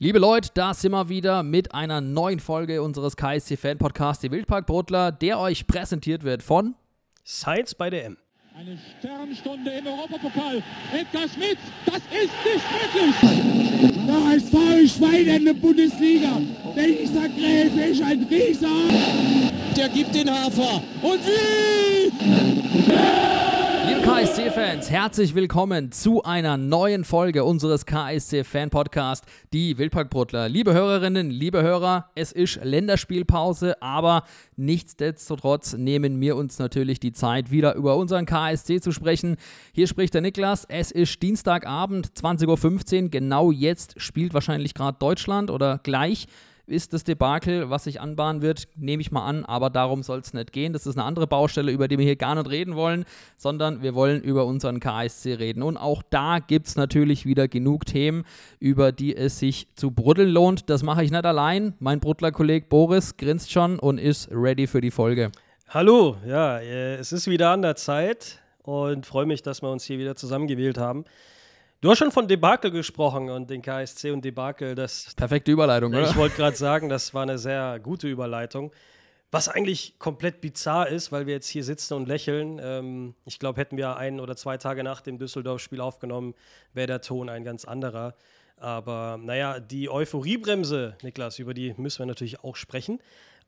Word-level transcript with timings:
Liebe 0.00 0.20
Leute, 0.20 0.50
da 0.54 0.74
sind 0.74 0.92
wir 0.92 1.08
wieder 1.08 1.42
mit 1.42 1.74
einer 1.74 2.00
neuen 2.00 2.38
Folge 2.38 2.82
unseres 2.82 3.16
KSC 3.16 3.56
Fan 3.56 3.78
Podcasts, 3.78 4.20
die 4.22 4.30
Wildpark 4.30 4.64
Brotler, 4.64 5.10
der 5.10 5.40
euch 5.40 5.66
präsentiert 5.66 6.22
wird 6.22 6.40
von 6.44 6.76
Science 7.26 7.74
bei 7.74 7.90
der 7.90 8.04
M. 8.04 8.16
Eine 8.56 8.78
Sternstunde 9.00 9.72
im 9.72 9.88
Europapokal. 9.88 10.62
Edgar 10.92 11.28
Schmidt, 11.28 11.58
das 11.84 11.96
ist 11.96 12.30
nicht 12.44 12.64
möglich. 12.94 14.06
Der 14.06 14.24
HSV 14.24 14.96
Schwein 14.96 15.26
in 15.26 15.44
der 15.46 15.54
Bundesliga. 15.54 16.42
Dieser 16.76 17.28
Gräfe 17.30 17.80
ist 17.90 18.00
ein 18.00 18.22
Rieser. 18.30 18.68
Der 19.76 19.88
gibt 19.88 20.14
den 20.14 20.30
Hafer. 20.30 20.80
Und 21.02 21.20
wie? 21.26 22.12
Liebe 22.86 23.37
KSC-Fans, 24.02 24.90
herzlich 24.90 25.34
willkommen 25.34 25.92
zu 25.92 26.22
einer 26.22 26.56
neuen 26.56 27.04
Folge 27.04 27.44
unseres 27.44 27.86
KSC-Fan-Podcasts, 27.86 29.26
die 29.52 29.78
Wildparkbrotler. 29.78 30.48
Liebe 30.48 30.74
Hörerinnen, 30.74 31.30
liebe 31.30 31.62
Hörer, 31.62 32.10
es 32.14 32.32
ist 32.32 32.60
Länderspielpause, 32.62 33.80
aber 33.82 34.24
nichtsdestotrotz 34.56 35.74
nehmen 35.74 36.20
wir 36.20 36.36
uns 36.36 36.58
natürlich 36.58 37.00
die 37.00 37.12
Zeit, 37.12 37.50
wieder 37.50 37.74
über 37.74 37.96
unseren 37.96 38.26
KSC 38.26 38.80
zu 38.80 38.92
sprechen. 38.92 39.36
Hier 39.72 39.86
spricht 39.86 40.14
der 40.14 40.20
Niklas, 40.20 40.64
es 40.68 40.90
ist 40.90 41.22
Dienstagabend, 41.22 42.08
20.15 42.08 43.02
Uhr, 43.04 43.08
genau 43.10 43.50
jetzt 43.52 44.00
spielt 44.00 44.34
wahrscheinlich 44.34 44.74
gerade 44.74 44.98
Deutschland 44.98 45.50
oder 45.50 45.80
gleich 45.82 46.26
ist 46.68 46.92
das 46.92 47.04
Debakel, 47.04 47.70
was 47.70 47.84
sich 47.84 48.00
anbahnen 48.00 48.42
wird, 48.42 48.68
nehme 48.76 49.00
ich 49.00 49.10
mal 49.10 49.24
an, 49.26 49.44
aber 49.44 49.70
darum 49.70 50.02
soll 50.02 50.20
es 50.20 50.34
nicht 50.34 50.52
gehen. 50.52 50.72
Das 50.72 50.86
ist 50.86 50.96
eine 50.96 51.04
andere 51.04 51.26
Baustelle, 51.26 51.72
über 51.72 51.88
die 51.88 51.98
wir 51.98 52.04
hier 52.04 52.16
gar 52.16 52.34
nicht 52.34 52.48
reden 52.48 52.76
wollen, 52.76 53.04
sondern 53.36 53.82
wir 53.82 53.94
wollen 53.94 54.22
über 54.22 54.46
unseren 54.46 54.80
KSC 54.80 55.34
reden. 55.34 55.62
Und 55.62 55.76
auch 55.76 56.02
da 56.10 56.38
gibt 56.38 56.66
es 56.66 56.76
natürlich 56.76 57.26
wieder 57.26 57.48
genug 57.48 57.86
Themen, 57.86 58.24
über 58.60 58.92
die 58.92 59.16
es 59.16 59.38
sich 59.38 59.68
zu 59.74 59.90
bruddeln 59.90 60.30
lohnt. 60.30 60.68
Das 60.70 60.82
mache 60.82 61.02
ich 61.02 61.10
nicht 61.10 61.24
allein. 61.24 61.74
Mein 61.78 62.00
Bruddler-Kollege 62.00 62.66
Boris 62.68 63.16
grinst 63.16 63.50
schon 63.50 63.78
und 63.78 63.98
ist 63.98 64.28
ready 64.30 64.66
für 64.66 64.80
die 64.80 64.90
Folge. 64.90 65.32
Hallo, 65.68 66.16
ja, 66.26 66.58
äh, 66.58 66.94
es 66.96 67.12
ist 67.12 67.26
wieder 67.26 67.50
an 67.50 67.62
der 67.62 67.76
Zeit 67.76 68.40
und 68.62 69.06
freue 69.06 69.26
mich, 69.26 69.42
dass 69.42 69.62
wir 69.62 69.70
uns 69.70 69.84
hier 69.84 69.98
wieder 69.98 70.16
zusammengewählt 70.16 70.78
haben. 70.78 71.04
Du 71.80 71.90
hast 71.90 71.98
schon 71.98 72.10
von 72.10 72.26
Debakel 72.26 72.72
gesprochen 72.72 73.30
und 73.30 73.50
den 73.50 73.62
KSC 73.62 74.10
und 74.10 74.24
Debakel. 74.24 74.74
Das, 74.74 75.14
Perfekte 75.14 75.52
Überleitung, 75.52 75.92
oder? 75.94 76.10
ich 76.10 76.16
wollte 76.16 76.34
gerade 76.36 76.56
sagen, 76.56 76.88
das 76.88 77.14
war 77.14 77.22
eine 77.22 77.38
sehr 77.38 77.78
gute 77.78 78.08
Überleitung. 78.08 78.72
Was 79.30 79.48
eigentlich 79.48 79.96
komplett 79.98 80.40
bizarr 80.40 80.88
ist, 80.88 81.12
weil 81.12 81.26
wir 81.26 81.34
jetzt 81.34 81.46
hier 81.48 81.62
sitzen 81.62 81.94
und 81.94 82.08
lächeln. 82.08 82.58
Ähm, 82.60 83.14
ich 83.26 83.38
glaube, 83.38 83.60
hätten 83.60 83.76
wir 83.76 83.96
ein 83.96 84.18
oder 84.18 84.34
zwei 84.36 84.56
Tage 84.56 84.82
nach 84.82 85.02
dem 85.02 85.18
Düsseldorf-Spiel 85.18 85.80
aufgenommen, 85.80 86.34
wäre 86.72 86.86
der 86.88 87.00
Ton 87.02 87.28
ein 87.28 87.44
ganz 87.44 87.64
anderer. 87.64 88.14
Aber 88.56 89.18
naja, 89.22 89.60
die 89.60 89.88
Euphoriebremse, 89.88 90.96
Niklas, 91.02 91.38
über 91.38 91.54
die 91.54 91.74
müssen 91.76 92.00
wir 92.00 92.06
natürlich 92.06 92.42
auch 92.42 92.56
sprechen. 92.56 93.00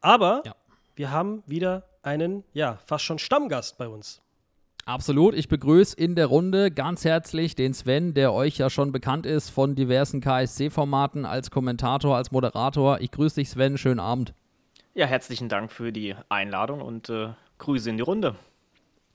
Aber 0.02 0.42
Ja. 0.46 0.54
wir 0.94 1.10
haben 1.10 1.42
wieder 1.46 1.82
einen, 2.02 2.44
ja, 2.52 2.78
fast 2.86 3.04
schon 3.04 3.18
Stammgast 3.18 3.76
bei 3.76 3.88
uns. 3.88 4.20
Absolut. 4.90 5.36
Ich 5.36 5.46
begrüße 5.46 5.96
in 5.96 6.16
der 6.16 6.26
Runde 6.26 6.72
ganz 6.72 7.04
herzlich 7.04 7.54
den 7.54 7.74
Sven, 7.74 8.12
der 8.12 8.32
euch 8.32 8.58
ja 8.58 8.68
schon 8.70 8.90
bekannt 8.90 9.24
ist 9.24 9.48
von 9.48 9.76
diversen 9.76 10.20
KSC-Formaten 10.20 11.24
als 11.24 11.52
Kommentator, 11.52 12.16
als 12.16 12.32
Moderator. 12.32 13.00
Ich 13.00 13.12
grüße 13.12 13.36
dich, 13.36 13.50
Sven. 13.50 13.78
Schönen 13.78 14.00
Abend. 14.00 14.34
Ja, 14.94 15.06
herzlichen 15.06 15.48
Dank 15.48 15.70
für 15.70 15.92
die 15.92 16.16
Einladung 16.28 16.80
und 16.80 17.08
äh, 17.08 17.28
Grüße 17.58 17.88
in 17.88 17.98
die 17.98 18.02
Runde. 18.02 18.34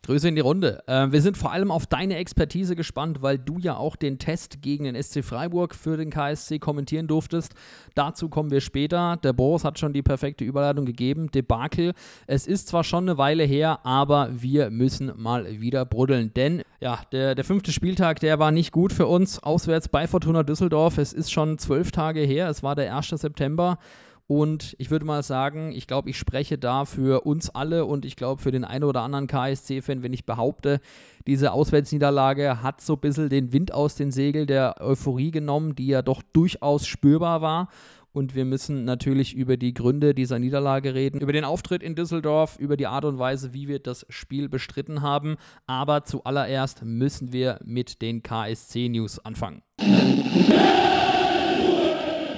Grüße 0.05 0.27
in 0.27 0.35
die 0.35 0.41
Runde. 0.41 0.83
Äh, 0.87 1.11
wir 1.11 1.21
sind 1.21 1.37
vor 1.37 1.51
allem 1.51 1.71
auf 1.71 1.87
deine 1.87 2.17
Expertise 2.17 2.75
gespannt, 2.75 3.21
weil 3.21 3.37
du 3.37 3.57
ja 3.59 3.75
auch 3.75 3.95
den 3.95 4.19
Test 4.19 4.61
gegen 4.61 4.85
den 4.85 5.01
SC 5.01 5.23
Freiburg 5.23 5.73
für 5.75 5.97
den 5.97 6.09
KSC 6.09 6.59
kommentieren 6.59 7.07
durftest. 7.07 7.53
Dazu 7.95 8.29
kommen 8.29 8.51
wir 8.51 8.61
später. 8.61 9.17
Der 9.17 9.33
Boris 9.33 9.63
hat 9.63 9.79
schon 9.79 9.93
die 9.93 10.01
perfekte 10.01 10.43
Überleitung 10.43 10.85
gegeben. 10.85 11.31
Debakel. 11.31 11.93
Es 12.27 12.47
ist 12.47 12.67
zwar 12.67 12.83
schon 12.83 13.05
eine 13.05 13.17
Weile 13.17 13.43
her, 13.43 13.85
aber 13.85 14.29
wir 14.31 14.69
müssen 14.69 15.11
mal 15.15 15.59
wieder 15.59 15.85
bruddeln. 15.85 16.33
Denn 16.35 16.61
ja, 16.79 16.99
der, 17.11 17.35
der 17.35 17.43
fünfte 17.43 17.71
Spieltag, 17.71 18.19
der 18.19 18.39
war 18.39 18.51
nicht 18.51 18.71
gut 18.71 18.93
für 18.93 19.07
uns. 19.07 19.39
Auswärts 19.41 19.89
bei 19.89 20.07
Fortuna 20.07 20.43
Düsseldorf. 20.43 20.97
Es 20.97 21.13
ist 21.13 21.31
schon 21.31 21.57
zwölf 21.57 21.91
Tage 21.91 22.21
her. 22.21 22.49
Es 22.49 22.63
war 22.63 22.75
der 22.75 22.95
1. 22.95 23.09
September. 23.09 23.79
Und 24.27 24.75
ich 24.79 24.89
würde 24.89 25.05
mal 25.05 25.21
sagen, 25.21 25.71
ich 25.71 25.85
glaube, 25.85 26.09
ich 26.09 26.17
spreche 26.17 26.57
da 26.57 26.85
für 26.85 27.25
uns 27.25 27.51
alle 27.51 27.85
und 27.85 28.05
ich 28.05 28.15
glaube 28.15 28.41
für 28.41 28.51
den 28.51 28.63
einen 28.63 28.83
oder 28.83 29.01
anderen 29.01 29.27
KSC-Fan, 29.27 30.01
wenn 30.01 30.13
ich 30.13 30.25
behaupte, 30.25 30.79
diese 31.27 31.51
Auswärtsniederlage 31.51 32.63
hat 32.63 32.81
so 32.81 32.93
ein 32.93 32.99
bisschen 32.99 33.29
den 33.29 33.53
Wind 33.53 33.71
aus 33.71 33.95
den 33.95 34.11
Segeln 34.11 34.47
der 34.47 34.77
Euphorie 34.79 35.29
genommen, 35.29 35.75
die 35.75 35.87
ja 35.87 36.01
doch 36.01 36.23
durchaus 36.33 36.87
spürbar 36.87 37.41
war. 37.41 37.69
Und 38.13 38.33
wir 38.33 38.45
müssen 38.45 38.85
natürlich 38.85 39.35
über 39.35 39.57
die 39.57 39.73
Gründe 39.73 40.15
dieser 40.15 40.39
Niederlage 40.39 40.95
reden, 40.95 41.19
über 41.19 41.33
den 41.33 41.43
Auftritt 41.43 41.83
in 41.83 41.95
Düsseldorf, 41.95 42.57
über 42.57 42.77
die 42.77 42.87
Art 42.87 43.03
und 43.03 43.19
Weise, 43.19 43.53
wie 43.53 43.67
wir 43.67 43.79
das 43.79 44.05
Spiel 44.07 44.47
bestritten 44.47 45.01
haben. 45.01 45.35
Aber 45.67 46.05
zuallererst 46.05 46.83
müssen 46.85 47.33
wir 47.33 47.59
mit 47.65 48.01
den 48.01 48.23
KSC-News 48.23 49.19
anfangen. 49.19 49.63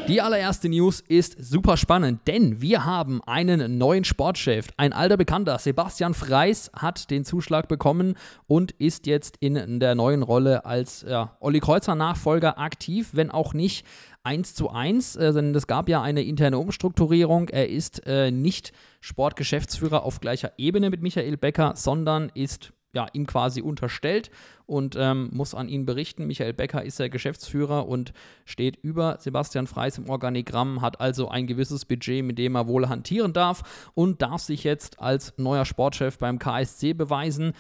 Die 0.07 0.21
allererste 0.21 0.69
News 0.69 1.01
ist 1.01 1.35
super 1.37 1.75
spannend, 1.75 2.21
denn 2.27 2.61
wir 2.61 2.85
haben 2.85 3.21
einen 3.25 3.77
neuen 3.77 4.05
Sportchef. 4.05 4.67
Ein 4.77 4.93
alter 4.93 5.17
Bekannter, 5.17 5.59
Sebastian 5.59 6.13
Freis, 6.13 6.71
hat 6.73 7.11
den 7.11 7.25
Zuschlag 7.25 7.67
bekommen 7.67 8.15
und 8.47 8.71
ist 8.71 9.05
jetzt 9.05 9.35
in 9.41 9.81
der 9.81 9.95
neuen 9.95 10.23
Rolle 10.23 10.65
als 10.65 11.05
ja, 11.05 11.35
Olli 11.41 11.59
Kreuzer 11.59 11.95
Nachfolger 11.95 12.57
aktiv, 12.57 13.09
wenn 13.11 13.31
auch 13.31 13.53
nicht 13.53 13.85
eins 14.23 14.55
zu 14.55 14.69
eins, 14.69 15.17
äh, 15.17 15.33
denn 15.33 15.53
es 15.53 15.67
gab 15.67 15.89
ja 15.89 16.01
eine 16.01 16.23
interne 16.23 16.57
Umstrukturierung. 16.57 17.49
Er 17.49 17.67
ist 17.67 18.07
äh, 18.07 18.31
nicht 18.31 18.71
Sportgeschäftsführer 19.01 20.03
auf 20.03 20.21
gleicher 20.21 20.53
Ebene 20.57 20.89
mit 20.89 21.01
Michael 21.01 21.35
Becker, 21.35 21.73
sondern 21.75 22.31
ist 22.33 22.71
ja, 22.97 23.05
ihm 23.13 23.27
quasi 23.27 23.61
unterstellt 23.61 24.31
und 24.65 24.95
ähm, 24.97 25.29
muss 25.31 25.53
an 25.53 25.69
ihn 25.69 25.85
berichten. 25.85 26.25
Michael 26.25 26.53
Becker 26.53 26.83
ist 26.83 26.97
der 26.97 27.09
Geschäftsführer 27.09 27.87
und 27.87 28.11
steht 28.43 28.75
über 28.81 29.17
Sebastian 29.19 29.67
Freis 29.67 29.99
im 29.99 30.09
Organigramm, 30.09 30.81
hat 30.81 30.99
also 30.99 31.29
ein 31.29 31.45
gewisses 31.45 31.85
Budget, 31.85 32.25
mit 32.25 32.39
dem 32.39 32.55
er 32.55 32.67
wohl 32.67 32.89
hantieren 32.89 33.33
darf 33.33 33.91
und 33.93 34.23
darf 34.23 34.41
sich 34.41 34.63
jetzt 34.63 34.99
als 34.99 35.35
neuer 35.37 35.63
Sportchef 35.63 36.17
beim 36.17 36.39
KSC 36.39 36.93
beweisen. 36.93 37.53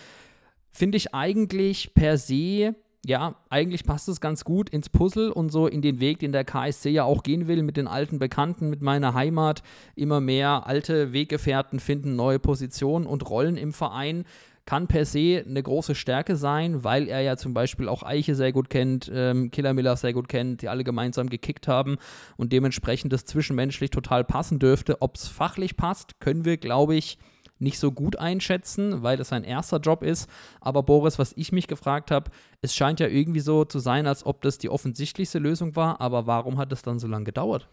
Finde 0.71 0.97
ich 0.97 1.13
eigentlich 1.13 1.93
per 1.93 2.17
se 2.17 2.73
ja, 3.05 3.35
eigentlich 3.49 3.85
passt 3.85 4.09
es 4.09 4.19
ganz 4.19 4.43
gut 4.43 4.69
ins 4.69 4.89
Puzzle 4.89 5.31
und 5.31 5.49
so 5.49 5.65
in 5.65 5.81
den 5.81 6.01
Weg, 6.01 6.19
den 6.19 6.33
der 6.33 6.43
KSC 6.43 6.89
ja 6.89 7.05
auch 7.05 7.23
gehen 7.23 7.47
will, 7.47 7.63
mit 7.63 7.77
den 7.77 7.87
alten 7.87 8.19
Bekannten, 8.19 8.69
mit 8.69 8.81
meiner 8.81 9.13
Heimat. 9.13 9.63
Immer 9.95 10.19
mehr 10.19 10.67
alte 10.67 11.13
Weggefährten 11.13 11.79
finden 11.79 12.17
neue 12.17 12.39
Positionen 12.39 13.05
und 13.05 13.29
Rollen 13.29 13.55
im 13.55 13.71
Verein 13.71 14.25
kann 14.67 14.87
per 14.87 15.05
se 15.05 15.43
eine 15.47 15.63
große 15.63 15.95
Stärke 15.95 16.35
sein, 16.35 16.83
weil 16.83 17.07
er 17.07 17.21
ja 17.21 17.37
zum 17.37 17.53
Beispiel 17.53 17.87
auch 17.87 18.03
Eiche 18.03 18.35
sehr 18.35 18.51
gut 18.51 18.69
kennt, 18.69 19.09
ähm, 19.11 19.49
Killer 19.49 19.73
Miller 19.73 19.95
sehr 19.95 20.11
gut 20.11 20.27
kennt, 20.27 20.61
die 20.61 20.67
alle 20.67 20.83
gemeinsam 20.83 21.29
gekickt 21.29 21.69
haben 21.69 21.97
und 22.35 22.51
dementsprechend 22.51 23.13
das 23.13 23.23
zwischenmenschlich 23.23 23.91
total 23.91 24.25
passen 24.25 24.59
dürfte. 24.59 25.01
Ob 25.01 25.15
es 25.15 25.29
fachlich 25.29 25.77
passt, 25.77 26.19
können 26.19 26.43
wir, 26.43 26.57
glaube 26.57 26.95
ich, 26.95 27.17
nicht 27.59 27.79
so 27.79 27.93
gut 27.93 28.17
einschätzen, 28.17 29.03
weil 29.03 29.15
das 29.15 29.29
sein 29.29 29.45
erster 29.45 29.79
Job 29.79 30.03
ist. 30.03 30.29
Aber 30.59 30.83
Boris, 30.83 31.17
was 31.17 31.33
ich 31.37 31.53
mich 31.53 31.67
gefragt 31.67 32.11
habe, 32.11 32.29
es 32.61 32.75
scheint 32.75 32.99
ja 32.99 33.07
irgendwie 33.07 33.39
so 33.39 33.63
zu 33.63 33.79
sein, 33.79 34.05
als 34.05 34.25
ob 34.25 34.41
das 34.41 34.57
die 34.57 34.69
offensichtlichste 34.69 35.39
Lösung 35.39 35.77
war. 35.77 36.01
Aber 36.01 36.27
warum 36.27 36.57
hat 36.57 36.73
es 36.73 36.81
dann 36.81 36.99
so 36.99 37.07
lange 37.07 37.23
gedauert? 37.23 37.69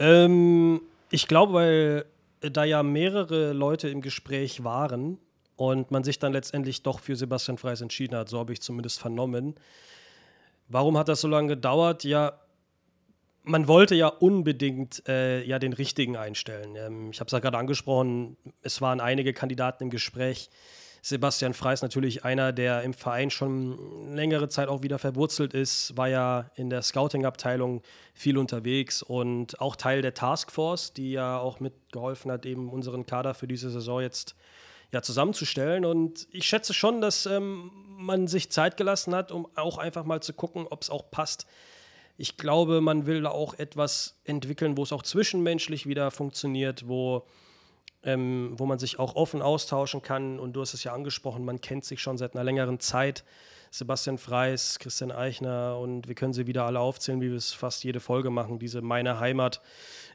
Ähm, 0.00 0.80
ich 1.10 1.28
glaube, 1.28 1.52
weil 1.52 2.04
da 2.40 2.64
ja 2.64 2.82
mehrere 2.82 3.52
Leute 3.52 3.88
im 3.88 4.00
Gespräch 4.00 4.64
waren 4.64 5.18
und 5.58 5.90
man 5.90 6.04
sich 6.04 6.20
dann 6.20 6.32
letztendlich 6.32 6.82
doch 6.84 7.00
für 7.00 7.16
Sebastian 7.16 7.58
Freis 7.58 7.80
entschieden 7.80 8.16
hat. 8.16 8.28
So 8.28 8.38
habe 8.38 8.52
ich 8.52 8.62
zumindest 8.62 9.00
vernommen. 9.00 9.56
Warum 10.68 10.96
hat 10.96 11.08
das 11.08 11.20
so 11.20 11.26
lange 11.28 11.48
gedauert? 11.48 12.04
Ja, 12.04 12.38
man 13.42 13.66
wollte 13.66 13.96
ja 13.96 14.06
unbedingt 14.06 15.02
äh, 15.08 15.42
ja 15.42 15.58
den 15.58 15.72
richtigen 15.72 16.16
einstellen. 16.16 16.76
Ähm, 16.76 17.10
ich 17.10 17.18
habe 17.18 17.26
es 17.26 17.32
ja 17.32 17.40
gerade 17.40 17.58
angesprochen, 17.58 18.36
es 18.62 18.80
waren 18.80 19.00
einige 19.00 19.32
Kandidaten 19.32 19.84
im 19.84 19.90
Gespräch. 19.90 20.48
Sebastian 21.02 21.54
Freis 21.54 21.82
natürlich 21.82 22.24
einer, 22.24 22.52
der 22.52 22.82
im 22.82 22.94
Verein 22.94 23.30
schon 23.30 24.14
längere 24.14 24.48
Zeit 24.48 24.68
auch 24.68 24.82
wieder 24.82 24.98
verwurzelt 25.00 25.54
ist, 25.54 25.96
war 25.96 26.08
ja 26.08 26.50
in 26.54 26.70
der 26.70 26.82
Scouting-Abteilung 26.82 27.82
viel 28.14 28.38
unterwegs 28.38 29.02
und 29.02 29.60
auch 29.60 29.74
Teil 29.74 30.02
der 30.02 30.14
Taskforce, 30.14 30.92
die 30.92 31.12
ja 31.12 31.38
auch 31.38 31.58
mitgeholfen 31.58 32.30
hat, 32.30 32.46
eben 32.46 32.68
unseren 32.68 33.06
Kader 33.06 33.34
für 33.34 33.48
diese 33.48 33.70
Saison 33.70 34.00
jetzt 34.00 34.36
ja, 34.92 35.02
zusammenzustellen. 35.02 35.84
Und 35.84 36.28
ich 36.30 36.46
schätze 36.46 36.74
schon, 36.74 37.00
dass 37.00 37.26
ähm, 37.26 37.70
man 37.98 38.26
sich 38.26 38.50
Zeit 38.50 38.76
gelassen 38.76 39.14
hat, 39.14 39.32
um 39.32 39.48
auch 39.54 39.78
einfach 39.78 40.04
mal 40.04 40.22
zu 40.22 40.32
gucken, 40.32 40.66
ob 40.68 40.82
es 40.82 40.90
auch 40.90 41.10
passt. 41.10 41.46
Ich 42.16 42.36
glaube, 42.36 42.80
man 42.80 43.06
will 43.06 43.22
da 43.22 43.30
auch 43.30 43.54
etwas 43.54 44.18
entwickeln, 44.24 44.76
wo 44.76 44.82
es 44.82 44.92
auch 44.92 45.02
zwischenmenschlich 45.02 45.86
wieder 45.86 46.10
funktioniert, 46.10 46.88
wo, 46.88 47.26
ähm, 48.02 48.54
wo 48.56 48.66
man 48.66 48.78
sich 48.78 48.98
auch 48.98 49.14
offen 49.14 49.42
austauschen 49.42 50.02
kann. 50.02 50.40
Und 50.40 50.54
du 50.54 50.60
hast 50.60 50.74
es 50.74 50.84
ja 50.84 50.92
angesprochen, 50.92 51.44
man 51.44 51.60
kennt 51.60 51.84
sich 51.84 52.00
schon 52.00 52.18
seit 52.18 52.34
einer 52.34 52.44
längeren 52.44 52.80
Zeit. 52.80 53.24
Sebastian 53.70 54.18
Freis, 54.18 54.78
Christian 54.78 55.12
Eichner 55.12 55.78
und 55.78 56.08
wir 56.08 56.14
können 56.14 56.32
sie 56.32 56.46
wieder 56.46 56.64
alle 56.64 56.80
aufzählen, 56.80 57.20
wie 57.20 57.30
wir 57.30 57.36
es 57.36 57.52
fast 57.52 57.84
jede 57.84 58.00
Folge 58.00 58.30
machen. 58.30 58.58
Diese 58.58 58.80
Meine 58.80 59.20
Heimat, 59.20 59.60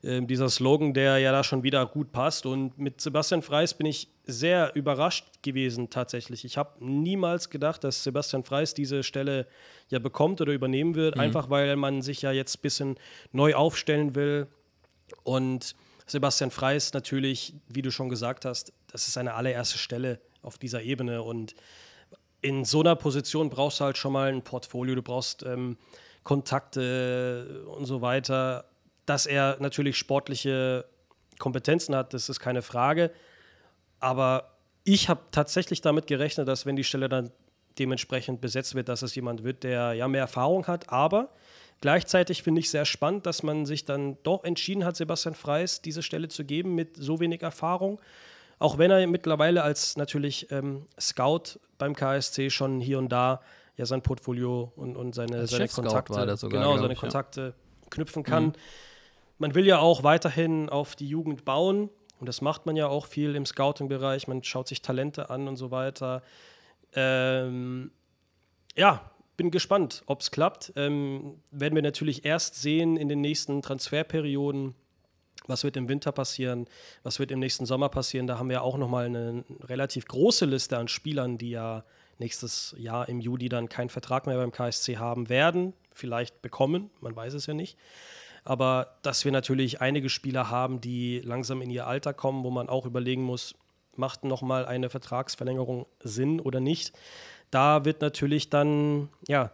äh, 0.01 0.21
dieser 0.21 0.49
Slogan, 0.49 0.93
der 0.93 1.19
ja 1.19 1.31
da 1.31 1.43
schon 1.43 1.63
wieder 1.63 1.85
gut 1.85 2.11
passt. 2.11 2.45
Und 2.45 2.77
mit 2.77 3.01
Sebastian 3.01 3.41
Freis 3.41 3.73
bin 3.73 3.85
ich 3.85 4.09
sehr 4.25 4.75
überrascht 4.75 5.25
gewesen 5.41 5.89
tatsächlich. 5.89 6.45
Ich 6.45 6.57
habe 6.57 6.83
niemals 6.83 7.49
gedacht, 7.49 7.83
dass 7.83 8.03
Sebastian 8.03 8.43
Freis 8.43 8.73
diese 8.73 9.03
Stelle 9.03 9.47
ja 9.89 9.99
bekommt 9.99 10.41
oder 10.41 10.53
übernehmen 10.53 10.95
wird, 10.95 11.15
mhm. 11.15 11.21
einfach 11.21 11.49
weil 11.49 11.75
man 11.75 12.01
sich 12.01 12.21
ja 12.21 12.31
jetzt 12.31 12.57
ein 12.57 12.61
bisschen 12.61 12.95
neu 13.31 13.53
aufstellen 13.55 14.15
will. 14.15 14.47
Und 15.23 15.75
Sebastian 16.05 16.51
Freis 16.51 16.93
natürlich, 16.93 17.53
wie 17.67 17.81
du 17.81 17.91
schon 17.91 18.09
gesagt 18.09 18.45
hast, 18.45 18.73
das 18.91 19.07
ist 19.07 19.13
seine 19.13 19.35
allererste 19.35 19.77
Stelle 19.77 20.19
auf 20.41 20.57
dieser 20.57 20.81
Ebene 20.81 21.21
und 21.21 21.55
in 22.43 22.65
so 22.65 22.81
einer 22.81 22.95
Position 22.95 23.49
brauchst 23.49 23.79
du 23.79 23.85
halt 23.85 23.97
schon 23.97 24.13
mal 24.13 24.31
ein 24.31 24.43
Portfolio, 24.43 24.95
du 24.95 25.01
brauchst 25.01 25.43
ähm, 25.43 25.77
Kontakte 26.23 27.65
und 27.67 27.85
so 27.85 28.01
weiter. 28.01 28.65
Dass 29.05 29.25
er 29.25 29.57
natürlich 29.59 29.97
sportliche 29.97 30.85
Kompetenzen 31.39 31.95
hat, 31.95 32.13
das 32.13 32.29
ist 32.29 32.39
keine 32.39 32.61
Frage. 32.61 33.11
Aber 33.99 34.57
ich 34.83 35.07
habe 35.07 35.21
tatsächlich 35.31 35.81
damit 35.81 36.05
gerechnet, 36.07 36.47
dass 36.47 36.65
wenn 36.65 36.75
die 36.75 36.83
Stelle 36.83 37.09
dann 37.09 37.31
dementsprechend 37.79 38.41
besetzt 38.41 38.75
wird, 38.75 38.89
dass 38.89 39.01
es 39.01 39.15
jemand 39.15 39.43
wird, 39.43 39.63
der 39.63 39.93
ja 39.93 40.07
mehr 40.07 40.21
Erfahrung 40.21 40.67
hat. 40.67 40.89
Aber 40.89 41.29
gleichzeitig 41.81 42.43
finde 42.43 42.59
ich 42.59 42.69
sehr 42.69 42.85
spannend, 42.85 43.25
dass 43.25 43.41
man 43.41 43.65
sich 43.65 43.85
dann 43.85 44.17
doch 44.23 44.43
entschieden 44.43 44.83
hat, 44.83 44.97
Sebastian 44.97 45.33
Freis 45.33 45.81
diese 45.81 46.03
Stelle 46.03 46.27
zu 46.27 46.43
geben 46.43 46.75
mit 46.75 46.97
so 46.97 47.19
wenig 47.21 47.41
Erfahrung. 47.41 47.99
Auch 48.59 48.77
wenn 48.77 48.91
er 48.91 49.05
mittlerweile 49.07 49.63
als 49.63 49.97
natürlich 49.97 50.51
ähm, 50.51 50.85
Scout 50.99 51.59
beim 51.77 51.95
KSC 51.95 52.49
schon 52.49 52.79
hier 52.79 52.99
und 52.99 53.09
da 53.09 53.41
ja 53.75 53.85
sein 53.85 54.01
Portfolio 54.01 54.71
und, 54.75 54.95
und 54.95 55.15
seine, 55.15 55.47
seine 55.47 55.67
Kontakte, 55.67 56.37
sogar, 56.37 56.61
genau, 56.61 56.77
seine 56.77 56.93
ich, 56.93 56.99
Kontakte 56.99 57.41
ja. 57.55 57.87
knüpfen 57.89 58.23
kann. 58.23 58.45
Mhm. 58.45 58.53
Man 59.39 59.55
will 59.55 59.65
ja 59.65 59.79
auch 59.79 60.03
weiterhin 60.03 60.69
auf 60.69 60.95
die 60.95 61.07
Jugend 61.07 61.43
bauen 61.43 61.89
und 62.19 62.27
das 62.27 62.41
macht 62.41 62.65
man 62.65 62.75
ja 62.75 62.87
auch 62.87 63.07
viel 63.07 63.35
im 63.35 63.45
Scouting-Bereich. 63.45 64.27
Man 64.27 64.43
schaut 64.43 64.67
sich 64.67 64.81
Talente 64.81 65.29
an 65.29 65.47
und 65.47 65.57
so 65.57 65.71
weiter. 65.71 66.21
Ähm, 66.93 67.91
ja, 68.75 69.11
bin 69.35 69.51
gespannt, 69.51 70.03
ob 70.05 70.21
es 70.21 70.31
klappt. 70.31 70.73
Ähm, 70.75 71.41
werden 71.51 71.75
wir 71.75 71.81
natürlich 71.81 72.25
erst 72.25 72.61
sehen 72.61 72.97
in 72.97 73.09
den 73.09 73.21
nächsten 73.21 73.61
Transferperioden. 73.61 74.75
Was 75.47 75.63
wird 75.63 75.77
im 75.77 75.87
Winter 75.89 76.11
passieren? 76.11 76.67
Was 77.03 77.19
wird 77.19 77.31
im 77.31 77.39
nächsten 77.39 77.65
Sommer 77.65 77.89
passieren? 77.89 78.27
Da 78.27 78.37
haben 78.37 78.49
wir 78.49 78.63
auch 78.63 78.77
nochmal 78.77 79.05
eine 79.05 79.43
relativ 79.63 80.05
große 80.05 80.45
Liste 80.45 80.77
an 80.77 80.87
Spielern, 80.87 81.37
die 81.37 81.51
ja 81.51 81.83
nächstes 82.19 82.75
Jahr 82.77 83.09
im 83.09 83.19
Juli 83.19 83.49
dann 83.49 83.69
keinen 83.69 83.89
Vertrag 83.89 84.27
mehr 84.27 84.37
beim 84.37 84.51
KSC 84.51 84.97
haben 84.97 85.29
werden. 85.29 85.73
Vielleicht 85.93 86.41
bekommen, 86.41 86.89
man 87.01 87.15
weiß 87.15 87.33
es 87.33 87.45
ja 87.45 87.53
nicht. 87.53 87.77
Aber 88.43 88.97
dass 89.01 89.23
wir 89.23 89.31
natürlich 89.31 89.81
einige 89.81 90.09
Spieler 90.09 90.49
haben, 90.49 90.81
die 90.81 91.19
langsam 91.19 91.61
in 91.61 91.69
ihr 91.69 91.87
Alter 91.87 92.13
kommen, 92.13 92.43
wo 92.43 92.49
man 92.49 92.69
auch 92.69 92.85
überlegen 92.85 93.23
muss, 93.23 93.55
macht 93.95 94.23
nochmal 94.23 94.65
eine 94.65 94.89
Vertragsverlängerung 94.89 95.85
Sinn 95.99 96.39
oder 96.39 96.59
nicht. 96.59 96.93
Da 97.51 97.85
wird 97.85 98.01
natürlich 98.01 98.49
dann, 98.49 99.09
ja, 99.27 99.51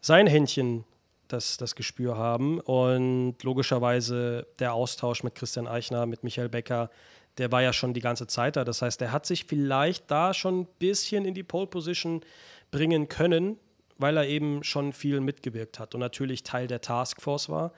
sein 0.00 0.26
Händchen 0.26 0.84
das, 1.28 1.56
das 1.56 1.74
Gespür 1.74 2.16
haben. 2.16 2.60
Und 2.60 3.36
logischerweise 3.42 4.46
der 4.58 4.74
Austausch 4.74 5.22
mit 5.22 5.34
Christian 5.34 5.66
Eichner, 5.66 6.06
mit 6.06 6.24
Michael 6.24 6.48
Becker, 6.48 6.90
der 7.38 7.52
war 7.52 7.62
ja 7.62 7.72
schon 7.72 7.94
die 7.94 8.00
ganze 8.00 8.26
Zeit 8.26 8.56
da. 8.56 8.64
Das 8.64 8.82
heißt, 8.82 9.00
er 9.02 9.12
hat 9.12 9.26
sich 9.26 9.44
vielleicht 9.44 10.10
da 10.10 10.34
schon 10.34 10.60
ein 10.60 10.66
bisschen 10.78 11.24
in 11.24 11.34
die 11.34 11.44
Pole 11.44 11.66
Position 11.66 12.22
bringen 12.70 13.08
können, 13.08 13.58
weil 13.96 14.16
er 14.16 14.26
eben 14.26 14.64
schon 14.64 14.92
viel 14.92 15.20
mitgewirkt 15.20 15.78
hat 15.78 15.94
und 15.94 16.00
natürlich 16.00 16.42
Teil 16.42 16.66
der 16.66 16.80
Taskforce 16.80 17.48
war. 17.48 17.72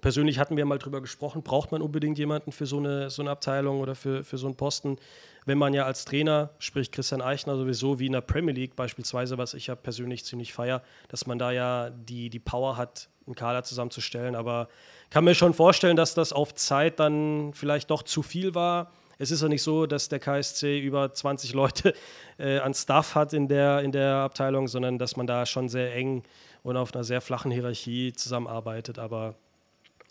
Persönlich 0.00 0.38
hatten 0.38 0.56
wir 0.56 0.66
mal 0.66 0.78
drüber 0.78 1.00
gesprochen, 1.00 1.42
braucht 1.42 1.72
man 1.72 1.80
unbedingt 1.80 2.18
jemanden 2.18 2.52
für 2.52 2.66
so 2.66 2.78
eine, 2.78 3.10
so 3.10 3.22
eine 3.22 3.30
Abteilung 3.30 3.80
oder 3.80 3.94
für, 3.94 4.24
für 4.24 4.38
so 4.38 4.46
einen 4.46 4.56
Posten, 4.56 4.98
wenn 5.46 5.58
man 5.58 5.72
ja 5.72 5.84
als 5.84 6.04
Trainer, 6.04 6.50
sprich 6.58 6.90
Christian 6.90 7.22
Eichner 7.22 7.56
sowieso 7.56 7.98
wie 7.98 8.06
in 8.06 8.12
der 8.12 8.20
Premier 8.20 8.54
League 8.54 8.76
beispielsweise, 8.76 9.38
was 9.38 9.54
ich 9.54 9.68
ja 9.68 9.74
persönlich 9.74 10.24
ziemlich 10.24 10.52
feier, 10.52 10.82
dass 11.08 11.26
man 11.26 11.38
da 11.38 11.52
ja 11.52 11.90
die, 11.90 12.28
die 12.28 12.38
Power 12.38 12.76
hat, 12.76 13.08
einen 13.26 13.34
Kader 13.34 13.62
zusammenzustellen. 13.62 14.34
Aber 14.34 14.68
kann 15.10 15.24
mir 15.24 15.34
schon 15.34 15.54
vorstellen, 15.54 15.96
dass 15.96 16.14
das 16.14 16.32
auf 16.32 16.54
Zeit 16.54 16.98
dann 16.98 17.52
vielleicht 17.54 17.90
doch 17.90 18.02
zu 18.02 18.22
viel 18.22 18.54
war. 18.54 18.90
Es 19.18 19.30
ist 19.30 19.42
ja 19.42 19.48
nicht 19.48 19.62
so, 19.62 19.86
dass 19.86 20.08
der 20.08 20.18
KSC 20.18 20.80
über 20.80 21.12
20 21.12 21.54
Leute 21.54 21.94
äh, 22.38 22.58
an 22.58 22.74
Staff 22.74 23.14
hat 23.14 23.32
in 23.32 23.48
der, 23.48 23.80
in 23.80 23.92
der 23.92 24.16
Abteilung, 24.16 24.66
sondern 24.66 24.98
dass 24.98 25.16
man 25.16 25.26
da 25.26 25.46
schon 25.46 25.68
sehr 25.68 25.94
eng 25.94 26.24
und 26.62 26.76
auf 26.76 26.94
einer 26.94 27.04
sehr 27.04 27.20
flachen 27.20 27.50
Hierarchie 27.50 28.12
zusammenarbeitet. 28.12 28.98
Aber 28.98 29.36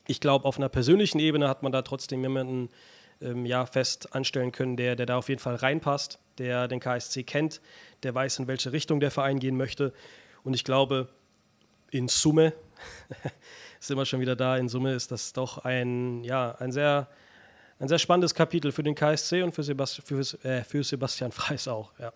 ich 0.08 0.20
glaube, 0.20 0.46
auf 0.46 0.58
einer 0.58 0.70
persönlichen 0.70 1.20
Ebene 1.20 1.48
hat 1.48 1.64
man 1.64 1.72
da 1.72 1.82
trotzdem 1.82 2.22
jemanden 2.22 2.70
ähm, 3.22 3.46
ja, 3.46 3.66
fest 3.66 4.14
anstellen 4.16 4.52
können, 4.52 4.76
der, 4.76 4.96
der 4.96 5.06
da 5.06 5.18
auf 5.18 5.30
jeden 5.30 5.40
Fall 5.40 5.56
reinpasst, 5.56 6.20
der 6.38 6.68
den 6.68 6.80
KSC 6.80 7.24
kennt, 7.24 7.62
der 8.04 8.14
weiß, 8.14 8.40
in 8.40 8.48
welche 8.48 8.72
Richtung 8.72 9.00
der 9.00 9.12
Verein 9.12 9.40
gehen 9.40 9.56
möchte. 9.56 9.94
Und 10.44 10.54
ich 10.54 10.64
glaube, 10.64 11.10
in 11.92 12.08
Summe, 12.08 12.54
sind 13.80 13.98
wir 13.98 14.06
schon 14.06 14.20
wieder 14.20 14.36
da, 14.36 14.58
in 14.58 14.68
Summe 14.68 14.94
ist 14.94 15.12
das 15.12 15.34
doch 15.34 15.60
ein, 15.60 16.24
ja, 16.24 16.56
ein 16.60 16.72
sehr, 16.72 17.08
ein 17.80 17.88
sehr 17.88 18.00
spannendes 18.00 18.34
Kapitel 18.34 18.72
für 18.72 18.84
den 18.84 18.96
KSC 18.96 19.44
und 19.44 19.54
für, 19.54 19.64
Sebast 19.64 20.02
für, 20.04 20.20
äh, 20.44 20.64
für 20.64 20.84
Sebastian 20.84 21.32
Freis 21.32 21.68
auch, 21.68 21.92
ja. 22.00 22.12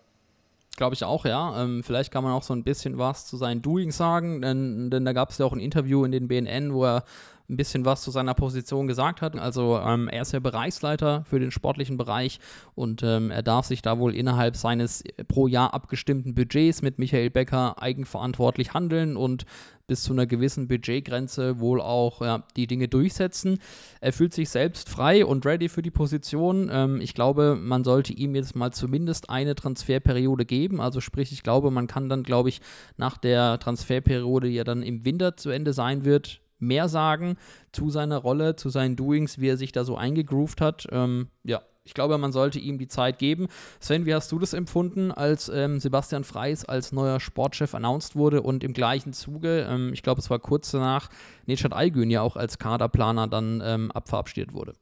Glaube 0.78 0.94
ich 0.94 1.02
auch, 1.02 1.24
ja. 1.24 1.60
Ähm, 1.60 1.82
vielleicht 1.82 2.12
kann 2.12 2.22
man 2.22 2.32
auch 2.32 2.44
so 2.44 2.54
ein 2.54 2.62
bisschen 2.62 2.98
was 2.98 3.26
zu 3.26 3.36
seinen 3.36 3.62
Doings 3.62 3.96
sagen, 3.96 4.40
denn, 4.40 4.90
denn 4.90 5.04
da 5.04 5.12
gab 5.12 5.30
es 5.30 5.38
ja 5.38 5.44
auch 5.44 5.52
ein 5.52 5.58
Interview 5.58 6.04
in 6.04 6.12
den 6.12 6.28
BNN, 6.28 6.72
wo 6.72 6.84
er 6.84 7.02
ein 7.50 7.56
bisschen 7.56 7.84
was 7.84 8.02
zu 8.02 8.12
seiner 8.12 8.34
Position 8.34 8.86
gesagt 8.86 9.20
hat. 9.20 9.36
Also 9.36 9.76
ähm, 9.84 10.06
er 10.06 10.22
ist 10.22 10.32
ja 10.32 10.38
Bereichsleiter 10.38 11.24
für 11.28 11.40
den 11.40 11.50
sportlichen 11.50 11.96
Bereich 11.96 12.38
und 12.76 13.02
ähm, 13.02 13.32
er 13.32 13.42
darf 13.42 13.66
sich 13.66 13.82
da 13.82 13.98
wohl 13.98 14.14
innerhalb 14.14 14.54
seines 14.54 15.02
pro 15.26 15.48
Jahr 15.48 15.74
abgestimmten 15.74 16.36
Budgets 16.36 16.80
mit 16.80 17.00
Michael 17.00 17.30
Becker 17.30 17.82
eigenverantwortlich 17.82 18.72
handeln 18.72 19.16
und 19.16 19.46
bis 19.88 20.02
zu 20.02 20.12
einer 20.12 20.26
gewissen 20.26 20.68
Budgetgrenze 20.68 21.58
wohl 21.58 21.80
auch 21.80 22.20
ja, 22.20 22.44
die 22.56 22.66
Dinge 22.66 22.88
durchsetzen. 22.88 23.58
Er 24.00 24.12
fühlt 24.12 24.34
sich 24.34 24.50
selbst 24.50 24.88
frei 24.88 25.24
und 25.24 25.44
ready 25.44 25.68
für 25.68 25.82
die 25.82 25.90
Position. 25.90 26.68
Ähm, 26.70 27.00
ich 27.00 27.14
glaube, 27.14 27.56
man 27.56 27.82
sollte 27.82 28.12
ihm 28.12 28.36
jetzt 28.36 28.54
mal 28.54 28.70
zumindest 28.70 29.30
eine 29.30 29.54
Transferperiode 29.54 30.44
geben. 30.44 30.80
Also 30.80 31.00
sprich, 31.00 31.32
ich 31.32 31.42
glaube, 31.42 31.70
man 31.70 31.86
kann 31.86 32.08
dann, 32.08 32.22
glaube 32.22 32.50
ich, 32.50 32.60
nach 32.98 33.16
der 33.16 33.58
Transferperiode, 33.58 34.48
die 34.48 34.54
ja 34.54 34.64
dann 34.64 34.82
im 34.82 35.04
Winter 35.06 35.36
zu 35.36 35.50
Ende 35.50 35.72
sein 35.72 36.04
wird, 36.04 36.42
mehr 36.58 36.88
sagen 36.88 37.36
zu 37.72 37.88
seiner 37.88 38.18
Rolle, 38.18 38.56
zu 38.56 38.68
seinen 38.68 38.94
Doings, 38.94 39.40
wie 39.40 39.48
er 39.48 39.56
sich 39.56 39.72
da 39.72 39.84
so 39.84 39.96
eingegroovt 39.96 40.60
hat. 40.60 40.86
Ähm, 40.92 41.28
ja, 41.44 41.62
ich 41.88 41.94
glaube, 41.94 42.18
man 42.18 42.32
sollte 42.32 42.58
ihm 42.58 42.76
die 42.76 42.86
Zeit 42.86 43.18
geben. 43.18 43.48
Sven, 43.80 44.04
wie 44.04 44.14
hast 44.14 44.30
du 44.30 44.38
das 44.38 44.52
empfunden, 44.52 45.10
als 45.10 45.48
ähm, 45.48 45.80
Sebastian 45.80 46.22
Freis 46.22 46.66
als 46.66 46.92
neuer 46.92 47.18
Sportchef 47.18 47.74
announced 47.74 48.14
wurde 48.14 48.42
und 48.42 48.62
im 48.62 48.74
gleichen 48.74 49.14
Zuge, 49.14 49.66
ähm, 49.68 49.94
ich 49.94 50.02
glaube, 50.02 50.20
es 50.20 50.28
war 50.28 50.38
kurz 50.38 50.70
danach, 50.70 51.08
Nechat 51.46 51.72
Aygün 51.72 52.10
ja 52.10 52.20
auch 52.20 52.36
als 52.36 52.58
Kaderplaner 52.58 53.26
dann 53.26 53.62
ähm, 53.64 53.90
abverabschiedet 53.90 54.52
wurde? 54.52 54.74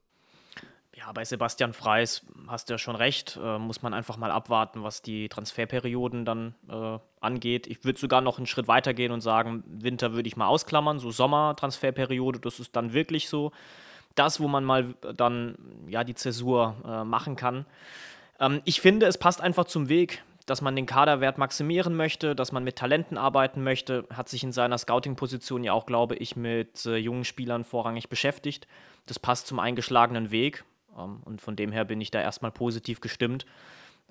Ja, 0.96 1.12
bei 1.12 1.24
Sebastian 1.24 1.74
Freis 1.74 2.26
hast 2.48 2.68
du 2.68 2.74
ja 2.74 2.78
schon 2.78 2.96
recht. 2.96 3.38
Äh, 3.40 3.58
muss 3.58 3.82
man 3.82 3.94
einfach 3.94 4.16
mal 4.16 4.32
abwarten, 4.32 4.82
was 4.82 5.02
die 5.02 5.28
Transferperioden 5.28 6.24
dann 6.24 6.56
äh, 6.68 6.98
angeht. 7.20 7.68
Ich 7.68 7.84
würde 7.84 8.00
sogar 8.00 8.20
noch 8.20 8.38
einen 8.38 8.48
Schritt 8.48 8.66
weiter 8.66 8.94
gehen 8.94 9.12
und 9.12 9.20
sagen, 9.20 9.62
Winter 9.68 10.14
würde 10.14 10.26
ich 10.26 10.36
mal 10.36 10.48
ausklammern. 10.48 10.98
So 10.98 11.12
Sommer-Transferperiode, 11.12 12.40
das 12.40 12.58
ist 12.58 12.74
dann 12.74 12.92
wirklich 12.92 13.28
so 13.28 13.52
das, 14.16 14.40
wo 14.40 14.48
man 14.48 14.64
mal 14.64 14.94
dann 15.16 15.56
ja 15.88 16.04
die 16.04 16.14
Zäsur 16.14 16.76
äh, 16.84 17.04
machen 17.04 17.36
kann. 17.36 17.66
Ähm, 18.40 18.60
ich 18.64 18.80
finde, 18.80 19.06
es 19.06 19.18
passt 19.18 19.40
einfach 19.40 19.64
zum 19.64 19.88
Weg 19.88 20.22
dass 20.46 20.62
man 20.62 20.76
den 20.76 20.86
Kaderwert 20.86 21.38
maximieren 21.38 21.96
möchte, 21.96 22.36
dass 22.36 22.52
man 22.52 22.62
mit 22.62 22.76
Talenten 22.76 23.18
arbeiten 23.18 23.64
möchte, 23.64 24.06
hat 24.12 24.28
sich 24.28 24.44
in 24.44 24.52
seiner 24.52 24.78
Scouting-Position 24.78 25.64
ja 25.64 25.72
auch, 25.72 25.86
glaube 25.86 26.14
ich, 26.14 26.36
mit 26.36 26.86
äh, 26.86 26.96
jungen 26.96 27.24
Spielern 27.24 27.64
vorrangig 27.64 28.08
beschäftigt. 28.08 28.68
Das 29.06 29.18
passt 29.18 29.48
zum 29.48 29.58
eingeschlagenen 29.58 30.30
Weg. 30.30 30.64
Ähm, 30.96 31.20
und 31.24 31.40
von 31.40 31.56
dem 31.56 31.72
her 31.72 31.84
bin 31.84 32.00
ich 32.00 32.12
da 32.12 32.20
erstmal 32.20 32.52
positiv 32.52 33.00
gestimmt, 33.00 33.44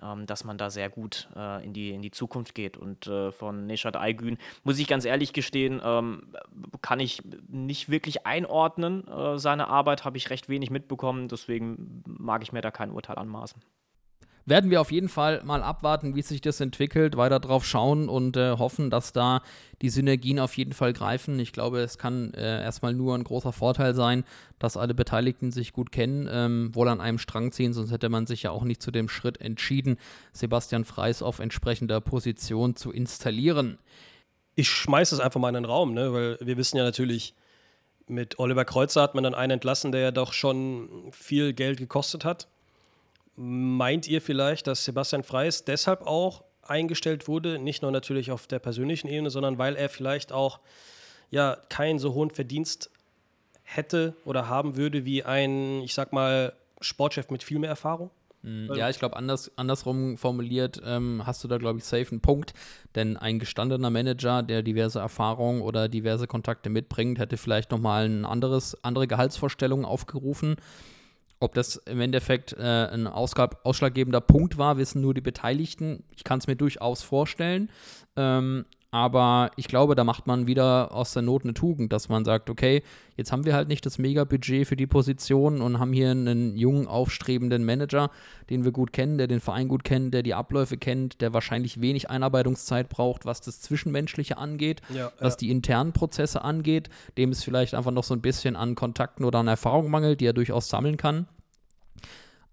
ähm, 0.06 0.26
dass 0.26 0.44
man 0.44 0.58
da 0.58 0.70
sehr 0.70 0.90
gut 0.90 1.30
äh, 1.36 1.64
in, 1.66 1.74
die, 1.74 1.92
in 1.92 2.02
die 2.02 2.12
Zukunft 2.12 2.56
geht. 2.56 2.78
Und 2.78 3.08
äh, 3.08 3.32
von 3.32 3.66
Neshat 3.66 3.96
Aygün, 3.96 4.38
muss 4.64 4.80
ich 4.80 4.88
ganz 4.88 5.06
ehrlich 5.06 5.34
gestehen, 5.34 5.82
ähm, 5.84 6.34
kann 6.82 7.00
ich 7.00 7.22
nicht 7.48 7.90
wirklich 7.90 8.26
einordnen. 8.26 9.08
Äh, 9.08 9.38
seine 9.40 9.68
Arbeit 9.68 10.06
habe 10.06 10.18
ich 10.18 10.30
recht 10.30 10.50
wenig 10.50 10.70
mitbekommen, 10.70 11.28
deswegen 11.28 12.04
mag 12.06 12.44
ich 12.44 12.52
mir 12.52 12.62
da 12.62 12.72
kein 12.72 12.92
Urteil 12.92 13.18
anmaßen. 13.18 13.62
Werden 14.46 14.70
wir 14.70 14.80
auf 14.80 14.92
jeden 14.92 15.10
Fall 15.10 15.42
mal 15.44 15.64
abwarten, 15.64 16.16
wie 16.16 16.22
sich 16.22 16.40
das 16.40 16.62
entwickelt, 16.62 17.18
weiter 17.18 17.40
drauf 17.40 17.66
schauen 17.66 18.08
und 18.08 18.38
äh, 18.38 18.52
hoffen, 18.52 18.90
dass 18.90 19.12
da 19.12 19.42
die 19.82 19.90
Synergien 19.90 20.40
auf 20.40 20.56
jeden 20.56 20.74
Fall 20.74 20.94
greifen. 20.94 21.40
Ich 21.40 21.52
glaube, 21.52 21.80
es 21.80 21.98
kann 21.98 22.34
äh, 22.36 22.62
erstmal 22.62 22.94
nur 22.94 23.16
ein 23.16 23.24
großer 23.24 23.52
Vorteil 23.52 23.96
sein, 23.96 24.24
dass 24.60 24.78
alle 24.78 24.94
Beteiligten 24.94 25.52
sich 25.52 25.74
gut 25.74 25.92
kennen, 25.92 26.30
ähm, 26.32 26.74
wohl 26.74 26.90
an 26.90 27.02
einem 27.02 27.18
Strang 27.18 27.52
ziehen, 27.52 27.74
sonst 27.74 27.92
hätte 27.92 28.10
man 28.10 28.28
sich 28.28 28.44
ja 28.44 28.52
auch 28.52 28.64
nicht 28.64 28.82
zu 28.82 28.92
dem 28.92 29.10
Schritt 29.10 29.42
entschieden, 29.42 29.98
Sebastian 30.32 30.86
Freis 30.86 31.24
auf 31.24 31.40
entsprechender 31.40 32.00
Position 32.00 32.76
zu 32.76 32.92
installieren. 32.92 33.80
Ich 34.54 34.70
schmeiße 34.70 35.16
es 35.16 35.22
einfach 35.22 35.40
mal 35.40 35.50
in 35.50 35.56
den 35.56 35.66
Raum, 35.66 35.94
ne? 35.94 36.14
weil 36.14 36.38
wir 36.40 36.56
wissen 36.56 36.78
ja 36.78 36.84
natürlich, 36.84 37.34
mit 38.08 38.38
Oliver 38.38 38.66
Kreuzer 38.66 39.02
hat 39.02 39.16
man 39.16 39.24
dann 39.24 39.34
einen 39.34 39.54
entlassen, 39.54 39.92
der 39.92 40.02
ja 40.02 40.12
doch 40.12 40.34
schon 40.34 41.10
viel 41.12 41.54
Geld 41.54 41.80
gekostet 41.80 42.24
hat. 42.24 42.48
Meint 43.36 44.08
ihr 44.08 44.22
vielleicht, 44.22 44.68
dass 44.68 44.86
Sebastian 44.86 45.24
Freis 45.24 45.66
deshalb 45.66 46.02
auch 46.04 46.44
eingestellt 46.64 47.28
wurde, 47.28 47.60
nicht 47.60 47.82
nur 47.82 47.92
natürlich 47.92 48.32
auf 48.32 48.48
der 48.48 48.60
persönlichen 48.60 49.08
Ebene, 49.08 49.30
sondern 49.30 49.58
weil 49.58 49.76
er 49.76 49.90
vielleicht 49.90 50.32
auch 50.32 50.60
ja 51.30 51.58
keinen 51.70 52.00
so 52.00 52.14
hohen 52.14 52.32
Verdienst 52.32 52.90
hätte 53.64 54.16
oder 54.26 54.48
haben 54.48 54.78
würde 54.78 55.06
wie 55.06 55.24
ein, 55.24 55.82
ich 55.82 55.94
sag 55.94 56.14
mal, 56.14 56.54
Sportchef 56.82 57.30
mit 57.30 57.44
viel 57.44 57.60
mehr 57.60 57.70
Erfahrung? 57.70 58.10
Hm, 58.46 58.70
ja, 58.76 58.90
ich 58.90 59.00
glaube, 59.00 59.18
anders, 59.18 59.52
andersrum 59.58 60.18
formuliert 60.18 60.80
ähm, 60.86 61.24
hast 61.26 61.44
du 61.44 61.48
da, 61.48 61.58
glaube 61.58 61.80
ich, 61.80 61.86
safe 61.86 62.12
einen 62.12 62.22
Punkt. 62.22 62.54
Denn 62.94 63.18
ein 63.18 63.40
gestandener 63.40 63.90
Manager, 63.90 64.44
der 64.44 64.62
diverse 64.62 65.00
Erfahrungen 65.00 65.62
oder 65.62 65.90
diverse 65.90 66.28
Kontakte 66.28 66.70
mitbringt, 66.70 67.18
hätte 67.18 67.38
vielleicht 67.38 67.72
nochmal 67.72 68.06
ein 68.06 68.24
anderes, 68.24 68.78
andere 68.84 69.08
Gehaltsvorstellungen 69.08 69.86
aufgerufen. 69.86 70.58
Ob 71.40 71.54
das 71.54 71.76
im 71.76 72.00
Endeffekt 72.00 72.54
äh, 72.54 72.62
ein 72.62 73.08
ausschlaggebender 73.08 74.22
Punkt 74.22 74.58
war, 74.58 74.78
wissen 74.78 75.02
nur 75.02 75.14
die 75.14 75.22
Beteiligten. 75.22 76.04
Ich 76.16 76.24
kann 76.24 76.40
es 76.40 76.48
mir 76.48 76.56
durchaus 76.56 77.04
vorstellen. 77.04 77.70
Ähm, 78.16 78.66
aber 78.96 79.52
ich 79.58 79.68
glaube, 79.68 79.94
da 79.94 80.06
macht 80.06 80.26
man 80.26 80.48
wieder 80.48 80.94
aus 80.94 81.12
der 81.12 81.22
Not 81.22 81.44
eine 81.44 81.54
Tugend, 81.54 81.92
dass 81.92 82.08
man 82.08 82.24
sagt, 82.24 82.50
okay, 82.50 82.82
jetzt 83.18 83.34
haben 83.34 83.44
wir 83.44 83.54
halt 83.54 83.68
nicht 83.68 83.86
das 83.86 83.98
Mega-Budget 83.98 84.66
für 84.66 84.78
die 84.78 84.88
Position 84.88 85.60
und 85.60 85.80
haben 85.80 85.92
hier 85.92 86.12
einen 86.12 86.56
jungen, 86.56 86.88
aufstrebenden 86.88 87.66
Manager, 87.66 88.10
den 88.50 88.64
wir 88.64 88.72
gut 88.72 88.94
kennen, 88.94 89.18
der 89.18 89.28
den 89.28 89.42
Verein 89.42 89.68
gut 89.68 89.84
kennt, 89.84 90.14
der 90.14 90.24
die 90.24 90.34
Abläufe 90.34 90.78
kennt, 90.78 91.20
der 91.20 91.34
wahrscheinlich 91.34 91.82
wenig 91.82 92.10
Einarbeitungszeit 92.10 92.88
braucht, 92.88 93.26
was 93.26 93.42
das 93.42 93.60
Zwischenmenschliche 93.60 94.38
angeht, 94.38 94.82
Ja, 94.88 95.12
was 95.20 95.34
ja. 95.34 95.38
die 95.40 95.50
internen 95.52 95.92
Prozesse 95.92 96.46
angeht, 96.46 96.88
dem 97.18 97.32
es 97.32 97.44
vielleicht 97.44 97.74
einfach 97.74 97.92
noch 97.92 98.06
so 98.06 98.14
ein 98.14 98.22
bisschen 98.22 98.56
an 98.56 98.76
Kontakten 98.76 99.26
oder 99.26 99.40
an 99.40 99.50
Erfahrung 99.50 99.92
mangelt, 99.92 100.22
die 100.22 100.26
er 100.28 100.32
durchaus 100.32 100.70
sammeln 100.70 100.96
kann. 100.96 101.28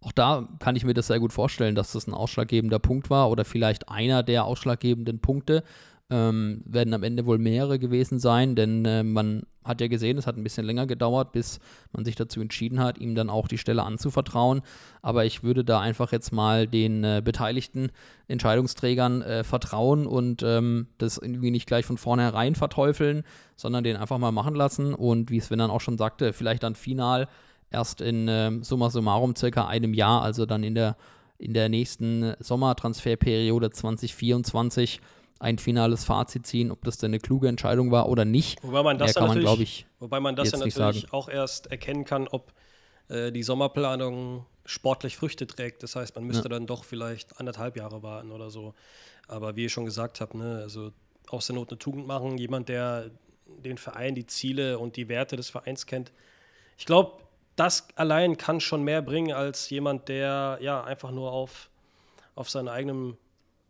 Auch 0.00 0.10
da 0.10 0.48
kann 0.58 0.74
ich 0.74 0.84
mir 0.84 0.94
das 0.94 1.06
sehr 1.06 1.20
gut 1.20 1.32
vorstellen, 1.32 1.76
dass 1.76 1.92
das 1.92 2.08
ein 2.08 2.14
ausschlaggebender 2.14 2.80
Punkt 2.80 3.08
war 3.10 3.30
oder 3.30 3.44
vielleicht 3.44 3.88
einer 3.88 4.24
der 4.24 4.44
ausschlaggebenden 4.44 5.20
Punkte. 5.20 5.62
Ähm, 6.12 6.60
werden 6.66 6.92
am 6.92 7.04
Ende 7.04 7.24
wohl 7.24 7.38
mehrere 7.38 7.78
gewesen 7.78 8.18
sein, 8.18 8.54
denn 8.54 8.84
äh, 8.84 9.02
man 9.02 9.44
hat 9.64 9.80
ja 9.80 9.86
gesehen, 9.86 10.18
es 10.18 10.26
hat 10.26 10.36
ein 10.36 10.42
bisschen 10.42 10.66
länger 10.66 10.86
gedauert, 10.86 11.32
bis 11.32 11.58
man 11.92 12.04
sich 12.04 12.16
dazu 12.16 12.42
entschieden 12.42 12.80
hat, 12.80 12.98
ihm 12.98 13.14
dann 13.14 13.30
auch 13.30 13.48
die 13.48 13.56
Stelle 13.56 13.82
anzuvertrauen. 13.82 14.60
Aber 15.00 15.24
ich 15.24 15.42
würde 15.42 15.64
da 15.64 15.80
einfach 15.80 16.12
jetzt 16.12 16.30
mal 16.30 16.66
den 16.66 17.02
äh, 17.02 17.22
beteiligten 17.24 17.92
Entscheidungsträgern 18.28 19.22
äh, 19.22 19.42
vertrauen 19.42 20.06
und 20.06 20.42
ähm, 20.42 20.88
das 20.98 21.16
irgendwie 21.16 21.50
nicht 21.50 21.66
gleich 21.66 21.86
von 21.86 21.96
vornherein 21.96 22.56
verteufeln, 22.56 23.22
sondern 23.56 23.82
den 23.82 23.96
einfach 23.96 24.18
mal 24.18 24.32
machen 24.32 24.54
lassen 24.54 24.92
und 24.92 25.30
wie 25.30 25.40
Sven 25.40 25.60
dann 25.60 25.70
auch 25.70 25.80
schon 25.80 25.96
sagte, 25.96 26.34
vielleicht 26.34 26.62
dann 26.62 26.74
final 26.74 27.26
erst 27.70 28.02
in 28.02 28.26
ähm, 28.28 28.62
summa 28.62 28.90
summarum 28.90 29.34
circa 29.34 29.66
einem 29.66 29.94
Jahr, 29.94 30.20
also 30.20 30.44
dann 30.44 30.62
in 30.62 30.74
der, 30.74 30.96
in 31.38 31.54
der 31.54 31.70
nächsten 31.70 32.34
Sommertransferperiode 32.38 33.70
2024 33.70 35.00
ein 35.42 35.58
finales 35.58 36.04
Fazit 36.04 36.46
ziehen, 36.46 36.70
ob 36.70 36.84
das 36.84 36.98
denn 36.98 37.10
eine 37.10 37.18
kluge 37.18 37.48
Entscheidung 37.48 37.90
war 37.90 38.08
oder 38.08 38.24
nicht. 38.24 38.62
Wobei 38.62 38.82
man 38.84 38.96
das 38.96 39.14
ja 39.14 39.26
man, 39.26 39.60
ich, 39.60 39.86
wobei 39.98 40.20
man 40.20 40.36
das 40.36 40.52
ja 40.52 40.58
natürlich 40.58 41.12
auch 41.12 41.28
erst 41.28 41.66
erkennen 41.66 42.04
kann, 42.04 42.28
ob 42.28 42.52
äh, 43.08 43.32
die 43.32 43.42
Sommerplanung 43.42 44.46
sportlich 44.64 45.16
Früchte 45.16 45.48
trägt. 45.48 45.82
Das 45.82 45.96
heißt, 45.96 46.14
man 46.14 46.24
müsste 46.24 46.48
dann 46.48 46.66
doch 46.66 46.84
vielleicht 46.84 47.40
anderthalb 47.40 47.76
Jahre 47.76 48.04
warten 48.04 48.30
oder 48.30 48.50
so. 48.50 48.74
Aber 49.26 49.56
wie 49.56 49.64
ihr 49.64 49.68
schon 49.68 49.84
gesagt 49.84 50.20
habt, 50.20 50.34
ne, 50.34 50.60
also 50.62 50.92
aus 51.28 51.48
der 51.48 51.56
Not 51.56 51.70
eine 51.70 51.78
Tugend 51.78 52.06
machen, 52.06 52.38
jemand, 52.38 52.68
der 52.68 53.10
den 53.46 53.78
Verein, 53.78 54.14
die 54.14 54.26
Ziele 54.26 54.78
und 54.78 54.94
die 54.96 55.08
Werte 55.08 55.34
des 55.34 55.50
Vereins 55.50 55.86
kennt. 55.86 56.12
Ich 56.78 56.86
glaube, 56.86 57.20
das 57.56 57.88
allein 57.96 58.36
kann 58.36 58.60
schon 58.60 58.84
mehr 58.84 59.02
bringen 59.02 59.32
als 59.32 59.68
jemand, 59.70 60.08
der 60.08 60.58
ja 60.60 60.84
einfach 60.84 61.10
nur 61.10 61.32
auf, 61.32 61.68
auf 62.36 62.48
seinen 62.48 62.68
eigenen 62.68 63.16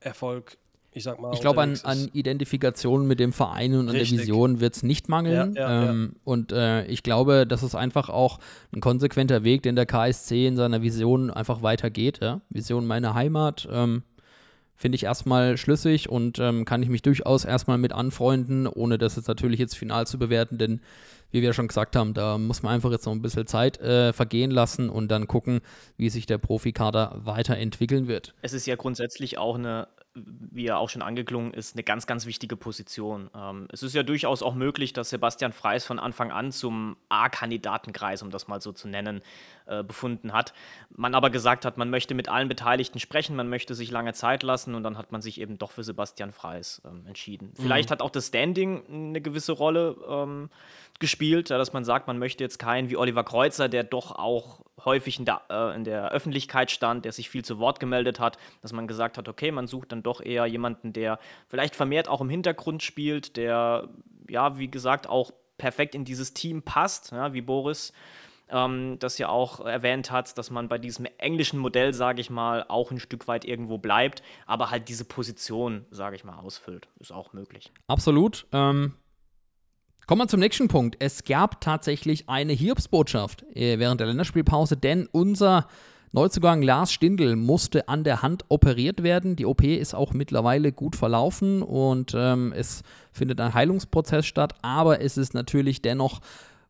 Erfolg, 0.00 0.58
ich 0.94 1.04
sag 1.04 1.20
mal, 1.20 1.32
Ich 1.32 1.40
glaube, 1.40 1.62
an, 1.62 1.78
an. 1.84 2.08
Identifikation 2.12 3.06
mit 3.06 3.18
dem 3.18 3.32
Verein 3.32 3.75
und 3.75 3.88
an 3.88 3.94
der 3.94 4.02
Richtig. 4.02 4.20
Vision 4.20 4.61
wird 4.61 4.76
es 4.76 4.82
nicht 4.82 5.08
mangeln. 5.08 5.54
Ja, 5.54 5.68
ja, 5.68 5.84
ja. 5.84 5.90
ähm, 5.90 6.16
Und 6.25 6.52
äh, 6.52 6.84
ich 6.87 7.02
glaube, 7.02 7.46
das 7.46 7.62
ist 7.62 7.75
einfach 7.75 8.08
auch 8.08 8.38
ein 8.72 8.80
konsequenter 8.80 9.44
Weg, 9.44 9.62
den 9.62 9.76
der 9.76 9.87
KSC 9.87 10.46
in 10.46 10.56
seiner 10.56 10.82
Vision 10.82 11.30
einfach 11.30 11.62
weitergeht. 11.62 12.18
Ja? 12.20 12.40
Vision 12.50 12.87
meine 12.87 13.14
Heimat. 13.14 13.68
Ähm, 13.70 14.02
Finde 14.75 14.96
ich 14.96 15.04
erstmal 15.04 15.56
schlüssig 15.58 16.08
und 16.08 16.40
ähm, 16.40 16.64
kann 16.64 16.82
ich 16.82 16.88
mich 16.88 17.02
durchaus 17.02 17.44
erstmal 17.44 17.78
mit 17.78 17.92
anfreunden, 17.92 18.66
ohne 18.66 18.99
das 18.99 19.14
jetzt 19.14 19.28
natürlich 19.28 19.61
jetzt 19.61 19.76
final 19.76 20.08
zu 20.08 20.18
bewerten, 20.18 20.58
denn 20.58 20.80
wie 21.30 21.40
wir 21.40 21.52
schon 21.52 21.68
gesagt 21.68 21.94
haben, 21.94 22.14
da 22.14 22.37
muss 22.37 22.64
man 22.64 22.75
einfach 22.75 22.90
jetzt 22.90 23.06
noch 23.06 23.12
ein 23.12 23.22
bisschen 23.22 23.46
Zeit 23.46 23.80
äh, 23.80 24.12
vergehen 24.12 24.50
lassen 24.50 24.90
und 24.90 25.08
dann 25.08 25.28
gucken, 25.28 25.61
wie 25.96 26.11
sich 26.11 26.26
der 26.26 26.38
Profikader 26.38 27.20
weiterentwickeln 27.22 28.08
wird. 28.08 28.34
Es 28.42 28.52
ist 28.52 28.66
ja 28.66 28.75
grundsätzlich 28.75 29.38
auch 29.38 29.56
eine, 29.56 29.87
wie 30.14 30.64
ja 30.64 30.76
auch 30.76 30.90
schon 30.90 31.02
angeklungen 31.02 31.54
ist, 31.54 31.75
eine 31.75 31.83
ganz, 31.83 32.07
ganz 32.07 32.26
wichtige 32.26 32.57
Position. 32.57 33.31
Ähm, 33.35 33.69
es 33.73 33.83
ist 33.83 33.95
ja 33.95 34.02
durchaus 34.02 34.42
auch 34.42 34.54
möglich, 34.54 34.92
dass 34.92 35.11
Sebastian 35.11 35.52
Freis 35.52 35.85
von 35.85 35.99
Anfang 35.99 36.31
an 36.31 36.52
zum 36.52 36.97
A-Kandidatenkreis, 37.09 38.23
um 38.23 38.31
das 38.31 38.49
mal 38.49 38.61
so 38.61 38.73
zu 38.73 38.88
nennen, 38.88 39.23
äh, 39.66 39.83
befunden 39.83 40.33
hat. 40.33 40.52
Man 40.90 41.14
aber 41.14 41.31
gesagt 41.31 41.64
hat, 41.64 41.76
man 41.78 41.90
möchte 41.90 42.14
mit 42.14 42.28
allen 42.28 42.49
Beteiligten 42.49 42.99
sprechen, 42.99 43.37
man 43.37 43.49
möchte 43.49 43.75
sich 43.75 43.90
lange 43.90 44.12
Zeit 44.12 44.42
lassen 44.42 44.75
und 44.75 44.83
dann 44.83 44.99
hat 44.99 45.12
man 45.12 45.23
sich 45.23 45.40
eben 45.40 45.59
doch 45.59 45.71
für 45.71 45.85
Sebastian 45.85 46.33
Freis 46.33 46.83
ähm, 46.85 47.07
entschieden. 47.07 47.52
Vielleicht 47.57 47.90
hat 47.90 48.02
auch 48.02 48.11
das 48.11 48.28
Standing 48.28 48.83
eine 48.88 49.21
gewisse 49.21 49.52
Rolle 49.52 49.97
ähm, 50.09 50.50
gespielt, 50.99 51.50
ja, 51.50 51.59
dass 51.59 51.73
man 51.73 51.85
sagt, 51.85 52.07
man 52.07 52.19
möchte 52.19 52.45
jetzt 52.45 52.59
keinen 52.59 52.90
wie 52.90 52.97
Oliver 52.97 53.25
Kreuzer, 53.25 53.69
der 53.69 53.85
doch 53.85 54.12
auch 54.12 54.61
häufig 54.85 55.19
in 55.19 55.25
der, 55.25 55.42
äh, 55.50 55.75
in 55.75 55.85
der 55.85 56.11
Öffentlichkeit 56.11 56.71
stand, 56.71 57.04
der 57.04 57.12
sich 57.12 57.31
viel 57.31 57.45
zu 57.45 57.59
Wort 57.59 57.81
gemeldet 57.81 58.21
hat, 58.21 58.38
dass 58.62 58.73
man 58.73 58.87
gesagt 58.87 59.19
hat, 59.19 59.28
okay, 59.28 59.50
man 59.50 59.66
sucht 59.66 59.92
dann 59.92 60.02
doch 60.02 60.21
eher 60.21 60.47
jemanden, 60.47 60.92
der 60.92 61.19
vielleicht 61.49 61.76
vermehrt 61.76 62.09
auch 62.09 62.21
im 62.21 62.28
Hintergrund 62.28 62.83
spielt, 62.83 63.37
der, 63.37 63.88
ja, 64.28 64.59
wie 64.59 64.71
gesagt, 64.71 65.09
auch 65.09 65.33
perfekt 65.59 65.95
in 65.95 66.04
dieses 66.04 66.35
Team 66.35 66.62
passt, 66.62 67.12
ja, 67.12 67.33
wie 67.35 67.40
Boris 67.40 67.92
ähm, 68.50 68.96
das 68.99 69.18
ja 69.18 69.28
auch 69.28 69.61
erwähnt 69.61 70.11
hat, 70.11 70.37
dass 70.38 70.50
man 70.50 70.68
bei 70.68 70.78
diesem 70.78 71.06
englischen 71.18 71.58
Modell, 71.58 71.94
sage 71.94 72.20
ich 72.20 72.30
mal, 72.30 72.64
auch 72.68 72.90
ein 72.90 73.00
Stück 73.00 73.28
weit 73.28 73.44
irgendwo 73.44 73.78
bleibt, 73.78 74.22
aber 74.46 74.70
halt 74.70 74.88
diese 74.88 75.04
Position, 75.04 75.87
sage 75.90 76.16
ich 76.16 76.25
mal, 76.25 76.38
ausfüllt. 76.38 76.88
Ist 76.99 77.12
auch 77.12 77.32
möglich. 77.32 77.70
Absolut. 77.87 78.46
Ähm, 78.52 78.94
kommen 80.06 80.20
wir 80.20 80.28
zum 80.28 80.40
nächsten 80.40 80.68
Punkt. 80.68 80.96
Es 80.99 81.25
gab 81.25 81.61
tatsächlich 81.61 82.28
eine 82.28 82.52
Hiobsbotschaft 82.52 83.44
äh, 83.54 83.78
während 83.78 84.00
der 84.00 84.08
Länderspielpause, 84.08 84.76
denn 84.76 85.08
unser 85.11 85.66
Neuzugang 86.14 86.61
Lars 86.61 86.92
Stindl 86.92 87.37
musste 87.37 87.88
an 87.88 88.04
der 88.04 88.20
Hand 88.20 88.44
operiert 88.50 89.02
werden. 89.02 89.34
Die 89.34 89.46
OP 89.46 89.64
ist 89.64 89.94
auch 89.94 90.12
mittlerweile 90.12 90.70
gut 90.70 90.94
verlaufen 90.94 91.62
und 91.62 92.12
ähm, 92.14 92.52
es 92.54 92.82
findet 93.12 93.40
ein 93.40 93.54
Heilungsprozess 93.54 94.26
statt, 94.26 94.54
aber 94.61 95.00
es 95.00 95.16
ist 95.16 95.32
natürlich 95.32 95.80
dennoch 95.80 96.20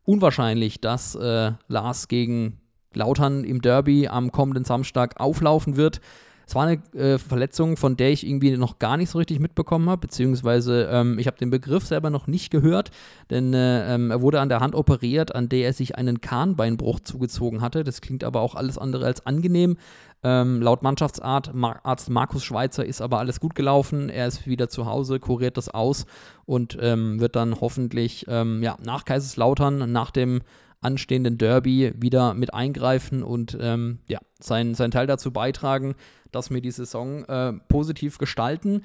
unwahrscheinlich, 0.03 0.81
dass 0.81 1.15
äh, 1.15 1.51
Lars 1.67 2.07
gegen 2.07 2.59
Lautern 2.93 3.43
im 3.43 3.61
Derby 3.61 4.07
am 4.07 4.31
kommenden 4.31 4.65
Samstag 4.65 5.19
auflaufen 5.19 5.77
wird. 5.77 6.01
Es 6.47 6.55
war 6.55 6.67
eine 6.67 6.81
äh, 6.93 7.17
Verletzung, 7.17 7.77
von 7.77 7.97
der 7.97 8.11
ich 8.11 8.25
irgendwie 8.25 8.55
noch 8.57 8.79
gar 8.79 8.97
nicht 8.97 9.09
so 9.09 9.17
richtig 9.17 9.39
mitbekommen 9.39 9.89
habe, 9.89 10.01
beziehungsweise 10.01 10.89
ähm, 10.91 11.19
ich 11.19 11.27
habe 11.27 11.37
den 11.37 11.49
Begriff 11.49 11.85
selber 11.85 12.09
noch 12.09 12.27
nicht 12.27 12.51
gehört, 12.51 12.91
denn 13.29 13.53
äh, 13.53 13.95
ähm, 13.95 14.11
er 14.11 14.21
wurde 14.21 14.41
an 14.41 14.49
der 14.49 14.59
Hand 14.59 14.75
operiert, 14.75 15.35
an 15.35 15.49
der 15.49 15.65
er 15.65 15.73
sich 15.73 15.95
einen 15.95 16.21
Kahnbeinbruch 16.21 16.99
zugezogen 16.99 17.61
hatte. 17.61 17.83
Das 17.83 18.01
klingt 18.01 18.23
aber 18.23 18.41
auch 18.41 18.55
alles 18.55 18.77
andere 18.77 19.05
als 19.05 19.25
angenehm. 19.25 19.77
Ähm, 20.25 20.61
laut 20.61 20.83
Mannschaftsarzt 20.83 21.53
Mar 21.53 21.81
Markus 22.09 22.43
Schweizer 22.43 22.85
ist 22.85 23.01
aber 23.01 23.19
alles 23.19 23.39
gut 23.41 23.55
gelaufen. 23.55 24.09
Er 24.09 24.27
ist 24.27 24.47
wieder 24.47 24.69
zu 24.69 24.85
Hause, 24.85 25.19
kuriert 25.19 25.57
das 25.57 25.69
aus 25.69 26.05
und 26.45 26.77
ähm, 26.81 27.19
wird 27.19 27.35
dann 27.35 27.59
hoffentlich 27.59 28.25
ähm, 28.29 28.63
ja, 28.63 28.77
nach 28.83 29.03
Kaiserslautern, 29.03 29.91
nach 29.91 30.11
dem 30.11 30.41
anstehenden 30.83 31.37
Derby 31.37 31.93
wieder 31.95 32.33
mit 32.33 32.53
eingreifen 32.53 33.23
und 33.23 33.57
ähm, 33.59 33.99
ja, 34.07 34.19
sein, 34.39 34.75
sein 34.75 34.91
Teil 34.91 35.07
dazu 35.07 35.31
beitragen, 35.31 35.95
dass 36.31 36.51
wir 36.51 36.61
die 36.61 36.71
Saison 36.71 37.23
äh, 37.25 37.53
positiv 37.69 38.17
gestalten. 38.17 38.81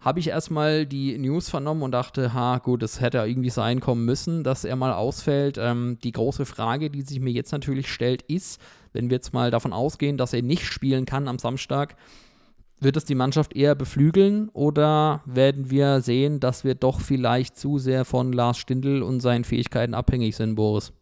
habe 0.00 0.20
ich 0.20 0.28
erstmal 0.28 0.86
die 0.86 1.18
News 1.18 1.48
vernommen 1.48 1.82
und 1.82 1.92
dachte, 1.92 2.34
ha, 2.34 2.58
gut, 2.58 2.82
das 2.82 3.00
hätte 3.00 3.18
irgendwie 3.18 3.50
sein 3.50 3.80
kommen 3.80 4.04
müssen, 4.04 4.44
dass 4.44 4.64
er 4.64 4.76
mal 4.76 4.92
ausfällt. 4.92 5.58
Ähm, 5.58 5.98
die 6.04 6.12
große 6.12 6.44
Frage, 6.44 6.90
die 6.90 7.02
sich 7.02 7.18
mir 7.18 7.32
jetzt 7.32 7.52
natürlich 7.52 7.90
stellt, 7.90 8.22
ist, 8.22 8.60
wenn 8.92 9.10
wir 9.10 9.16
jetzt 9.16 9.32
mal 9.32 9.50
davon 9.50 9.72
ausgehen, 9.72 10.16
dass 10.16 10.32
er 10.32 10.42
nicht 10.42 10.64
spielen 10.64 11.06
kann 11.06 11.28
am 11.28 11.38
Samstag, 11.38 11.96
wird 12.80 12.96
es 12.96 13.04
die 13.04 13.14
Mannschaft 13.14 13.56
eher 13.56 13.74
beflügeln 13.74 14.48
oder 14.50 15.22
werden 15.24 15.70
wir 15.70 16.02
sehen, 16.02 16.40
dass 16.40 16.62
wir 16.62 16.74
doch 16.74 17.00
vielleicht 17.00 17.56
zu 17.56 17.78
sehr 17.78 18.04
von 18.04 18.32
Lars 18.32 18.58
Stindl 18.58 19.02
und 19.02 19.20
seinen 19.20 19.44
Fähigkeiten 19.44 19.94
abhängig 19.94 20.36
sind, 20.36 20.56
Boris? 20.56 20.92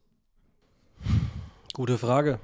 Gute 1.72 1.98
Frage. 1.98 2.38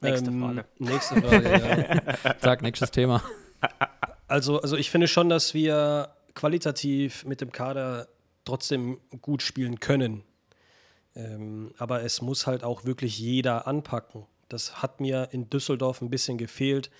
Nächste 0.00 0.30
ähm, 0.30 0.40
Frage. 0.40 0.64
Nächste 0.78 1.22
Frage, 1.22 2.02
ja. 2.24 2.34
Sag, 2.40 2.62
nächstes 2.62 2.90
Thema. 2.90 3.22
Also, 4.28 4.60
also 4.60 4.76
ich 4.76 4.90
finde 4.90 5.08
schon, 5.08 5.28
dass 5.28 5.54
wir 5.54 6.10
qualitativ 6.34 7.24
mit 7.24 7.40
dem 7.40 7.50
Kader 7.50 8.08
trotzdem 8.44 9.00
gut 9.22 9.42
spielen 9.42 9.80
können. 9.80 10.22
Ähm, 11.16 11.72
aber 11.78 12.02
es 12.04 12.22
muss 12.22 12.46
halt 12.46 12.62
auch 12.62 12.84
wirklich 12.84 13.18
jeder 13.18 13.66
anpacken. 13.66 14.26
Das 14.48 14.82
hat 14.82 15.00
mir 15.00 15.28
in 15.32 15.50
Düsseldorf 15.50 16.00
ein 16.00 16.10
bisschen 16.10 16.38
gefehlt. 16.38 16.90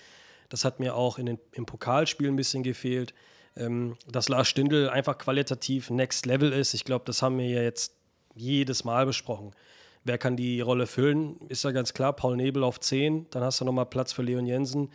Das 0.49 0.65
hat 0.65 0.79
mir 0.79 0.95
auch 0.95 1.17
in 1.17 1.25
den, 1.25 1.39
im 1.53 1.65
Pokalspiel 1.65 2.27
ein 2.27 2.35
bisschen 2.35 2.63
gefehlt. 2.63 3.13
Ähm, 3.55 3.97
dass 4.07 4.29
Lars 4.29 4.47
Stindl 4.47 4.89
einfach 4.89 5.17
qualitativ 5.17 5.89
Next 5.89 6.25
Level 6.25 6.51
ist. 6.51 6.73
Ich 6.73 6.83
glaube, 6.83 7.05
das 7.05 7.21
haben 7.21 7.37
wir 7.37 7.47
ja 7.47 7.61
jetzt 7.61 7.93
jedes 8.35 8.83
Mal 8.83 9.05
besprochen. 9.05 9.51
Wer 10.03 10.17
kann 10.17 10.37
die 10.37 10.61
Rolle 10.61 10.87
füllen? 10.87 11.39
Ist 11.49 11.63
ja 11.63 11.71
ganz 11.71 11.93
klar, 11.93 12.13
Paul 12.13 12.37
Nebel 12.37 12.63
auf 12.63 12.79
10, 12.79 13.27
dann 13.31 13.43
hast 13.43 13.59
du 13.61 13.65
nochmal 13.65 13.85
Platz 13.85 14.13
für 14.13 14.21
Leon 14.21 14.45
Jensen. 14.45 14.91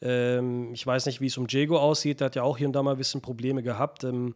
Ähm, 0.00 0.72
ich 0.72 0.86
weiß 0.86 1.06
nicht, 1.06 1.20
wie 1.20 1.26
es 1.26 1.38
um 1.38 1.46
Diego 1.46 1.78
aussieht, 1.78 2.20
der 2.20 2.26
hat 2.26 2.36
ja 2.36 2.42
auch 2.42 2.58
hier 2.58 2.66
und 2.66 2.72
da 2.72 2.82
mal 2.82 2.92
ein 2.92 2.98
bisschen 2.98 3.20
Probleme 3.20 3.62
gehabt. 3.62 4.04
Ähm, 4.04 4.34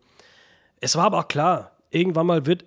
es 0.80 0.96
war 0.96 1.04
aber 1.04 1.20
auch 1.20 1.28
klar, 1.28 1.76
irgendwann 1.90 2.26
mal 2.26 2.46
wird 2.46 2.64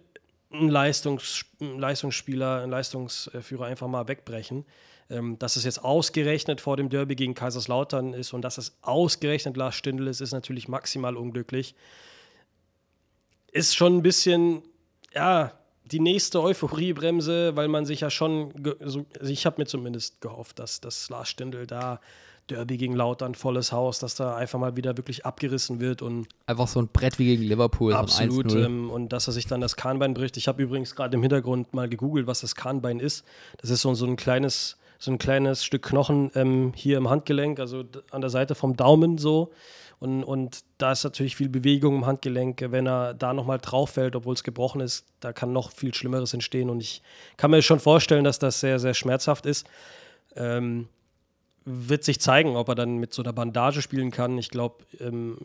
ein, 0.51 0.69
Leistungs 0.69 1.45
ein 1.60 1.79
Leistungsspieler, 1.79 2.62
ein 2.62 2.69
Leistungsführer 2.69 3.65
einfach 3.65 3.88
mal 3.88 4.07
wegbrechen. 4.07 4.65
Ähm, 5.10 5.38
dass 5.38 5.57
es 5.57 5.65
jetzt 5.65 5.83
ausgerechnet 5.83 6.62
vor 6.62 6.77
dem 6.77 6.89
Derby 6.89 7.15
gegen 7.15 7.33
Kaiserslautern 7.33 8.13
ist 8.13 8.33
und 8.33 8.41
dass 8.41 8.57
es 8.57 8.77
ausgerechnet 8.81 9.57
Lars 9.57 9.75
Stindl 9.75 10.07
ist, 10.07 10.22
ist 10.22 10.31
natürlich 10.31 10.67
maximal 10.69 11.17
unglücklich. 11.17 11.75
Ist 13.51 13.75
schon 13.75 13.98
ein 13.98 14.01
bisschen, 14.01 14.63
ja, 15.13 15.51
die 15.91 15.99
nächste 15.99 16.41
Euphoriebremse, 16.41 17.55
weil 17.55 17.67
man 17.67 17.85
sich 17.85 18.01
ja 18.01 18.09
schon, 18.09 18.53
also 18.79 19.05
ich 19.21 19.45
habe 19.45 19.61
mir 19.61 19.65
zumindest 19.65 20.21
gehofft, 20.21 20.59
dass, 20.59 20.81
dass 20.81 21.09
Lars 21.09 21.29
Stindl 21.29 21.67
da 21.67 21.99
Derby 22.49 22.77
gegen 22.77 22.93
Lautern, 22.95 23.35
volles 23.35 23.71
Haus, 23.71 23.99
dass 23.99 24.15
da 24.15 24.35
einfach 24.35 24.59
mal 24.59 24.75
wieder 24.75 24.97
wirklich 24.97 25.25
abgerissen 25.25 25.79
wird 25.79 26.01
und 26.01 26.27
einfach 26.45 26.67
so 26.67 26.81
ein 26.81 26.89
Brett 26.89 27.17
wie 27.17 27.25
gegen 27.25 27.43
Liverpool. 27.43 27.93
Absolut. 27.93 28.51
So 28.51 28.59
ähm, 28.59 28.89
und 28.89 29.13
dass 29.13 29.27
er 29.27 29.33
sich 29.33 29.47
dann 29.47 29.61
das 29.61 29.77
Kahnbein 29.77 30.13
bricht. 30.13 30.35
Ich 30.35 30.47
habe 30.47 30.61
übrigens 30.61 30.95
gerade 30.95 31.15
im 31.15 31.21
Hintergrund 31.21 31.73
mal 31.73 31.87
gegoogelt, 31.87 32.27
was 32.27 32.41
das 32.41 32.55
Kahnbein 32.55 32.99
ist. 32.99 33.23
Das 33.59 33.69
ist 33.69 33.81
so, 33.81 33.93
so 33.93 34.05
ein 34.05 34.17
kleines 34.17 34.77
so 34.99 35.11
ein 35.11 35.17
kleines 35.17 35.65
Stück 35.65 35.83
Knochen 35.83 36.31
ähm, 36.33 36.71
hier 36.75 36.97
im 36.97 37.09
Handgelenk, 37.09 37.59
also 37.59 37.83
an 38.11 38.21
der 38.21 38.29
Seite 38.29 38.55
vom 38.55 38.77
Daumen 38.77 39.17
so. 39.17 39.51
Und, 40.03 40.25
und 40.25 40.65
da 40.79 40.91
ist 40.91 41.05
natürlich 41.05 41.38
viel 41.38 41.48
Bewegung 41.48 41.95
im 41.95 42.05
Handgelenk. 42.05 42.62
Wenn 42.62 42.86
er 42.86 43.13
da 43.13 43.33
nochmal 43.33 43.57
drauf 43.60 43.91
fällt, 43.91 44.17
obwohl 44.17 44.33
es 44.33 44.43
gebrochen 44.43 44.81
ist, 44.81 45.05
da 45.22 45.31
kann 45.31 45.53
noch 45.53 45.72
viel 45.72 45.93
Schlimmeres 45.93 46.33
entstehen. 46.33 46.69
Und 46.69 46.81
ich 46.81 47.01
kann 47.38 47.51
mir 47.51 47.62
schon 47.62 47.79
vorstellen, 47.79 48.25
dass 48.25 48.38
das 48.38 48.60
sehr, 48.60 48.79
sehr 48.79 48.95
schmerzhaft 48.95 49.45
ist. 49.45 49.65
Ähm, 50.36 50.89
wird 51.63 52.03
sich 52.03 52.19
zeigen, 52.19 52.57
ob 52.57 52.67
er 52.67 52.75
dann 52.75 52.98
mit 52.98 53.13
so 53.13 53.24
einer 53.24 53.31
Bandage 53.31 53.81
spielen 53.81 54.12
kann. 54.12 54.38
Ich 54.38 54.50
glaube, 54.50 54.83
ähm, 55.00 55.38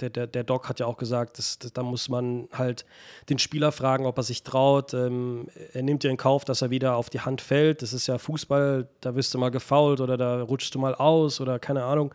der, 0.00 0.10
der, 0.10 0.26
der 0.26 0.42
Doc 0.44 0.68
hat 0.68 0.80
ja 0.80 0.86
auch 0.86 0.96
gesagt, 0.96 1.38
dass, 1.38 1.58
dass, 1.58 1.72
da 1.72 1.84
muss 1.84 2.08
man 2.08 2.48
halt 2.52 2.84
den 3.28 3.38
Spieler 3.38 3.70
fragen, 3.70 4.06
ob 4.06 4.16
er 4.16 4.22
sich 4.22 4.42
traut. 4.42 4.94
Ähm, 4.94 5.48
er 5.72 5.82
nimmt 5.82 6.02
ja 6.04 6.10
in 6.10 6.16
Kauf, 6.16 6.44
dass 6.44 6.62
er 6.62 6.70
wieder 6.70 6.96
auf 6.96 7.10
die 7.10 7.20
Hand 7.20 7.40
fällt. 7.40 7.82
Das 7.82 7.92
ist 7.92 8.06
ja 8.06 8.18
Fußball, 8.18 8.88
da 9.00 9.14
wirst 9.14 9.32
du 9.34 9.38
mal 9.38 9.50
gefault 9.50 10.00
oder 10.00 10.16
da 10.16 10.42
rutschst 10.42 10.74
du 10.74 10.78
mal 10.78 10.94
aus 10.94 11.40
oder 11.40 11.58
keine 11.58 11.84
Ahnung. 11.84 12.12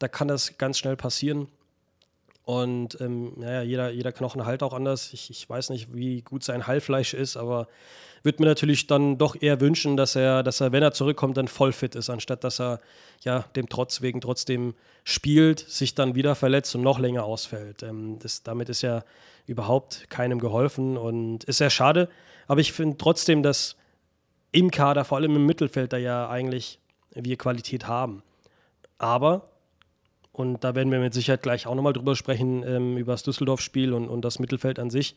Da 0.00 0.08
kann 0.08 0.26
das 0.26 0.58
ganz 0.58 0.78
schnell 0.78 0.96
passieren. 0.96 1.46
Und 2.44 3.00
ähm, 3.00 3.34
naja, 3.36 3.62
jeder, 3.62 3.90
jeder 3.90 4.10
Knochen 4.10 4.44
halt 4.44 4.64
auch 4.64 4.72
anders. 4.72 5.12
Ich, 5.12 5.30
ich 5.30 5.48
weiß 5.48 5.70
nicht, 5.70 5.94
wie 5.94 6.22
gut 6.22 6.42
sein 6.42 6.66
Heilfleisch 6.66 7.14
ist, 7.14 7.36
aber 7.36 7.68
würde 8.22 8.42
mir 8.42 8.48
natürlich 8.48 8.88
dann 8.88 9.18
doch 9.18 9.40
eher 9.40 9.60
wünschen, 9.60 9.96
dass 9.96 10.16
er, 10.16 10.42
dass 10.42 10.60
er, 10.60 10.72
wenn 10.72 10.82
er 10.82 10.92
zurückkommt, 10.92 11.36
dann 11.36 11.48
voll 11.48 11.72
fit 11.72 11.94
ist, 11.94 12.10
anstatt 12.10 12.42
dass 12.42 12.60
er 12.60 12.80
ja 13.22 13.44
dem 13.54 13.68
Trotz 13.68 14.02
wegen 14.02 14.20
trotzdem 14.20 14.74
spielt, 15.04 15.60
sich 15.60 15.94
dann 15.94 16.14
wieder 16.14 16.34
verletzt 16.34 16.74
und 16.74 16.82
noch 16.82 16.98
länger 16.98 17.24
ausfällt. 17.24 17.82
Ähm, 17.82 18.18
das, 18.18 18.42
damit 18.42 18.68
ist 18.68 18.82
ja 18.82 19.04
überhaupt 19.46 20.10
keinem 20.10 20.38
geholfen 20.38 20.96
und 20.96 21.44
ist 21.44 21.58
sehr 21.58 21.70
schade. 21.70 22.08
Aber 22.46 22.60
ich 22.60 22.72
finde 22.72 22.96
trotzdem, 22.98 23.42
dass 23.42 23.76
im 24.52 24.70
Kader, 24.70 25.04
vor 25.04 25.18
allem 25.18 25.36
im 25.36 25.46
Mittelfeld, 25.46 25.92
da 25.92 25.96
ja 25.96 26.28
eigentlich 26.28 26.80
wir 27.14 27.36
Qualität 27.36 27.86
haben. 27.86 28.22
Aber, 28.98 29.48
und 30.40 30.64
da 30.64 30.74
werden 30.74 30.90
wir 30.90 30.98
mit 30.98 31.14
Sicherheit 31.14 31.42
gleich 31.42 31.66
auch 31.66 31.74
nochmal 31.74 31.92
drüber 31.92 32.16
sprechen, 32.16 32.64
ähm, 32.66 32.96
über 32.96 33.12
das 33.12 33.22
Düsseldorf-Spiel 33.22 33.92
und, 33.92 34.08
und 34.08 34.24
das 34.24 34.38
Mittelfeld 34.38 34.78
an 34.78 34.90
sich, 34.90 35.16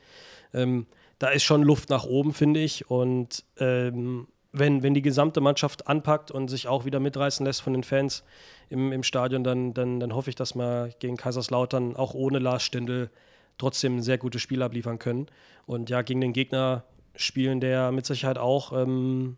ähm, 0.53 0.85
da 1.19 1.29
ist 1.29 1.43
schon 1.43 1.63
Luft 1.63 1.89
nach 1.89 2.03
oben, 2.03 2.33
finde 2.33 2.59
ich. 2.59 2.89
Und 2.89 3.43
ähm, 3.57 4.27
wenn, 4.51 4.83
wenn 4.83 4.93
die 4.93 5.01
gesamte 5.01 5.41
Mannschaft 5.41 5.87
anpackt 5.87 6.31
und 6.31 6.49
sich 6.49 6.67
auch 6.67 6.85
wieder 6.85 6.99
mitreißen 6.99 7.45
lässt 7.45 7.61
von 7.61 7.73
den 7.73 7.83
Fans 7.83 8.23
im, 8.69 8.91
im 8.91 9.03
Stadion, 9.03 9.43
dann, 9.43 9.73
dann, 9.73 9.99
dann 9.99 10.13
hoffe 10.13 10.29
ich, 10.29 10.35
dass 10.35 10.55
wir 10.55 10.89
gegen 10.99 11.17
Kaiserslautern 11.17 11.95
auch 11.95 12.13
ohne 12.13 12.39
Lars 12.39 12.63
Stindl 12.63 13.09
trotzdem 13.57 13.97
ein 13.97 14.01
sehr 14.01 14.17
gutes 14.17 14.41
Spiel 14.41 14.61
abliefern 14.61 14.99
können. 14.99 15.27
Und 15.65 15.89
ja, 15.89 16.01
gegen 16.01 16.21
den 16.21 16.33
Gegner 16.33 16.83
spielen, 17.15 17.61
der 17.61 17.91
mit 17.91 18.05
Sicherheit 18.05 18.37
auch 18.37 18.73
ähm, 18.73 19.37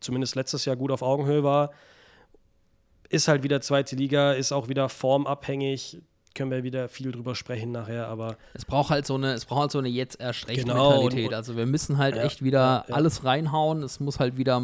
zumindest 0.00 0.36
letztes 0.36 0.64
Jahr 0.64 0.76
gut 0.76 0.90
auf 0.90 1.02
Augenhöhe 1.02 1.42
war. 1.42 1.72
Ist 3.14 3.28
halt 3.28 3.42
wieder 3.42 3.60
zweite 3.60 3.96
Liga, 3.96 4.32
ist 4.32 4.52
auch 4.52 4.68
wieder 4.68 4.88
formabhängig 4.88 5.98
können 6.34 6.50
wir 6.50 6.64
wieder 6.64 6.88
viel 6.88 7.12
drüber 7.12 7.34
sprechen 7.34 7.72
nachher, 7.72 8.08
aber. 8.08 8.36
Es 8.54 8.64
braucht 8.64 8.90
halt 8.90 9.06
so 9.06 9.14
eine, 9.14 9.32
es 9.34 9.44
braucht 9.44 9.60
halt 9.60 9.70
so 9.70 9.78
eine 9.78 9.88
jetzt 9.88 10.20
erst 10.20 10.48
recht 10.48 10.62
genau, 10.62 10.90
Mentalität. 10.90 11.28
Und, 11.28 11.34
also 11.34 11.56
wir 11.56 11.66
müssen 11.66 11.98
halt 11.98 12.16
ja, 12.16 12.24
echt 12.24 12.42
wieder 12.42 12.84
ja, 12.88 12.94
alles 12.94 13.24
reinhauen. 13.24 13.82
Es 13.82 14.00
muss 14.00 14.18
halt 14.18 14.36
wieder 14.36 14.60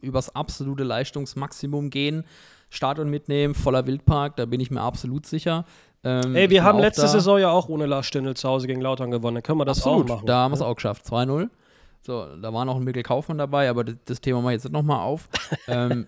übers 0.00 0.34
absolute 0.34 0.84
Leistungsmaximum 0.84 1.90
gehen. 1.90 2.24
Stadion 2.68 3.08
mitnehmen, 3.08 3.54
voller 3.54 3.86
Wildpark, 3.86 4.36
da 4.36 4.46
bin 4.46 4.60
ich 4.60 4.70
mir 4.70 4.80
absolut 4.80 5.26
sicher. 5.26 5.64
Ähm, 6.02 6.34
Ey, 6.34 6.50
wir 6.50 6.64
haben 6.64 6.80
letzte 6.80 7.02
da, 7.02 7.08
Saison 7.08 7.38
ja 7.38 7.50
auch 7.50 7.68
ohne 7.68 7.86
Lars 7.86 8.06
Stindl 8.06 8.34
zu 8.34 8.48
Hause 8.48 8.66
gegen 8.66 8.80
Lautern 8.80 9.10
gewonnen. 9.10 9.36
Dann 9.36 9.42
können 9.42 9.60
wir 9.60 9.64
das 9.64 9.78
absolut, 9.78 10.10
auch 10.10 10.16
machen. 10.16 10.26
Da 10.26 10.38
haben 10.38 10.52
wir 10.52 10.56
es 10.56 10.62
auch 10.62 10.74
geschafft. 10.74 11.06
2-0. 11.06 11.48
So, 12.02 12.26
da 12.36 12.52
war 12.52 12.66
noch 12.66 12.76
ein 12.76 12.84
Mikkel 12.84 13.02
Kaufmann 13.02 13.38
dabei, 13.38 13.70
aber 13.70 13.84
das, 13.84 13.96
das 14.04 14.20
Thema 14.20 14.46
ich 14.50 14.62
jetzt 14.62 14.70
nochmal 14.70 15.00
auf. 15.00 15.28
ähm, 15.68 16.06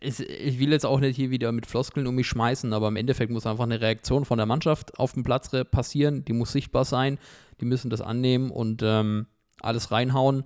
ich 0.00 0.58
will 0.58 0.70
jetzt 0.70 0.86
auch 0.86 1.00
nicht 1.00 1.16
hier 1.16 1.30
wieder 1.30 1.52
mit 1.52 1.66
Floskeln 1.66 2.06
um 2.06 2.14
mich 2.14 2.26
schmeißen, 2.26 2.72
aber 2.72 2.88
im 2.88 2.96
Endeffekt 2.96 3.32
muss 3.32 3.46
einfach 3.46 3.64
eine 3.64 3.80
Reaktion 3.80 4.24
von 4.24 4.38
der 4.38 4.46
Mannschaft 4.46 4.98
auf 4.98 5.12
dem 5.12 5.22
Platz 5.22 5.50
passieren. 5.70 6.24
Die 6.24 6.32
muss 6.32 6.52
sichtbar 6.52 6.84
sein. 6.84 7.18
Die 7.60 7.64
müssen 7.64 7.90
das 7.90 8.00
annehmen 8.00 8.50
und 8.50 8.82
ähm, 8.82 9.26
alles 9.60 9.90
reinhauen. 9.90 10.44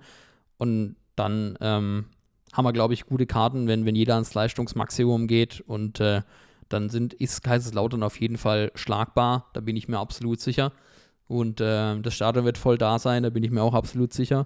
Und 0.57 0.95
dann 1.15 1.57
ähm, 1.61 2.05
haben 2.53 2.65
wir, 2.65 2.73
glaube 2.73 2.93
ich, 2.93 3.05
gute 3.05 3.25
Karten, 3.25 3.67
wenn, 3.67 3.85
wenn 3.85 3.95
jeder 3.95 4.15
ans 4.15 4.33
Leistungsmaximum 4.33 5.27
geht. 5.27 5.61
Und 5.61 5.99
äh, 5.99 6.21
dann 6.69 6.89
sind, 6.89 7.13
ist 7.13 7.43
Kaiserslautern 7.43 8.03
auf 8.03 8.19
jeden 8.19 8.37
Fall 8.37 8.71
schlagbar. 8.75 9.49
Da 9.53 9.61
bin 9.61 9.75
ich 9.75 9.87
mir 9.87 9.99
absolut 9.99 10.39
sicher. 10.39 10.71
Und 11.27 11.59
äh, 11.61 11.99
das 11.99 12.13
Stadion 12.13 12.45
wird 12.45 12.57
voll 12.57 12.77
da 12.77 12.99
sein, 12.99 13.23
da 13.23 13.29
bin 13.29 13.43
ich 13.43 13.51
mir 13.51 13.63
auch 13.63 13.73
absolut 13.73 14.13
sicher. 14.13 14.45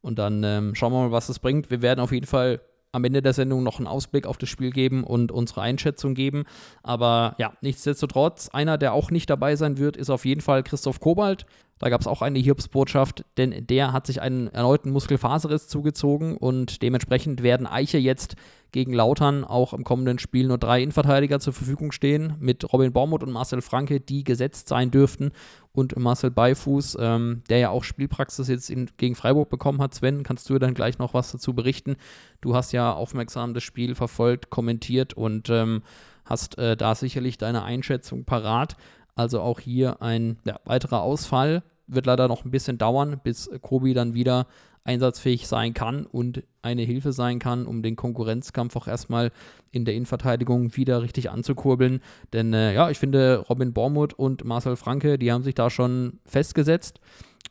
Und 0.00 0.18
dann 0.18 0.42
ähm, 0.44 0.74
schauen 0.74 0.92
wir 0.92 1.00
mal, 1.00 1.12
was 1.12 1.26
das 1.26 1.40
bringt. 1.40 1.70
Wir 1.70 1.82
werden 1.82 2.00
auf 2.00 2.12
jeden 2.12 2.26
Fall 2.26 2.60
am 2.92 3.04
Ende 3.04 3.22
der 3.22 3.32
Sendung 3.32 3.62
noch 3.62 3.78
einen 3.78 3.86
Ausblick 3.86 4.26
auf 4.26 4.36
das 4.38 4.48
Spiel 4.48 4.70
geben 4.70 5.04
und 5.04 5.32
unsere 5.32 5.62
Einschätzung 5.62 6.14
geben. 6.14 6.44
Aber 6.82 7.34
ja, 7.38 7.52
nichtsdestotrotz, 7.60 8.48
einer, 8.48 8.78
der 8.78 8.92
auch 8.92 9.10
nicht 9.10 9.30
dabei 9.30 9.56
sein 9.56 9.78
wird, 9.78 9.96
ist 9.96 10.10
auf 10.10 10.24
jeden 10.24 10.40
Fall 10.40 10.62
Christoph 10.62 11.00
Kobalt. 11.00 11.46
Da 11.80 11.88
gab 11.88 12.02
es 12.02 12.06
auch 12.06 12.20
eine 12.20 12.38
Hiobsbotschaft, 12.38 13.24
denn 13.38 13.66
der 13.66 13.94
hat 13.94 14.06
sich 14.06 14.20
einen 14.20 14.48
erneuten 14.48 14.90
Muskelfaserriss 14.90 15.66
zugezogen 15.66 16.36
und 16.36 16.82
dementsprechend 16.82 17.42
werden 17.42 17.66
Eiche 17.66 17.96
jetzt 17.96 18.36
gegen 18.70 18.92
Lautern 18.92 19.44
auch 19.44 19.72
im 19.72 19.82
kommenden 19.82 20.18
Spiel 20.18 20.46
nur 20.46 20.58
drei 20.58 20.82
Innenverteidiger 20.82 21.40
zur 21.40 21.54
Verfügung 21.54 21.90
stehen, 21.90 22.34
mit 22.38 22.70
Robin 22.70 22.92
Baumut 22.92 23.22
und 23.22 23.32
Marcel 23.32 23.62
Franke, 23.62 23.98
die 23.98 24.24
gesetzt 24.24 24.68
sein 24.68 24.90
dürften 24.90 25.32
und 25.72 25.98
Marcel 25.98 26.30
Beifuß, 26.30 26.98
ähm, 27.00 27.42
der 27.48 27.58
ja 27.58 27.70
auch 27.70 27.82
Spielpraxis 27.82 28.48
jetzt 28.48 28.68
in, 28.68 28.90
gegen 28.98 29.14
Freiburg 29.14 29.48
bekommen 29.48 29.80
hat. 29.80 29.94
Sven, 29.94 30.22
kannst 30.22 30.50
du 30.50 30.58
dann 30.58 30.74
gleich 30.74 30.98
noch 30.98 31.14
was 31.14 31.32
dazu 31.32 31.54
berichten? 31.54 31.96
Du 32.42 32.54
hast 32.54 32.72
ja 32.72 32.92
aufmerksam 32.92 33.54
das 33.54 33.62
Spiel 33.62 33.94
verfolgt, 33.94 34.50
kommentiert 34.50 35.14
und 35.14 35.48
ähm, 35.48 35.82
hast 36.26 36.58
äh, 36.58 36.76
da 36.76 36.94
sicherlich 36.94 37.38
deine 37.38 37.64
Einschätzung 37.64 38.24
parat. 38.24 38.76
Also 39.14 39.40
auch 39.40 39.60
hier 39.60 40.02
ein 40.02 40.38
ja, 40.44 40.58
weiterer 40.64 41.02
Ausfall. 41.02 41.62
Wird 41.86 42.06
leider 42.06 42.28
noch 42.28 42.44
ein 42.44 42.50
bisschen 42.50 42.78
dauern, 42.78 43.20
bis 43.22 43.50
Kobi 43.62 43.94
dann 43.94 44.14
wieder 44.14 44.46
einsatzfähig 44.84 45.46
sein 45.46 45.74
kann 45.74 46.06
und 46.06 46.42
eine 46.62 46.82
Hilfe 46.82 47.12
sein 47.12 47.38
kann, 47.38 47.66
um 47.66 47.82
den 47.82 47.96
Konkurrenzkampf 47.96 48.76
auch 48.76 48.88
erstmal 48.88 49.30
in 49.72 49.84
der 49.84 49.94
Innenverteidigung 49.94 50.76
wieder 50.76 51.02
richtig 51.02 51.30
anzukurbeln. 51.30 52.00
Denn 52.32 52.54
äh, 52.54 52.74
ja, 52.74 52.90
ich 52.90 52.98
finde, 52.98 53.44
Robin 53.48 53.72
Bormuth 53.72 54.14
und 54.14 54.44
Marcel 54.44 54.76
Franke, 54.76 55.18
die 55.18 55.32
haben 55.32 55.42
sich 55.42 55.54
da 55.54 55.70
schon 55.70 56.20
festgesetzt 56.24 57.00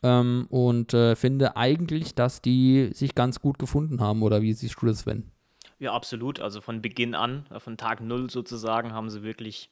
ähm, 0.03 0.47
und 0.49 0.93
äh, 0.93 1.15
finde 1.15 1.55
eigentlich, 1.55 2.15
dass 2.15 2.41
die 2.41 2.89
sich 2.93 3.15
ganz 3.15 3.39
gut 3.39 3.59
gefunden 3.59 4.01
haben. 4.01 4.23
Oder 4.23 4.41
wie 4.41 4.53
siehst 4.53 4.81
du 4.81 4.87
das, 4.87 4.99
Sven? 4.99 5.31
Ja, 5.79 5.93
absolut. 5.93 6.39
Also 6.41 6.61
von 6.61 6.81
Beginn 6.81 7.15
an, 7.15 7.45
äh, 7.51 7.59
von 7.59 7.77
Tag 7.77 8.01
Null 8.01 8.29
sozusagen, 8.29 8.93
haben 8.93 9.09
sie 9.09 9.23
wirklich 9.23 9.69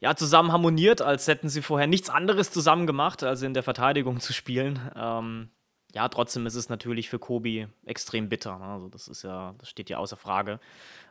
ja, 0.00 0.14
zusammen 0.14 0.52
harmoniert, 0.52 1.02
als 1.02 1.26
hätten 1.26 1.48
sie 1.48 1.62
vorher 1.62 1.86
nichts 1.86 2.10
anderes 2.10 2.52
zusammen 2.52 2.86
gemacht, 2.86 3.22
als 3.22 3.42
in 3.42 3.54
der 3.54 3.62
Verteidigung 3.62 4.20
zu 4.20 4.32
spielen. 4.32 4.90
Ähm, 4.94 5.50
ja, 5.94 6.08
trotzdem 6.08 6.46
ist 6.46 6.54
es 6.54 6.68
natürlich 6.68 7.08
für 7.08 7.18
Kobi 7.18 7.66
extrem 7.84 8.28
bitter. 8.28 8.58
Ne? 8.58 8.64
Also 8.66 8.88
das 8.88 9.08
ist 9.08 9.22
ja, 9.22 9.54
das 9.58 9.68
steht 9.68 9.90
ja 9.90 9.98
außer 9.98 10.16
Frage, 10.16 10.60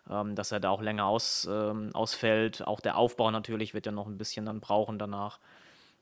ähm, 0.09 0.35
dass 0.35 0.51
er 0.51 0.59
da 0.59 0.69
auch 0.69 0.81
länger 0.81 1.05
aus, 1.05 1.47
ähm, 1.51 1.89
ausfällt. 1.93 2.65
Auch 2.65 2.79
der 2.79 2.97
Aufbau 2.97 3.31
natürlich 3.31 3.73
wird 3.73 3.85
ja 3.85 3.91
noch 3.91 4.07
ein 4.07 4.17
bisschen 4.17 4.45
dann 4.45 4.61
brauchen 4.61 4.99
danach. 4.99 5.39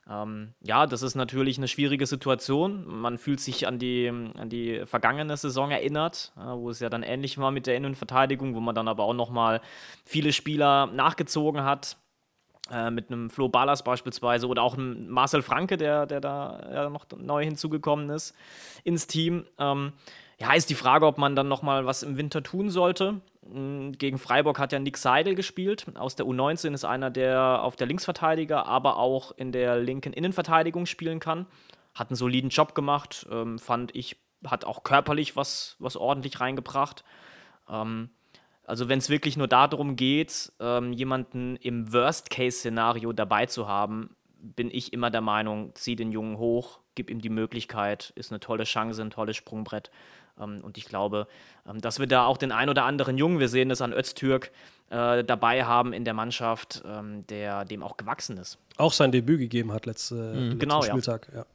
Ähm, 0.07 0.53
ja, 0.61 0.85
das 0.85 1.01
ist 1.01 1.15
natürlich 1.15 1.57
eine 1.57 1.67
schwierige 1.67 2.05
Situation. 2.05 2.85
Man 2.85 3.17
fühlt 3.17 3.39
sich 3.39 3.65
an 3.65 3.79
die, 3.79 4.09
an 4.09 4.49
die 4.49 4.85
vergangene 4.85 5.35
Saison 5.35 5.71
erinnert, 5.71 6.33
äh, 6.37 6.41
wo 6.41 6.69
es 6.69 6.79
ja 6.79 6.89
dann 6.89 7.01
ähnlich 7.01 7.37
war 7.37 7.51
mit 7.51 7.65
der 7.65 7.75
Innenverteidigung, 7.77 8.53
wo 8.55 8.59
man 8.59 8.75
dann 8.75 8.87
aber 8.87 9.05
auch 9.05 9.13
nochmal 9.13 9.61
viele 10.03 10.31
Spieler 10.33 10.87
nachgezogen 10.87 11.63
hat. 11.63 11.97
Äh, 12.71 12.89
mit 12.89 13.11
einem 13.11 13.29
Flo 13.29 13.47
Ballas 13.47 13.83
beispielsweise 13.83 14.47
oder 14.47 14.63
auch 14.63 14.73
einem 14.73 15.07
Marcel 15.07 15.43
Franke, 15.43 15.77
der, 15.77 16.07
der 16.07 16.19
da 16.19 16.67
ja, 16.73 16.89
noch 16.89 17.05
neu 17.15 17.43
hinzugekommen 17.43 18.09
ist 18.09 18.33
ins 18.83 19.05
Team. 19.05 19.45
Ähm, 19.59 19.93
ja, 20.39 20.51
ist 20.53 20.69
die 20.71 20.75
Frage, 20.75 21.05
ob 21.05 21.19
man 21.19 21.35
dann 21.35 21.47
nochmal 21.47 21.85
was 21.85 22.01
im 22.01 22.17
Winter 22.17 22.41
tun 22.41 22.71
sollte. 22.71 23.21
Hm, 23.47 23.93
gegen 23.99 24.17
Freiburg 24.17 24.57
hat 24.57 24.71
ja 24.71 24.79
Nick 24.79 24.97
Seidel 24.97 25.35
gespielt. 25.35 25.85
Aus 25.93 26.15
der 26.15 26.25
U19 26.25 26.73
ist 26.73 26.85
einer, 26.85 27.11
der 27.11 27.61
auf 27.61 27.75
der 27.75 27.85
Linksverteidiger, 27.85 28.65
aber 28.65 28.97
auch 28.97 29.31
in 29.37 29.51
der 29.51 29.77
linken 29.77 30.13
Innenverteidigung 30.13 30.87
spielen 30.87 31.19
kann. 31.19 31.45
Hat 31.93 32.09
einen 32.09 32.17
soliden 32.17 32.49
Job 32.49 32.73
gemacht, 32.73 33.27
ähm, 33.31 33.59
fand 33.59 33.95
ich, 33.95 34.17
hat 34.45 34.65
auch 34.65 34.83
körperlich 34.83 35.35
was, 35.35 35.75
was 35.77 35.95
ordentlich 35.95 36.39
reingebracht. 36.39 37.03
Ähm, 37.69 38.09
also 38.65 38.89
wenn 38.89 38.99
es 38.99 39.09
wirklich 39.09 39.37
nur 39.37 39.47
darum 39.47 39.95
geht, 39.95 40.51
ähm, 40.59 40.93
jemanden 40.93 41.55
im 41.57 41.91
Worst-Case-Szenario 41.91 43.13
dabei 43.13 43.45
zu 43.45 43.67
haben, 43.67 44.15
bin 44.39 44.69
ich 44.71 44.93
immer 44.93 45.09
der 45.09 45.21
Meinung, 45.21 45.71
zieh 45.75 45.95
den 45.95 46.11
Jungen 46.11 46.37
hoch, 46.37 46.79
gib 46.95 47.09
ihm 47.09 47.21
die 47.21 47.29
Möglichkeit, 47.29 48.11
ist 48.15 48.31
eine 48.31 48.39
tolle 48.39 48.63
Chance, 48.63 49.01
ein 49.01 49.09
tolles 49.09 49.35
Sprungbrett. 49.35 49.91
Ähm, 50.39 50.61
und 50.63 50.77
ich 50.77 50.85
glaube, 50.85 51.27
ähm, 51.67 51.81
dass 51.81 51.99
wir 51.99 52.07
da 52.07 52.25
auch 52.25 52.37
den 52.37 52.51
ein 52.51 52.69
oder 52.69 52.85
anderen 52.85 53.17
Jungen, 53.17 53.39
wir 53.39 53.49
sehen 53.49 53.69
das 53.69 53.81
an 53.81 53.93
Öztürk, 53.93 54.51
äh, 54.89 55.23
dabei 55.23 55.65
haben 55.65 55.93
in 55.93 56.05
der 56.05 56.13
Mannschaft, 56.13 56.83
ähm, 56.85 57.25
der 57.27 57.65
dem 57.65 57.83
auch 57.83 57.97
gewachsen 57.97 58.37
ist. 58.37 58.59
Auch 58.77 58.93
sein 58.93 59.11
Debüt 59.11 59.39
gegeben 59.39 59.71
hat 59.71 59.85
letzte, 59.85 60.15
mhm. 60.15 60.59
genau, 60.59 60.81
Spieltag. 60.81 61.27
Ja. 61.31 61.39
ja. 61.39 61.45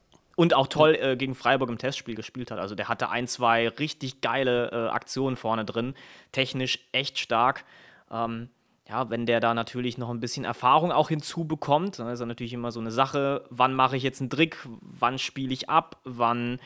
Und 0.40 0.54
auch 0.54 0.68
toll 0.68 0.96
äh, 0.98 1.16
gegen 1.18 1.34
Freiburg 1.34 1.68
im 1.68 1.76
Testspiel 1.76 2.14
gespielt 2.14 2.50
hat. 2.50 2.58
Also 2.58 2.74
der 2.74 2.88
hatte 2.88 3.10
ein, 3.10 3.28
zwei 3.28 3.68
richtig 3.68 4.22
geile 4.22 4.70
äh, 4.72 4.88
Aktionen 4.88 5.36
vorne 5.36 5.66
drin. 5.66 5.92
Technisch 6.32 6.78
echt 6.92 7.18
stark. 7.18 7.66
Ähm, 8.10 8.48
ja, 8.88 9.10
wenn 9.10 9.26
der 9.26 9.40
da 9.40 9.52
natürlich 9.52 9.98
noch 9.98 10.08
ein 10.08 10.18
bisschen 10.18 10.46
Erfahrung 10.46 10.92
auch 10.92 11.10
hinzubekommt, 11.10 11.98
dann 11.98 12.08
ist 12.08 12.20
er 12.20 12.26
natürlich 12.26 12.54
immer 12.54 12.72
so 12.72 12.80
eine 12.80 12.90
Sache, 12.90 13.44
wann 13.50 13.74
mache 13.74 13.98
ich 13.98 14.02
jetzt 14.02 14.22
einen 14.22 14.30
Trick, 14.30 14.56
wann 14.80 15.18
spiele 15.18 15.52
ich 15.52 15.68
ab, 15.68 15.98
wann 16.04 16.58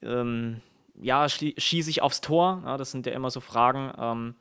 ähm, 0.00 0.62
ja, 0.98 1.28
schieße 1.28 1.90
ich 1.90 2.00
aufs 2.00 2.22
Tor. 2.22 2.62
Ja, 2.64 2.78
das 2.78 2.90
sind 2.90 3.04
ja 3.04 3.12
immer 3.12 3.28
so 3.28 3.40
Fragen. 3.40 3.92
Ähm, 3.98 4.34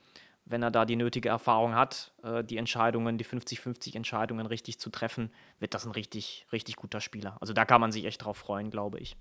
wenn 0.50 0.64
er 0.64 0.72
da 0.72 0.86
die 0.86 0.96
nötige 0.96 1.30
Erfahrung 1.30 1.76
hat, 1.76 2.14
äh, 2.24 2.44
die 2.44 2.58
Entscheidungen, 2.58 3.18
die 3.18 3.26
50-50 3.26 3.96
Entscheidungen 3.96 4.46
richtig 4.46 4.80
zu 4.80 4.90
treffen, 4.90 5.32
wird 5.60 5.74
das 5.74 5.86
ein 5.86 5.92
richtig, 5.92 6.46
richtig 6.52 6.76
guter 6.78 7.02
Spieler. 7.02 7.38
Also 7.42 7.54
da 7.54 7.66
kann 7.66 7.82
man 7.82 7.92
sich 7.92 8.06
echt 8.06 8.24
drauf 8.24 8.38
freuen, 8.38 8.70
glaube 8.70 9.00
ich. 9.00 9.18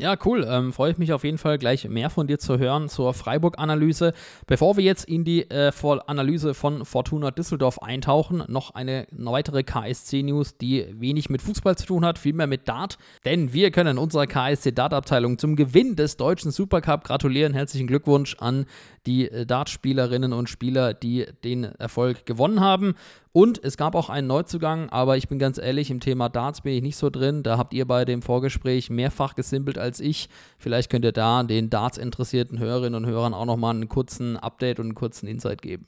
Ja, 0.00 0.16
cool. 0.24 0.46
Ähm, 0.48 0.72
Freue 0.72 0.92
ich 0.92 0.96
mich 0.96 1.12
auf 1.12 1.24
jeden 1.24 1.36
Fall 1.36 1.58
gleich 1.58 1.86
mehr 1.86 2.08
von 2.08 2.26
dir 2.26 2.38
zu 2.38 2.58
hören 2.58 2.88
zur 2.88 3.12
Freiburg-Analyse. 3.12 4.14
Bevor 4.46 4.78
wir 4.78 4.82
jetzt 4.82 5.04
in 5.04 5.24
die 5.24 5.42
äh, 5.50 5.72
Analyse 6.06 6.54
von 6.54 6.86
Fortuna 6.86 7.30
Düsseldorf 7.30 7.82
eintauchen, 7.82 8.42
noch 8.48 8.74
eine 8.74 9.06
weitere 9.10 9.62
KSC-News, 9.62 10.56
die 10.56 10.86
wenig 10.98 11.28
mit 11.28 11.42
Fußball 11.42 11.76
zu 11.76 11.84
tun 11.84 12.06
hat, 12.06 12.18
vielmehr 12.18 12.46
mit 12.46 12.66
Dart. 12.66 12.96
Denn 13.26 13.52
wir 13.52 13.70
können 13.72 13.98
unserer 13.98 14.26
KSC-Dart-Abteilung 14.26 15.36
zum 15.36 15.54
Gewinn 15.54 15.96
des 15.96 16.16
deutschen 16.16 16.50
Supercup 16.50 17.04
gratulieren. 17.04 17.52
Herzlichen 17.52 17.86
Glückwunsch 17.86 18.36
an 18.38 18.64
die 19.04 19.30
äh, 19.30 19.44
Dart-Spielerinnen 19.44 20.32
und 20.32 20.48
Spieler, 20.48 20.94
die 20.94 21.26
den 21.44 21.64
Erfolg 21.64 22.24
gewonnen 22.24 22.60
haben. 22.60 22.94
Und 23.32 23.62
es 23.62 23.76
gab 23.76 23.94
auch 23.94 24.10
einen 24.10 24.26
Neuzugang, 24.26 24.88
aber 24.90 25.16
ich 25.16 25.28
bin 25.28 25.38
ganz 25.38 25.56
ehrlich, 25.56 25.90
im 25.90 26.00
Thema 26.00 26.28
Darts 26.28 26.62
bin 26.62 26.72
ich 26.74 26.82
nicht 26.82 26.96
so 26.96 27.10
drin. 27.10 27.44
Da 27.44 27.58
habt 27.58 27.72
ihr 27.74 27.86
bei 27.86 28.04
dem 28.04 28.22
Vorgespräch 28.22 28.90
mehrfach 28.90 29.36
gesimpelt 29.36 29.78
als 29.78 30.00
ich. 30.00 30.28
Vielleicht 30.58 30.90
könnt 30.90 31.04
ihr 31.04 31.12
da 31.12 31.44
den 31.44 31.70
Darts 31.70 31.96
interessierten 31.96 32.58
Hörerinnen 32.58 33.04
und 33.04 33.08
Hörern 33.08 33.32
auch 33.32 33.44
nochmal 33.44 33.74
einen 33.74 33.88
kurzen 33.88 34.36
Update 34.36 34.80
und 34.80 34.86
einen 34.86 34.94
kurzen 34.96 35.28
Insight 35.28 35.62
geben. 35.62 35.86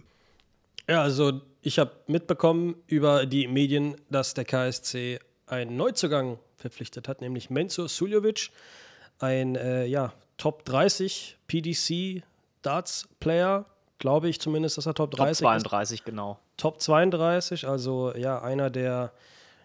Ja, 0.88 1.02
also 1.02 1.40
ich 1.62 1.80
habe 1.80 1.90
mitbekommen 2.06 2.76
über 2.86 3.26
die 3.26 3.48
Medien, 3.48 3.96
dass 4.08 4.34
der 4.34 4.44
KSC 4.44 5.18
einen 5.46 5.76
Neuzugang 5.76 6.38
verpflichtet 6.56 7.08
hat, 7.08 7.20
nämlich 7.20 7.50
Mensur 7.50 7.88
Suljovic, 7.88 8.50
ein 9.18 9.56
äh, 9.56 9.86
ja, 9.86 10.12
Top 10.36 10.64
30 10.64 11.38
PDC 11.48 12.22
Darts 12.62 13.08
Player, 13.18 13.66
glaube 14.02 14.28
ich 14.28 14.40
zumindest, 14.40 14.78
dass 14.78 14.86
er 14.86 14.94
Top 14.94 15.12
30 15.12 15.38
Top 15.38 15.52
32, 15.52 16.00
ist. 16.00 16.04
genau. 16.04 16.38
Top 16.56 16.80
32, 16.80 17.68
also 17.68 18.12
ja, 18.16 18.42
einer, 18.42 18.68
der 18.68 19.12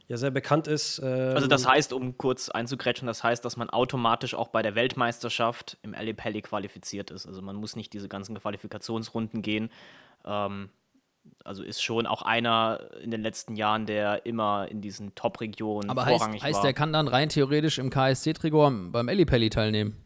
ja 0.08 0.17
sehr 0.17 0.30
bekannt 0.30 0.67
ist. 0.67 1.02
Ähm 1.04 1.36
also 1.36 1.47
das 1.47 1.67
heißt, 1.67 1.91
um 1.91 2.19
kurz 2.19 2.47
einzugrätschen, 2.50 3.08
das 3.08 3.23
heißt, 3.23 3.43
dass 3.43 3.58
man 3.58 3.71
automatisch 3.71 4.36
auch 4.36 4.50
bei 4.50 4.62
der 4.62 4.76
Weltmeisterschaft 4.76 5.78
im 5.82 5.95
Ali 5.95 6.13
Pelli 6.13 6.43
qualifiziert 6.43 7.10
ist. 7.10 7.26
Also 7.26 7.41
man 7.41 7.56
muss 7.56 7.76
nicht 7.76 7.91
diese 7.93 8.08
ganzen 8.08 8.38
Qualifikationsrunden 8.38 9.41
gehen. 9.41 9.71
Ähm, 10.23 10.69
also 11.43 11.63
ist 11.63 11.82
schon 11.82 12.06
auch 12.06 12.21
einer 12.21 12.80
in 13.02 13.10
den 13.10 13.21
letzten 13.21 13.56
Jahren, 13.56 13.88
der 13.88 14.28
immer 14.28 14.67
in 14.69 14.82
diesen 14.82 15.15
Top-Regionen 15.15 15.89
vorrangig 15.89 16.19
heißt, 16.19 16.43
heißt, 16.43 16.56
war. 16.58 16.63
der 16.63 16.73
kann 16.73 16.93
dann 16.93 17.08
rein 17.08 17.30
theoretisch 17.30 17.80
im 17.80 17.89
KSC-Trikot 17.89 18.91
beim 18.91 19.10
Ali 19.10 19.26
Pelli 19.26 19.50
teilnehmen? 19.50 19.97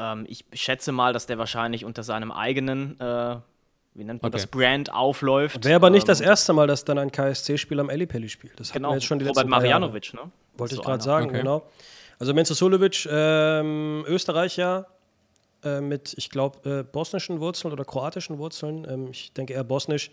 Ähm, 0.00 0.24
ich 0.28 0.46
schätze 0.54 0.92
mal, 0.92 1.12
dass 1.12 1.26
der 1.26 1.38
wahrscheinlich 1.38 1.84
unter 1.84 2.02
seinem 2.02 2.32
eigenen, 2.32 2.98
äh, 2.98 3.36
wie 3.94 4.04
nennt 4.04 4.22
man 4.22 4.30
okay. 4.30 4.38
das, 4.38 4.46
Brand 4.46 4.92
aufläuft. 4.92 5.64
Wäre 5.64 5.76
aber 5.76 5.90
nicht 5.90 6.04
ähm, 6.04 6.08
das 6.08 6.20
erste 6.20 6.52
Mal, 6.52 6.66
dass 6.66 6.84
dann 6.84 6.98
ein 6.98 7.10
KSC-Spieler 7.10 7.82
am 7.82 7.88
Pelli 7.88 8.28
spielt. 8.28 8.58
Das 8.58 8.72
genau, 8.72 8.94
jetzt 8.94 9.04
schon 9.04 9.18
die 9.18 9.26
Robert 9.26 9.48
Marjanovic, 9.48 10.14
ne? 10.14 10.30
Wollte 10.56 10.74
ich 10.74 10.82
gerade 10.82 11.02
sagen, 11.02 11.26
okay. 11.26 11.38
genau. 11.38 11.66
Also 12.18 12.34
Menzo 12.34 12.54
Sulovic, 12.54 13.08
ähm, 13.10 14.04
Österreicher, 14.06 14.86
äh, 15.64 15.80
mit, 15.80 16.14
ich 16.16 16.30
glaube, 16.30 16.80
äh, 16.80 16.82
bosnischen 16.82 17.40
Wurzeln 17.40 17.72
oder 17.72 17.84
kroatischen 17.84 18.38
Wurzeln. 18.38 18.86
Ähm, 18.88 19.08
ich 19.10 19.32
denke 19.32 19.54
eher 19.54 19.64
bosnisch. 19.64 20.10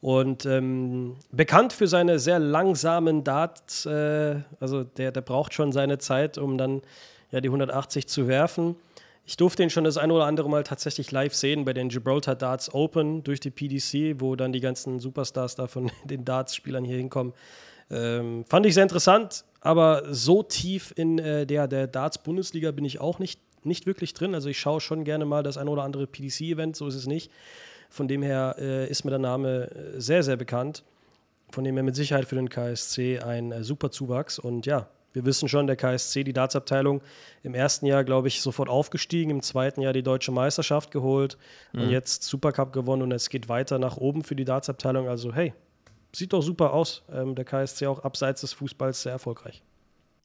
Und 0.00 0.46
ähm, 0.46 1.16
bekannt 1.30 1.72
für 1.72 1.86
seine 1.86 2.18
sehr 2.18 2.40
langsamen 2.40 3.22
Darts. 3.22 3.86
Äh, 3.86 4.40
also 4.58 4.82
der, 4.82 5.12
der 5.12 5.20
braucht 5.20 5.54
schon 5.54 5.70
seine 5.72 5.98
Zeit, 5.98 6.38
um 6.38 6.58
dann 6.58 6.82
ja, 7.30 7.40
die 7.40 7.48
180 7.48 8.08
zu 8.08 8.26
werfen. 8.26 8.76
Ich 9.24 9.36
durfte 9.36 9.62
ihn 9.62 9.70
schon 9.70 9.84
das 9.84 9.98
ein 9.98 10.10
oder 10.10 10.24
andere 10.24 10.50
Mal 10.50 10.64
tatsächlich 10.64 11.12
live 11.12 11.34
sehen 11.34 11.64
bei 11.64 11.72
den 11.72 11.88
Gibraltar 11.88 12.34
Darts 12.34 12.74
Open 12.74 13.22
durch 13.22 13.38
die 13.38 13.50
PDC, 13.50 14.20
wo 14.20 14.34
dann 14.34 14.52
die 14.52 14.60
ganzen 14.60 14.98
Superstars 14.98 15.54
da 15.54 15.68
von 15.68 15.90
den 16.04 16.24
Darts-Spielern 16.24 16.84
hier 16.84 16.96
hinkommen. 16.96 17.32
Ähm, 17.90 18.44
fand 18.48 18.66
ich 18.66 18.74
sehr 18.74 18.82
interessant, 18.82 19.44
aber 19.60 20.12
so 20.12 20.42
tief 20.42 20.92
in 20.96 21.18
äh, 21.18 21.46
der, 21.46 21.68
der 21.68 21.86
Darts-Bundesliga 21.86 22.72
bin 22.72 22.84
ich 22.84 23.00
auch 23.00 23.18
nicht, 23.18 23.40
nicht 23.64 23.86
wirklich 23.86 24.12
drin. 24.14 24.34
Also 24.34 24.48
ich 24.48 24.58
schaue 24.58 24.80
schon 24.80 25.04
gerne 25.04 25.24
mal 25.24 25.42
das 25.42 25.56
ein 25.56 25.68
oder 25.68 25.84
andere 25.84 26.06
PDC-Event, 26.06 26.74
so 26.74 26.88
ist 26.88 26.94
es 26.96 27.06
nicht. 27.06 27.30
Von 27.90 28.08
dem 28.08 28.22
her 28.22 28.56
äh, 28.58 28.88
ist 28.88 29.04
mir 29.04 29.10
der 29.10 29.18
Name 29.18 29.70
äh, 29.70 30.00
sehr, 30.00 30.22
sehr 30.22 30.36
bekannt. 30.36 30.82
Von 31.50 31.64
dem 31.64 31.74
her 31.76 31.84
mit 31.84 31.94
Sicherheit 31.94 32.24
für 32.24 32.36
den 32.36 32.48
KSC 32.48 33.20
ein 33.20 33.52
äh, 33.52 33.62
super 33.62 33.90
Zuwachs. 33.90 34.38
Und 34.38 34.64
ja, 34.64 34.88
wir 35.12 35.24
wissen 35.24 35.48
schon, 35.48 35.66
der 35.66 35.76
KSC, 35.76 36.24
die 36.24 36.32
Dartsabteilung, 36.32 37.02
im 37.42 37.54
ersten 37.54 37.86
Jahr, 37.86 38.04
glaube 38.04 38.28
ich, 38.28 38.40
sofort 38.40 38.68
aufgestiegen, 38.68 39.30
im 39.30 39.42
zweiten 39.42 39.80
Jahr 39.80 39.92
die 39.92 40.02
deutsche 40.02 40.32
Meisterschaft 40.32 40.90
geholt 40.90 41.36
mhm. 41.72 41.82
und 41.82 41.90
jetzt 41.90 42.24
Supercup 42.24 42.72
gewonnen 42.72 43.02
und 43.02 43.12
es 43.12 43.28
geht 43.28 43.48
weiter 43.48 43.78
nach 43.78 43.96
oben 43.96 44.24
für 44.24 44.36
die 44.36 44.44
Dartsabteilung. 44.44 45.08
Also, 45.08 45.34
hey, 45.34 45.52
sieht 46.14 46.32
doch 46.32 46.42
super 46.42 46.72
aus. 46.72 47.02
Ähm, 47.12 47.34
der 47.34 47.44
KSC 47.44 47.86
auch 47.86 48.00
abseits 48.00 48.42
des 48.42 48.52
Fußballs 48.52 49.02
sehr 49.02 49.12
erfolgreich. 49.12 49.62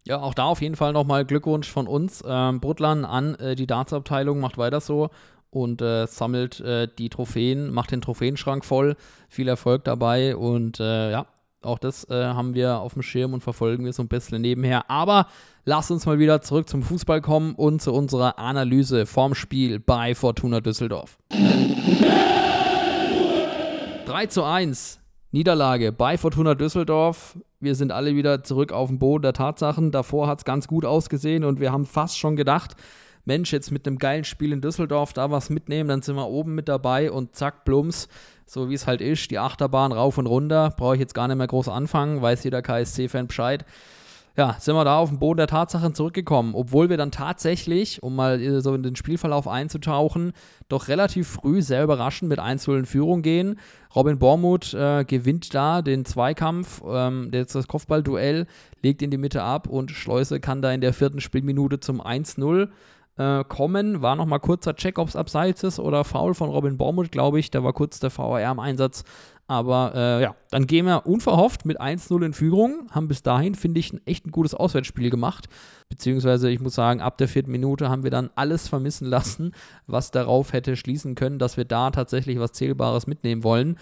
Ja, 0.05 0.21
auch 0.21 0.33
da 0.33 0.45
auf 0.45 0.61
jeden 0.61 0.75
Fall 0.75 0.93
nochmal 0.93 1.25
Glückwunsch 1.25 1.69
von 1.69 1.85
uns. 1.85 2.23
Ähm, 2.25 2.61
Brutlan 2.61 3.03
an 3.03 3.35
äh, 3.35 3.55
die 3.55 3.67
Dartsabteilung, 3.67 4.39
macht 4.39 4.57
weiter 4.57 4.79
so 4.79 5.09
und 5.49 5.81
äh, 5.81 6.07
sammelt 6.07 6.59
äh, 6.61 6.87
die 6.97 7.09
Trophäen, 7.09 7.71
macht 7.73 7.91
den 7.91 8.01
Trophäenschrank 8.01 8.63
voll. 8.63 8.95
Viel 9.27 9.47
Erfolg 9.47 9.83
dabei 9.83 10.35
und 10.35 10.79
äh, 10.79 11.11
ja, 11.11 11.25
Auch 11.61 11.79
das 11.79 12.07
äh, 12.09 12.13
haben 12.13 12.53
wir 12.53 12.79
auf 12.79 12.93
dem 12.93 13.01
Schirm 13.01 13.33
und 13.33 13.41
verfolgen 13.41 13.83
wir 13.83 13.93
so 13.93 14.03
ein 14.03 14.07
bisschen 14.07 14.41
nebenher. 14.41 14.89
Aber 14.89 15.27
lass 15.65 15.89
uns 15.89 16.05
mal 16.05 16.19
wieder 16.19 16.41
zurück 16.41 16.69
zum 16.69 16.83
Fußball 16.83 17.21
kommen 17.21 17.55
und 17.55 17.81
zu 17.81 17.93
unserer 17.93 18.37
Analyse 18.37 19.05
vorm 19.05 19.33
Spiel 19.33 19.79
bei 19.79 20.13
Fortuna 20.13 20.61
Düsseldorf. 20.61 21.17
3 24.05 24.25
zu 24.27 24.43
1. 24.43 24.99
Niederlage 25.31 25.91
bei 25.91 26.17
Fortuna 26.17 26.55
Düsseldorf. 26.55 27.37
Wir 27.59 27.75
sind 27.75 27.91
alle 27.91 28.15
wieder 28.15 28.43
zurück 28.43 28.71
auf 28.71 28.89
den 28.89 28.99
Boden 28.99 29.23
der 29.23 29.33
Tatsachen. 29.33 29.91
Davor 29.91 30.27
hat 30.27 30.37
es 30.39 30.45
ganz 30.45 30.67
gut 30.67 30.85
ausgesehen 30.85 31.43
und 31.43 31.59
wir 31.59 31.71
haben 31.71 31.85
fast 31.85 32.17
schon 32.17 32.35
gedacht, 32.35 32.75
Mensch, 33.25 33.51
jetzt 33.51 33.71
mit 33.71 33.85
einem 33.85 33.97
geilen 33.97 34.23
Spiel 34.23 34.53
in 34.53 34.61
Düsseldorf 34.61 35.11
da 35.11 35.29
was 35.29 35.49
mitnehmen, 35.49 35.89
dann 35.89 36.01
sind 36.01 36.15
wir 36.15 36.27
oben 36.27 36.55
mit 36.55 36.69
dabei 36.69 37.11
und 37.11 37.35
zack, 37.35 37.65
plumps, 37.65 38.07
so 38.47 38.69
wie 38.69 38.73
es 38.73 38.87
halt 38.87 39.01
ist, 39.01 39.29
die 39.29 39.37
Achterbahn 39.37 39.91
rauf 39.91 40.17
und 40.17 40.25
runter, 40.25 40.73
brauche 40.75 40.95
ich 40.95 40.99
jetzt 40.99 41.13
gar 41.13 41.27
nicht 41.27 41.37
mehr 41.37 41.47
groß 41.47 41.69
anfangen, 41.69 42.21
weiß 42.21 42.43
jeder 42.43 42.61
KSC-Fan 42.63 43.27
Bescheid 43.27 43.65
ja, 44.37 44.55
sind 44.59 44.75
wir 44.75 44.85
da 44.85 44.99
auf 44.99 45.09
den 45.09 45.17
Boden 45.17 45.37
der 45.37 45.47
Tatsachen 45.47 45.95
zurückgekommen, 45.95 46.53
obwohl 46.53 46.91
wir 46.91 46.97
dann 46.97 47.09
tatsächlich, 47.09 48.03
um 48.03 48.15
mal 48.15 48.39
äh, 48.39 48.61
so 48.61 48.75
in 48.75 48.83
den 48.83 48.95
Spielverlauf 48.95 49.47
einzutauchen, 49.47 50.31
doch 50.69 50.89
relativ 50.89 51.27
früh 51.27 51.63
sehr 51.63 51.83
überraschend 51.83 52.29
mit 52.29 52.37
1 52.37 52.67
in 52.67 52.85
Führung 52.85 53.23
gehen. 53.23 53.59
Robin 53.95 54.19
Bormuth 54.19 54.75
äh, 54.75 55.05
gewinnt 55.05 55.55
da 55.55 55.81
den 55.81 56.05
Zweikampf, 56.05 56.83
ähm, 56.87 57.31
das 57.31 57.67
Kopfballduell, 57.67 58.45
legt 58.83 59.01
in 59.01 59.09
die 59.09 59.17
Mitte 59.17 59.41
ab 59.41 59.67
und 59.67 59.89
Schleuse 59.89 60.39
kann 60.39 60.61
da 60.61 60.71
in 60.71 60.81
der 60.81 60.93
vierten 60.93 61.19
Spielminute 61.19 61.79
zum 61.79 61.99
1-0 61.99 62.69
äh, 63.17 63.43
kommen. 63.43 64.01
War 64.01 64.15
nochmal 64.15 64.39
kurzer 64.39 64.75
Check, 64.75 64.99
ob 64.99 65.09
es 65.09 65.15
abseits 65.15 65.63
ist 65.63 65.79
oder 65.79 66.03
Foul 66.03 66.33
von 66.33 66.49
Robin 66.49 66.77
Bormuth, 66.77 67.11
glaube 67.11 67.39
ich. 67.39 67.51
Da 67.51 67.63
war 67.63 67.73
kurz 67.73 67.99
der 67.99 68.15
VAR 68.15 68.51
im 68.51 68.59
Einsatz. 68.59 69.03
Aber 69.49 69.93
äh, 69.95 70.23
ja, 70.23 70.35
dann 70.51 70.67
gehen 70.67 70.85
wir 70.85 71.05
unverhofft 71.05 71.65
mit 71.65 71.79
1-0 71.79 72.25
in 72.25 72.33
Führung. 72.33 72.89
Haben 72.91 73.07
bis 73.07 73.23
dahin, 73.23 73.55
finde 73.55 73.79
ich, 73.79 73.93
ein 73.93 74.01
echt 74.05 74.25
ein 74.25 74.31
gutes 74.31 74.53
Auswärtsspiel 74.53 75.09
gemacht. 75.09 75.47
Beziehungsweise, 75.87 76.49
ich 76.49 76.59
muss 76.59 76.75
sagen, 76.75 76.99
ab 76.99 77.17
der 77.17 77.29
vierten 77.29 77.51
Minute 77.51 77.89
haben 77.89 78.03
wir 78.03 78.11
dann 78.11 78.29
alles 78.35 78.67
vermissen 78.67 79.07
lassen, 79.07 79.53
was 79.87 80.11
darauf 80.11 80.51
hätte 80.51 80.75
schließen 80.75 81.15
können, 81.15 81.39
dass 81.39 81.55
wir 81.55 81.63
da 81.63 81.91
tatsächlich 81.91 82.39
was 82.39 82.51
Zählbares 82.51 83.07
mitnehmen 83.07 83.45
wollen. 83.45 83.77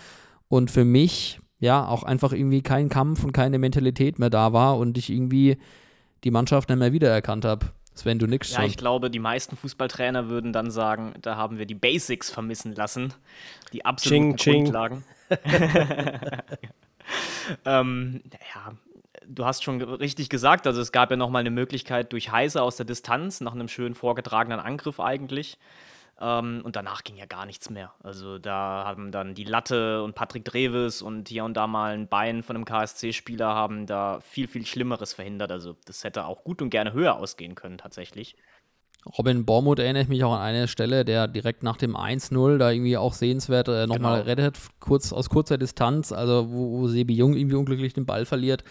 Und 0.50 0.70
für 0.70 0.86
mich, 0.86 1.40
ja, 1.60 1.88
auch 1.88 2.04
einfach 2.04 2.32
irgendwie 2.32 2.62
kein 2.62 2.90
Kampf 2.90 3.24
und 3.24 3.32
keine 3.32 3.58
Mentalität 3.58 4.20
mehr 4.20 4.30
da 4.30 4.54
war 4.54 4.78
und 4.78 5.00
ich 5.00 5.10
irgendwie 5.10 5.58
die 6.24 6.32
Mannschaft 6.32 6.70
nicht 6.70 6.78
mehr 6.78 6.94
wiedererkannt 6.94 7.44
habe. 7.44 7.68
Sven, 7.96 8.20
du 8.20 8.28
nix 8.28 8.52
Ja, 8.52 8.64
ich 8.64 8.78
glaube, 8.78 9.10
die 9.10 9.20
meisten 9.20 9.56
Fußballtrainer 9.56 10.30
würden 10.30 10.52
dann 10.52 10.70
sagen, 10.70 11.14
da 11.22 11.38
haben 11.38 11.58
wir 11.58 11.66
die 11.66 11.76
Basics 11.76 12.30
vermissen 12.30 12.76
lassen. 12.76 13.14
Die 13.72 13.86
absoluten 13.86 14.36
ching, 14.36 14.66
Grundlagen. 14.66 15.04
ähm, 17.66 18.22
ja, 18.54 18.74
du 19.28 19.46
hast 19.46 19.64
schon 19.64 19.82
richtig 19.82 20.30
gesagt, 20.30 20.68
also 20.68 20.82
es 20.82 20.92
gab 20.92 21.10
ja 21.10 21.18
nochmal 21.18 21.40
eine 21.40 21.52
Möglichkeit 21.52 22.12
durch 22.12 22.32
Heise 22.32 22.62
aus 22.62 22.76
der 22.76 22.86
Distanz, 22.86 23.40
nach 23.42 23.54
einem 23.54 23.70
schön 23.70 23.96
vorgetragenen 23.96 24.60
Angriff 24.60 25.00
eigentlich. 25.00 25.58
Ähm, 26.20 26.62
und 26.64 26.76
danach 26.76 27.04
ging 27.04 27.18
ja 27.18 27.26
gar 27.26 27.46
nichts 27.46 27.70
mehr. 27.70 27.94
Also 28.02 28.40
da 28.40 28.84
haben 28.86 29.12
dann 29.12 29.34
die 29.34 29.44
Latte 29.44 30.02
und 30.04 30.16
Patrick 30.16 30.46
Dreves 30.46 31.02
und 31.02 31.28
hier 31.28 31.44
und 31.44 31.56
da 31.56 31.68
mal 31.68 31.94
ein 31.94 32.08
Bein 32.08 32.42
von 32.42 32.56
einem 32.56 32.66
KSC-Spieler 32.66 33.54
haben 33.54 33.86
da 33.86 34.22
viel, 34.22 34.48
viel 34.48 34.66
Schlimmeres 34.66 35.14
verhindert. 35.14 35.52
Also 35.52 35.76
das 35.86 36.04
hätte 36.04 36.26
auch 36.26 36.44
gut 36.44 36.62
und 36.62 36.70
gerne 36.70 36.94
höher 36.94 37.18
ausgehen 37.18 37.56
können 37.56 37.78
tatsächlich. 37.78 38.36
Robin 39.18 39.46
Bormuth 39.46 39.80
erinnert 39.80 40.10
mich 40.10 40.24
auch 40.24 40.34
an 40.34 40.42
eine 40.42 40.68
Stelle, 40.68 41.06
der 41.06 41.28
direkt 41.28 41.62
nach 41.62 41.78
dem 41.78 41.96
1-0 41.96 42.58
da 42.58 42.72
irgendwie 42.72 42.98
auch 42.98 43.14
sehenswert 43.14 43.68
äh, 43.68 43.86
nochmal 43.86 44.24
genau. 44.24 44.26
rettet, 44.26 44.58
kurz, 44.80 45.14
aus 45.14 45.30
kurzer 45.30 45.58
Distanz, 45.58 46.12
also 46.12 46.50
wo, 46.50 46.80
wo 46.80 46.88
Sebi 46.88 47.14
Jung 47.14 47.36
irgendwie 47.36 47.56
unglücklich 47.56 47.94
den 47.94 48.08
Ball 48.08 48.26
verliert. 48.26 48.64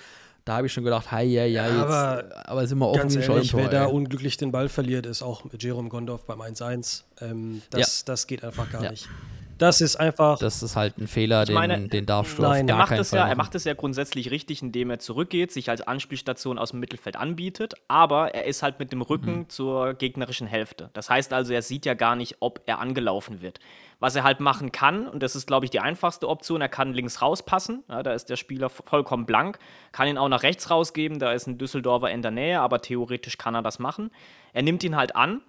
Da 0.44 0.56
habe 0.56 0.66
ich 0.66 0.72
schon 0.74 0.84
gedacht, 0.84 1.10
hei, 1.10 1.24
ja, 1.24 1.46
ja, 1.46 1.66
jetzt, 1.66 1.76
aber, 1.76 2.24
aber 2.44 2.66
sind 2.66 2.78
wir 2.78 2.88
offen 2.88 3.00
ganz 3.00 3.16
ehrlich, 3.16 3.54
wer 3.54 3.68
da 3.68 3.86
unglücklich 3.86 4.36
den 4.36 4.52
Ball 4.52 4.68
verliert, 4.68 5.06
ist 5.06 5.22
auch 5.22 5.42
Jerome 5.58 5.88
Gondorf 5.88 6.26
beim 6.26 6.42
1-1. 6.42 7.04
Ähm, 7.22 7.62
das, 7.70 8.00
ja. 8.00 8.04
das 8.06 8.26
geht 8.26 8.44
einfach 8.44 8.70
gar 8.70 8.84
ja. 8.84 8.90
nicht. 8.90 9.08
Das 9.58 9.80
ist 9.80 9.96
einfach. 9.96 10.38
Das 10.38 10.62
ist 10.62 10.76
halt 10.76 10.98
ein 10.98 11.06
Fehler, 11.06 11.44
den, 11.44 11.54
meine, 11.54 11.88
den 11.88 12.06
darfst 12.06 12.38
du 12.38 12.42
nein, 12.42 12.62
auf 12.62 12.68
gar 12.68 12.76
er 12.76 12.78
macht 12.78 12.98
es 12.98 13.10
ja, 13.10 13.28
Er 13.28 13.36
macht 13.36 13.54
es 13.54 13.64
ja 13.64 13.74
grundsätzlich 13.74 14.30
richtig, 14.30 14.62
indem 14.62 14.90
er 14.90 14.98
zurückgeht, 14.98 15.52
sich 15.52 15.70
als 15.70 15.80
Anspielstation 15.80 16.58
aus 16.58 16.70
dem 16.70 16.80
Mittelfeld 16.80 17.16
anbietet, 17.16 17.74
aber 17.88 18.34
er 18.34 18.44
ist 18.44 18.62
halt 18.62 18.78
mit 18.78 18.92
dem 18.92 19.02
Rücken 19.02 19.38
mhm. 19.38 19.48
zur 19.48 19.94
gegnerischen 19.94 20.46
Hälfte. 20.46 20.90
Das 20.92 21.10
heißt 21.10 21.32
also, 21.32 21.52
er 21.52 21.62
sieht 21.62 21.86
ja 21.86 21.94
gar 21.94 22.16
nicht, 22.16 22.36
ob 22.40 22.62
er 22.66 22.78
angelaufen 22.80 23.40
wird. 23.42 23.60
Was 24.00 24.16
er 24.16 24.24
halt 24.24 24.40
machen 24.40 24.72
kann, 24.72 25.06
und 25.06 25.22
das 25.22 25.36
ist, 25.36 25.46
glaube 25.46 25.66
ich, 25.66 25.70
die 25.70 25.80
einfachste 25.80 26.28
Option, 26.28 26.60
er 26.60 26.68
kann 26.68 26.92
links 26.92 27.22
rauspassen. 27.22 27.84
Ja, 27.88 28.02
da 28.02 28.12
ist 28.12 28.28
der 28.28 28.36
Spieler 28.36 28.68
vollkommen 28.68 29.24
blank. 29.24 29.58
Kann 29.92 30.08
ihn 30.08 30.18
auch 30.18 30.28
nach 30.28 30.42
rechts 30.42 30.70
rausgeben, 30.70 31.18
da 31.18 31.32
ist 31.32 31.46
ein 31.46 31.58
Düsseldorfer 31.58 32.10
in 32.10 32.22
der 32.22 32.32
Nähe, 32.32 32.60
aber 32.60 32.82
theoretisch 32.82 33.38
kann 33.38 33.54
er 33.54 33.62
das 33.62 33.78
machen. 33.78 34.10
Er 34.52 34.62
nimmt 34.62 34.82
ihn 34.84 34.96
halt 34.96 35.16
an 35.16 35.40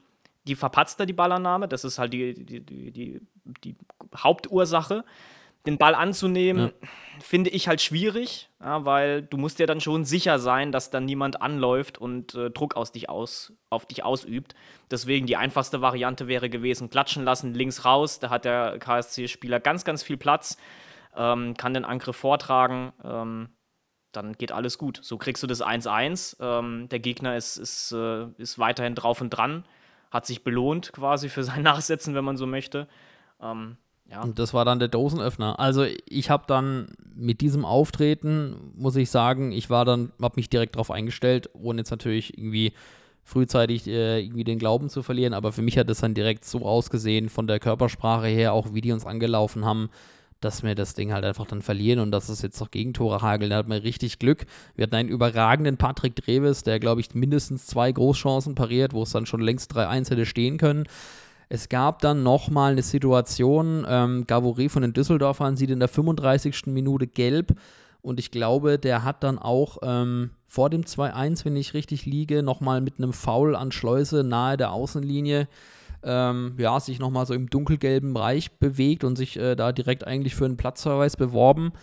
die 0.48 0.56
verpatzt 0.56 1.00
er 1.00 1.06
die 1.06 1.14
Ballannahme. 1.14 1.68
Das 1.68 1.84
ist 1.84 1.98
halt 2.00 2.14
die, 2.14 2.34
die, 2.34 2.62
die, 2.62 2.92
die, 2.92 3.22
die 3.64 3.76
Hauptursache. 4.16 5.04
Den 5.66 5.80
Ball 5.80 5.96
anzunehmen, 5.96 6.72
ja. 6.80 6.88
finde 7.20 7.50
ich 7.50 7.68
halt 7.68 7.82
schwierig, 7.82 8.52
ja, 8.62 8.86
weil 8.86 9.24
du 9.24 9.38
musst 9.38 9.58
ja 9.58 9.66
dann 9.66 9.82
schon 9.82 10.06
sicher 10.06 10.38
sein, 10.38 10.72
dass 10.72 10.92
dann 10.92 11.06
niemand 11.06 11.42
anläuft 11.42 11.98
und 11.98 12.36
äh, 12.36 12.52
Druck 12.52 12.76
aus 12.76 12.92
dich 12.92 13.10
aus, 13.10 13.52
auf 13.72 13.88
dich 13.88 14.04
ausübt. 14.04 14.54
Deswegen 14.92 15.26
die 15.26 15.38
einfachste 15.38 15.82
Variante 15.82 16.28
wäre 16.28 16.52
gewesen, 16.52 16.92
klatschen 16.92 17.24
lassen, 17.24 17.56
links 17.56 17.84
raus. 17.84 18.20
Da 18.20 18.30
hat 18.30 18.46
der 18.46 18.78
KSC-Spieler 18.78 19.60
ganz, 19.60 19.86
ganz 19.86 20.04
viel 20.04 20.18
Platz, 20.18 20.58
ähm, 21.16 21.58
kann 21.58 21.74
den 21.74 21.84
Angriff 21.86 22.18
vortragen. 22.18 22.94
Ähm, 23.04 23.50
dann 24.12 24.34
geht 24.34 24.52
alles 24.52 24.78
gut. 24.78 25.00
So 25.02 25.18
kriegst 25.18 25.42
du 25.42 25.48
das 25.48 25.64
1-1. 25.64 26.38
Ähm, 26.40 26.90
der 26.90 27.00
Gegner 27.00 27.38
ist, 27.38 27.58
ist, 27.58 27.92
äh, 27.92 28.28
ist 28.38 28.60
weiterhin 28.60 28.94
drauf 28.94 29.20
und 29.20 29.32
dran 29.32 29.66
hat 30.16 30.26
sich 30.26 30.44
belohnt 30.44 30.94
quasi 30.94 31.30
für 31.30 31.44
sein 31.44 31.64
Nachsetzen, 31.64 32.16
wenn 32.16 32.26
man 32.26 32.38
so 32.38 32.48
möchte. 32.48 32.88
Ähm, 33.42 33.78
ja. 34.10 34.22
Und 34.22 34.40
das 34.40 34.54
war 34.54 34.66
dann 34.66 34.80
der 34.80 34.88
Dosenöffner. 34.88 35.60
Also 35.60 35.86
ich 36.08 36.30
habe 36.30 36.46
dann 36.48 36.96
mit 37.16 37.42
diesem 37.42 37.66
Auftreten, 37.66 38.72
muss 38.76 38.96
ich 38.96 39.10
sagen, 39.10 39.52
ich 39.52 39.70
war 39.70 39.84
dann, 39.84 40.12
habe 40.22 40.36
mich 40.38 40.50
direkt 40.50 40.76
darauf 40.76 40.92
eingestellt, 40.92 41.50
ohne 41.54 41.80
jetzt 41.80 41.92
natürlich 41.92 42.38
irgendwie 42.38 42.74
frühzeitig 43.24 43.88
äh, 43.88 44.24
irgendwie 44.24 44.44
den 44.44 44.60
Glauben 44.60 44.90
zu 44.90 45.02
verlieren, 45.02 45.34
aber 45.34 45.52
für 45.52 45.64
mich 45.64 45.78
hat 45.80 45.90
es 45.90 46.00
dann 46.00 46.14
direkt 46.14 46.46
so 46.46 46.64
ausgesehen, 46.64 47.28
von 47.30 47.48
der 47.48 47.60
Körpersprache 47.60 48.28
her, 48.28 48.54
auch 48.54 48.74
wie 48.74 48.82
die 48.82 48.92
uns 48.92 49.06
angelaufen 49.06 49.66
haben, 49.66 49.90
dass 50.42 50.64
wir 50.64 50.76
das 50.76 50.94
Ding 50.94 51.14
halt 51.14 51.26
einfach 51.26 51.48
dann 51.48 51.62
verlieren 51.62 52.00
und 52.00 52.12
dass 52.12 52.30
es 52.30 52.42
jetzt 52.42 52.60
noch 52.60 52.72
Gegentore 52.72 53.22
hageln. 53.22 53.52
Da 53.52 53.58
hat 53.58 53.68
man 53.68 53.80
richtig 53.80 54.20
Glück. 54.20 54.46
Wir 54.76 54.84
hatten 54.84 54.96
einen 54.96 55.10
überragenden 55.10 55.78
Patrick 55.78 56.16
Dreves, 56.16 56.64
der, 56.64 56.80
glaube 56.80 57.02
ich, 57.02 57.16
mindestens 57.16 57.66
zwei 57.66 57.92
Großchancen 57.92 58.56
pariert, 58.56 58.94
wo 58.94 59.04
es 59.04 59.12
dann 59.12 59.26
schon 59.26 59.42
längst 59.42 59.76
3-1 59.76 60.12
hätte 60.12 60.26
stehen 60.26 60.58
können. 60.58 60.86
Es 61.48 61.70
gab 61.70 62.02
dann 62.02 62.24
nochmal 62.24 62.74
eine 62.74 62.82
Situation, 62.82 63.86
ähm, 63.88 64.26
Gavoret 64.28 64.72
von 64.72 64.82
den 64.82 64.94
Düsseldorfern 64.94 65.58
sieht 65.58 65.70
in 65.70 65.80
der 65.80 65.88
35. 65.88 66.68
Minute 66.68 67.08
gelb 67.08 67.56
und 68.06 68.20
ich 68.20 68.30
glaube, 68.30 68.78
der 68.78 69.04
hat 69.04 69.24
dann 69.24 69.40
auch 69.40 69.78
ähm, 69.82 70.30
vor 70.48 70.70
dem 70.70 70.84
2-1, 70.84 71.44
wenn 71.44 71.56
ich 71.56 71.74
richtig 71.74 72.06
liege, 72.06 72.44
nochmal 72.44 72.80
mit 72.80 73.00
einem 73.00 73.14
Foul 73.14 73.56
an 73.56 73.72
Schleuse 73.72 74.24
nahe 74.24 74.58
der 74.58 74.72
Außenlinie 74.72 75.48
ähm, 76.06 76.56
ja, 76.58 76.80
sich 76.80 77.00
nochmal 77.00 77.26
so 77.26 77.34
im 77.34 77.50
dunkelgelben 77.50 78.14
Bereich 78.14 78.52
bewegt 78.60 79.04
und 79.04 79.18
sich 79.18 79.38
äh, 79.38 79.56
da 79.56 79.72
direkt 79.72 80.06
eigentlich 80.06 80.36
für 80.36 80.46
einen 80.46 80.58
Platzverweis 80.58 81.18
beworben. 81.18 81.74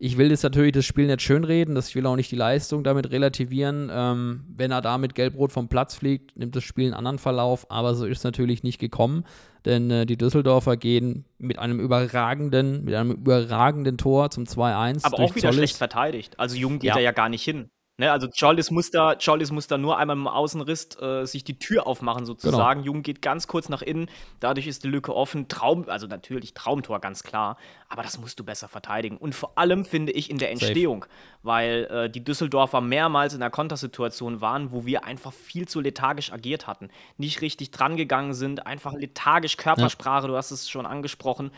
Ich 0.00 0.16
will 0.16 0.30
jetzt 0.30 0.44
natürlich 0.44 0.72
das 0.72 0.84
Spiel 0.84 1.06
nicht 1.06 1.22
schönreden, 1.22 1.74
das, 1.74 1.88
ich 1.88 1.96
will 1.96 2.06
auch 2.06 2.14
nicht 2.14 2.30
die 2.30 2.36
Leistung 2.36 2.84
damit 2.84 3.10
relativieren. 3.10 3.90
Ähm, 3.92 4.44
wenn 4.48 4.70
er 4.70 4.80
da 4.80 4.96
mit 4.96 5.14
Gelbrot 5.16 5.50
vom 5.50 5.68
Platz 5.68 5.96
fliegt, 5.96 6.36
nimmt 6.36 6.54
das 6.54 6.62
Spiel 6.62 6.86
einen 6.86 6.94
anderen 6.94 7.18
Verlauf, 7.18 7.68
aber 7.70 7.94
so 7.94 8.06
ist 8.06 8.18
es 8.18 8.24
natürlich 8.24 8.62
nicht 8.62 8.78
gekommen, 8.78 9.24
denn 9.64 9.90
äh, 9.90 10.06
die 10.06 10.16
Düsseldorfer 10.16 10.76
gehen 10.76 11.24
mit 11.38 11.58
einem 11.58 11.80
überragenden, 11.80 12.84
mit 12.84 12.94
einem 12.94 13.10
überragenden 13.10 13.98
Tor 13.98 14.30
zum 14.30 14.44
2-1. 14.44 15.04
Aber 15.04 15.18
auch 15.18 15.34
wieder 15.34 15.48
Zollis. 15.48 15.56
schlecht 15.56 15.76
verteidigt. 15.78 16.38
Also 16.38 16.56
Jung 16.56 16.78
geht 16.78 16.88
ja. 16.88 16.94
da 16.94 17.00
ja 17.00 17.12
gar 17.12 17.28
nicht 17.28 17.42
hin. 17.42 17.68
Ne, 18.00 18.12
also 18.12 18.28
Jollis 18.32 18.70
muss, 18.70 18.92
da, 18.92 19.14
Jollis 19.14 19.50
muss 19.50 19.66
da 19.66 19.76
nur 19.76 19.98
einmal 19.98 20.16
im 20.16 20.28
Außenriss 20.28 21.00
äh, 21.00 21.24
sich 21.24 21.42
die 21.42 21.58
Tür 21.58 21.88
aufmachen, 21.88 22.26
sozusagen. 22.26 22.82
Genau. 22.82 22.94
Jung 22.94 23.02
geht 23.02 23.20
ganz 23.20 23.48
kurz 23.48 23.68
nach 23.68 23.82
innen, 23.82 24.08
dadurch 24.38 24.68
ist 24.68 24.84
die 24.84 24.88
Lücke 24.88 25.12
offen. 25.12 25.48
Traum, 25.48 25.88
also 25.88 26.06
natürlich 26.06 26.54
Traumtor, 26.54 27.00
ganz 27.00 27.24
klar. 27.24 27.56
Aber 27.88 28.04
das 28.04 28.20
musst 28.20 28.38
du 28.38 28.44
besser 28.44 28.68
verteidigen. 28.68 29.16
Und 29.16 29.34
vor 29.34 29.58
allem 29.58 29.84
finde 29.84 30.12
ich 30.12 30.30
in 30.30 30.38
der 30.38 30.52
Entstehung, 30.52 31.02
Safe. 31.02 31.12
weil 31.42 31.84
äh, 31.90 32.08
die 32.08 32.22
Düsseldorfer 32.22 32.80
mehrmals 32.80 33.34
in 33.34 33.42
einer 33.42 33.50
Kontersituation 33.50 34.40
waren, 34.40 34.70
wo 34.70 34.86
wir 34.86 35.04
einfach 35.04 35.32
viel 35.32 35.66
zu 35.66 35.80
lethargisch 35.80 36.32
agiert 36.32 36.68
hatten. 36.68 36.90
Nicht 37.16 37.40
richtig 37.40 37.72
drangegangen 37.72 38.32
sind, 38.32 38.64
einfach 38.64 38.92
lethargisch 38.92 39.56
Körpersprache, 39.56 40.22
ja. 40.22 40.28
du 40.28 40.36
hast 40.36 40.52
es 40.52 40.70
schon 40.70 40.86
angesprochen. 40.86 41.50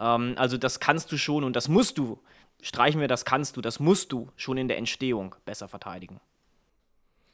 Ähm, 0.00 0.34
also 0.38 0.56
das 0.56 0.80
kannst 0.80 1.12
du 1.12 1.18
schon 1.18 1.44
und 1.44 1.54
das 1.54 1.68
musst 1.68 1.98
du 1.98 2.18
streichen 2.64 3.00
wir, 3.00 3.08
das 3.08 3.24
kannst 3.24 3.56
du, 3.56 3.60
das 3.60 3.78
musst 3.78 4.10
du 4.10 4.28
schon 4.36 4.56
in 4.56 4.68
der 4.68 4.78
Entstehung 4.78 5.34
besser 5.44 5.68
verteidigen. 5.68 6.20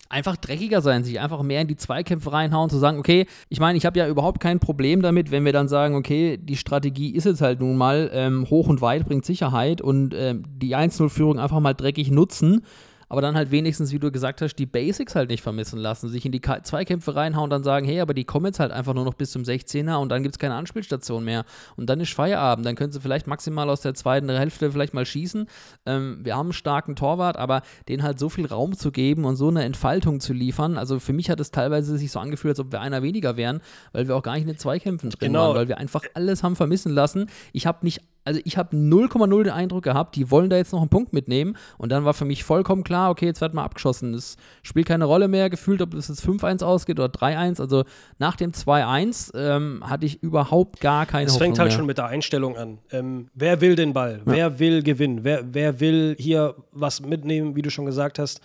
einfach 0.08 0.36
dreckiger 0.36 0.82
sein, 0.82 1.04
sich 1.04 1.20
einfach 1.20 1.40
mehr 1.42 1.60
in 1.60 1.68
die 1.68 1.76
Zweikämpfe 1.76 2.32
reinhauen, 2.32 2.68
zu 2.68 2.78
sagen, 2.78 2.98
okay, 2.98 3.26
ich 3.48 3.60
meine, 3.60 3.78
ich 3.78 3.86
habe 3.86 3.96
ja 3.96 4.08
überhaupt 4.08 4.40
kein 4.40 4.58
Problem 4.58 5.02
damit, 5.02 5.30
wenn 5.30 5.44
wir 5.44 5.52
dann 5.52 5.68
sagen, 5.68 5.94
okay, 5.94 6.36
die 6.36 6.56
Strategie 6.56 7.14
ist 7.14 7.26
jetzt 7.26 7.42
halt 7.42 7.60
nun 7.60 7.76
mal 7.76 8.10
ähm, 8.12 8.50
hoch 8.50 8.66
und 8.66 8.80
weit 8.80 9.06
bringt 9.06 9.24
Sicherheit 9.24 9.80
und 9.80 10.12
ähm, 10.14 10.42
die 10.48 10.74
1-0-Führung 10.76 11.38
einfach 11.38 11.60
mal 11.60 11.74
dreckig 11.74 12.10
nutzen 12.10 12.64
aber 13.10 13.20
dann 13.20 13.34
halt 13.34 13.50
wenigstens, 13.50 13.92
wie 13.92 13.98
du 13.98 14.10
gesagt 14.12 14.40
hast, 14.40 14.54
die 14.54 14.66
Basics 14.66 15.16
halt 15.16 15.30
nicht 15.30 15.42
vermissen 15.42 15.78
lassen, 15.80 16.08
sich 16.08 16.24
in 16.24 16.30
die 16.32 16.40
Zweikämpfe 16.40 17.16
reinhauen 17.16 17.44
und 17.44 17.50
dann 17.50 17.64
sagen, 17.64 17.84
hey, 17.84 18.00
aber 18.00 18.14
die 18.14 18.24
kommen 18.24 18.46
jetzt 18.46 18.60
halt 18.60 18.70
einfach 18.70 18.94
nur 18.94 19.04
noch 19.04 19.14
bis 19.14 19.32
zum 19.32 19.42
16er 19.42 19.96
und 19.96 20.10
dann 20.10 20.22
gibt 20.22 20.36
es 20.36 20.38
keine 20.38 20.54
Anspielstation 20.54 21.24
mehr 21.24 21.44
und 21.76 21.90
dann 21.90 21.98
ist 21.98 22.14
Feierabend, 22.14 22.64
dann 22.64 22.76
können 22.76 22.92
sie 22.92 23.00
vielleicht 23.00 23.26
maximal 23.26 23.68
aus 23.68 23.80
der 23.80 23.94
zweiten 23.94 24.30
Hälfte 24.30 24.70
vielleicht 24.70 24.94
mal 24.94 25.04
schießen. 25.04 25.46
Ähm, 25.86 26.20
wir 26.22 26.36
haben 26.36 26.46
einen 26.46 26.52
starken 26.52 26.94
Torwart, 26.94 27.36
aber 27.36 27.62
den 27.88 28.04
halt 28.04 28.20
so 28.20 28.28
viel 28.28 28.46
Raum 28.46 28.78
zu 28.78 28.92
geben 28.92 29.24
und 29.24 29.34
so 29.34 29.48
eine 29.48 29.64
Entfaltung 29.64 30.20
zu 30.20 30.32
liefern, 30.32 30.78
also 30.78 31.00
für 31.00 31.12
mich 31.12 31.30
hat 31.30 31.40
es 31.40 31.50
teilweise 31.50 31.98
sich 31.98 32.12
so 32.12 32.20
angefühlt, 32.20 32.52
als 32.52 32.60
ob 32.60 32.70
wir 32.70 32.80
einer 32.80 33.02
weniger 33.02 33.36
wären, 33.36 33.60
weil 33.92 34.06
wir 34.06 34.14
auch 34.14 34.22
gar 34.22 34.34
nicht 34.34 34.42
in 34.42 34.48
den 34.48 34.58
Zweikämpfen 34.58 35.10
drin 35.10 35.32
genau. 35.32 35.48
waren, 35.48 35.56
weil 35.56 35.68
wir 35.68 35.78
einfach 35.78 36.04
alles 36.14 36.44
haben 36.44 36.54
vermissen 36.54 36.92
lassen. 36.92 37.26
Ich 37.52 37.66
habe 37.66 37.78
nicht 37.82 38.02
also 38.24 38.40
ich 38.44 38.56
habe 38.56 38.76
0,0 38.76 39.44
den 39.44 39.52
Eindruck 39.52 39.84
gehabt, 39.84 40.14
die 40.16 40.30
wollen 40.30 40.50
da 40.50 40.56
jetzt 40.56 40.72
noch 40.72 40.80
einen 40.80 40.90
Punkt 40.90 41.12
mitnehmen. 41.12 41.56
Und 41.78 41.90
dann 41.90 42.04
war 42.04 42.14
für 42.14 42.24
mich 42.24 42.44
vollkommen 42.44 42.84
klar, 42.84 43.10
okay, 43.10 43.26
jetzt 43.26 43.40
wird 43.40 43.54
mal 43.54 43.64
abgeschossen. 43.64 44.14
Es 44.14 44.36
spielt 44.62 44.86
keine 44.86 45.06
Rolle 45.06 45.28
mehr 45.28 45.48
gefühlt, 45.50 45.80
ob 45.80 45.94
es 45.94 46.08
jetzt 46.08 46.24
5-1 46.24 46.62
ausgeht 46.62 47.00
oder 47.00 47.12
3-1. 47.12 47.60
Also 47.60 47.84
nach 48.18 48.36
dem 48.36 48.52
2-1 48.52 49.32
ähm, 49.34 49.82
hatte 49.84 50.06
ich 50.06 50.22
überhaupt 50.22 50.80
gar 50.80 51.06
keine 51.06 51.26
Es 51.26 51.36
fängt 51.36 51.58
halt 51.58 51.70
mehr. 51.70 51.76
schon 51.76 51.86
mit 51.86 51.98
der 51.98 52.06
Einstellung 52.06 52.56
an. 52.56 52.78
Ähm, 52.90 53.28
wer 53.34 53.60
will 53.60 53.74
den 53.74 53.92
Ball? 53.92 54.20
Ja. 54.26 54.32
Wer 54.32 54.58
will 54.58 54.82
gewinnen? 54.82 55.24
Wer, 55.24 55.54
wer 55.54 55.80
will 55.80 56.14
hier 56.18 56.54
was 56.72 57.00
mitnehmen, 57.00 57.56
wie 57.56 57.62
du 57.62 57.70
schon 57.70 57.86
gesagt 57.86 58.18
hast? 58.18 58.40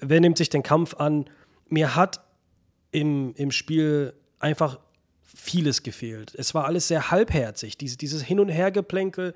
Wer 0.00 0.20
nimmt 0.20 0.38
sich 0.38 0.48
den 0.48 0.62
Kampf 0.62 0.94
an? 0.94 1.26
Mir 1.68 1.94
hat 1.94 2.20
im, 2.90 3.34
im 3.36 3.50
Spiel 3.52 4.14
einfach 4.40 4.78
vieles 5.40 5.82
gefehlt. 5.82 6.34
Es 6.36 6.54
war 6.54 6.66
alles 6.66 6.88
sehr 6.88 7.10
halbherzig. 7.10 7.78
Diese, 7.78 7.96
dieses 7.96 8.22
Hin- 8.22 8.40
und 8.40 8.48
Hergeplänkel, 8.48 9.34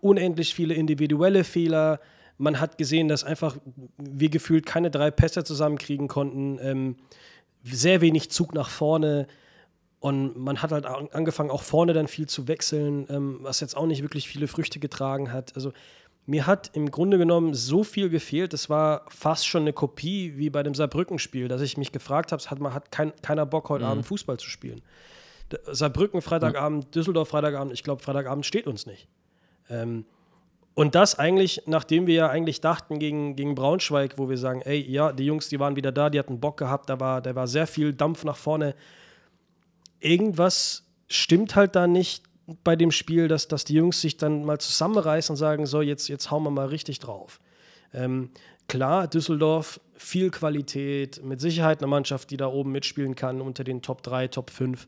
unendlich 0.00 0.54
viele 0.54 0.74
individuelle 0.74 1.44
Fehler. 1.44 2.00
Man 2.38 2.60
hat 2.60 2.78
gesehen, 2.78 3.08
dass 3.08 3.24
einfach 3.24 3.56
wir 3.96 4.30
gefühlt 4.30 4.66
keine 4.66 4.90
drei 4.90 5.10
Pässe 5.10 5.44
zusammenkriegen 5.44 6.08
konnten. 6.08 6.58
Ähm, 6.60 6.96
sehr 7.62 8.00
wenig 8.00 8.30
Zug 8.30 8.54
nach 8.54 8.68
vorne. 8.68 9.26
Und 10.00 10.36
man 10.36 10.62
hat 10.62 10.70
halt 10.70 10.86
angefangen, 10.86 11.50
auch 11.50 11.62
vorne 11.62 11.92
dann 11.92 12.08
viel 12.08 12.28
zu 12.28 12.46
wechseln, 12.46 13.06
ähm, 13.08 13.38
was 13.42 13.60
jetzt 13.60 13.76
auch 13.76 13.86
nicht 13.86 14.02
wirklich 14.02 14.28
viele 14.28 14.48
Früchte 14.48 14.78
getragen 14.78 15.32
hat. 15.32 15.54
Also 15.56 15.72
mir 16.26 16.46
hat 16.46 16.70
im 16.74 16.90
Grunde 16.90 17.16
genommen 17.18 17.54
so 17.54 17.82
viel 17.84 18.08
gefehlt. 18.10 18.52
Das 18.52 18.68
war 18.68 19.06
fast 19.08 19.46
schon 19.46 19.62
eine 19.62 19.72
Kopie 19.72 20.34
wie 20.36 20.50
bei 20.50 20.62
dem 20.62 20.74
Saarbrücken-Spiel, 20.74 21.48
dass 21.48 21.62
ich 21.62 21.76
mich 21.76 21.90
gefragt 21.90 22.32
habe, 22.32 22.42
hat, 22.42 22.60
man 22.60 22.74
hat 22.74 22.92
kein, 22.92 23.12
keiner 23.22 23.46
Bock, 23.46 23.68
heute 23.68 23.84
mhm. 23.84 23.90
Abend 23.90 24.06
Fußball 24.06 24.38
zu 24.38 24.48
spielen. 24.48 24.82
Saarbrücken 25.70 26.22
Freitagabend. 26.22 26.94
Düsseldorf 26.94 27.28
Freitagabend, 27.28 27.72
ich 27.72 27.82
glaube, 27.82 28.02
Freitagabend 28.02 28.46
steht 28.46 28.66
uns 28.66 28.86
nicht. 28.86 29.08
Ähm, 29.70 30.04
und 30.74 30.94
das 30.94 31.18
eigentlich, 31.18 31.62
nachdem 31.66 32.06
wir 32.06 32.14
ja 32.14 32.28
eigentlich 32.28 32.60
dachten 32.60 33.00
gegen, 33.00 33.34
gegen 33.34 33.56
Braunschweig, 33.56 34.16
wo 34.16 34.28
wir 34.28 34.38
sagen, 34.38 34.62
ey, 34.62 34.80
ja, 34.80 35.12
die 35.12 35.26
Jungs, 35.26 35.48
die 35.48 35.58
waren 35.58 35.74
wieder 35.74 35.90
da, 35.90 36.08
die 36.08 36.20
hatten 36.20 36.38
Bock 36.38 36.56
gehabt, 36.56 36.88
da 36.88 37.00
war, 37.00 37.20
da 37.20 37.34
war 37.34 37.48
sehr 37.48 37.66
viel 37.66 37.92
Dampf 37.92 38.22
nach 38.22 38.36
vorne. 38.36 38.76
Irgendwas 39.98 40.84
stimmt 41.08 41.56
halt 41.56 41.74
da 41.74 41.88
nicht 41.88 42.22
bei 42.62 42.76
dem 42.76 42.92
Spiel, 42.92 43.28
dass, 43.28 43.48
dass 43.48 43.64
die 43.64 43.74
Jungs 43.74 44.00
sich 44.00 44.16
dann 44.16 44.44
mal 44.44 44.58
zusammenreißen 44.58 45.32
und 45.32 45.36
sagen, 45.36 45.66
so, 45.66 45.82
jetzt, 45.82 46.08
jetzt 46.08 46.30
hauen 46.30 46.44
wir 46.44 46.50
mal 46.50 46.68
richtig 46.68 47.00
drauf. 47.00 47.40
Ähm, 47.92 48.30
klar, 48.68 49.08
Düsseldorf, 49.08 49.80
viel 49.94 50.30
Qualität, 50.30 51.24
mit 51.24 51.40
Sicherheit 51.40 51.80
eine 51.80 51.88
Mannschaft, 51.88 52.30
die 52.30 52.36
da 52.36 52.46
oben 52.46 52.70
mitspielen 52.70 53.16
kann, 53.16 53.40
unter 53.40 53.64
den 53.64 53.82
Top 53.82 54.02
3, 54.02 54.28
Top 54.28 54.50
5 54.50 54.86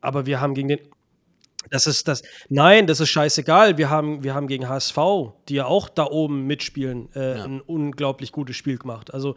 aber 0.00 0.26
wir 0.26 0.40
haben 0.40 0.54
gegen 0.54 0.68
den. 0.68 0.80
Das 1.70 1.86
ist 1.86 2.08
das. 2.08 2.22
Nein, 2.48 2.86
das 2.86 3.00
ist 3.00 3.10
scheißegal. 3.10 3.76
Wir 3.76 3.90
haben, 3.90 4.22
wir 4.24 4.34
haben 4.34 4.46
gegen 4.46 4.68
HSV, 4.68 4.96
die 5.48 5.54
ja 5.54 5.66
auch 5.66 5.88
da 5.88 6.06
oben 6.06 6.46
mitspielen, 6.46 7.08
äh, 7.14 7.36
ja. 7.36 7.44
ein 7.44 7.60
unglaublich 7.60 8.32
gutes 8.32 8.56
Spiel 8.56 8.78
gemacht. 8.78 9.12
Also. 9.12 9.34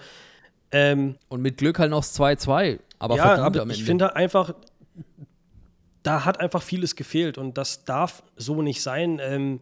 Ähm, 0.71 1.17
Und 1.27 1.41
mit 1.41 1.57
Glück 1.57 1.77
halt 1.77 1.91
noch 1.91 2.03
2-2. 2.03 2.79
Aber 2.97 3.15
ja, 3.15 3.35
verdient 3.35 3.59
aber 3.59 3.71
ich 3.71 3.83
finde 3.83 4.15
einfach, 4.15 4.55
da 6.01 6.25
hat 6.25 6.39
einfach 6.39 6.63
vieles 6.63 6.95
gefehlt 6.95 7.37
und 7.37 7.57
das 7.57 7.85
darf 7.85 8.23
so 8.37 8.61
nicht 8.61 8.81
sein. 8.81 9.19
Ähm, 9.21 9.59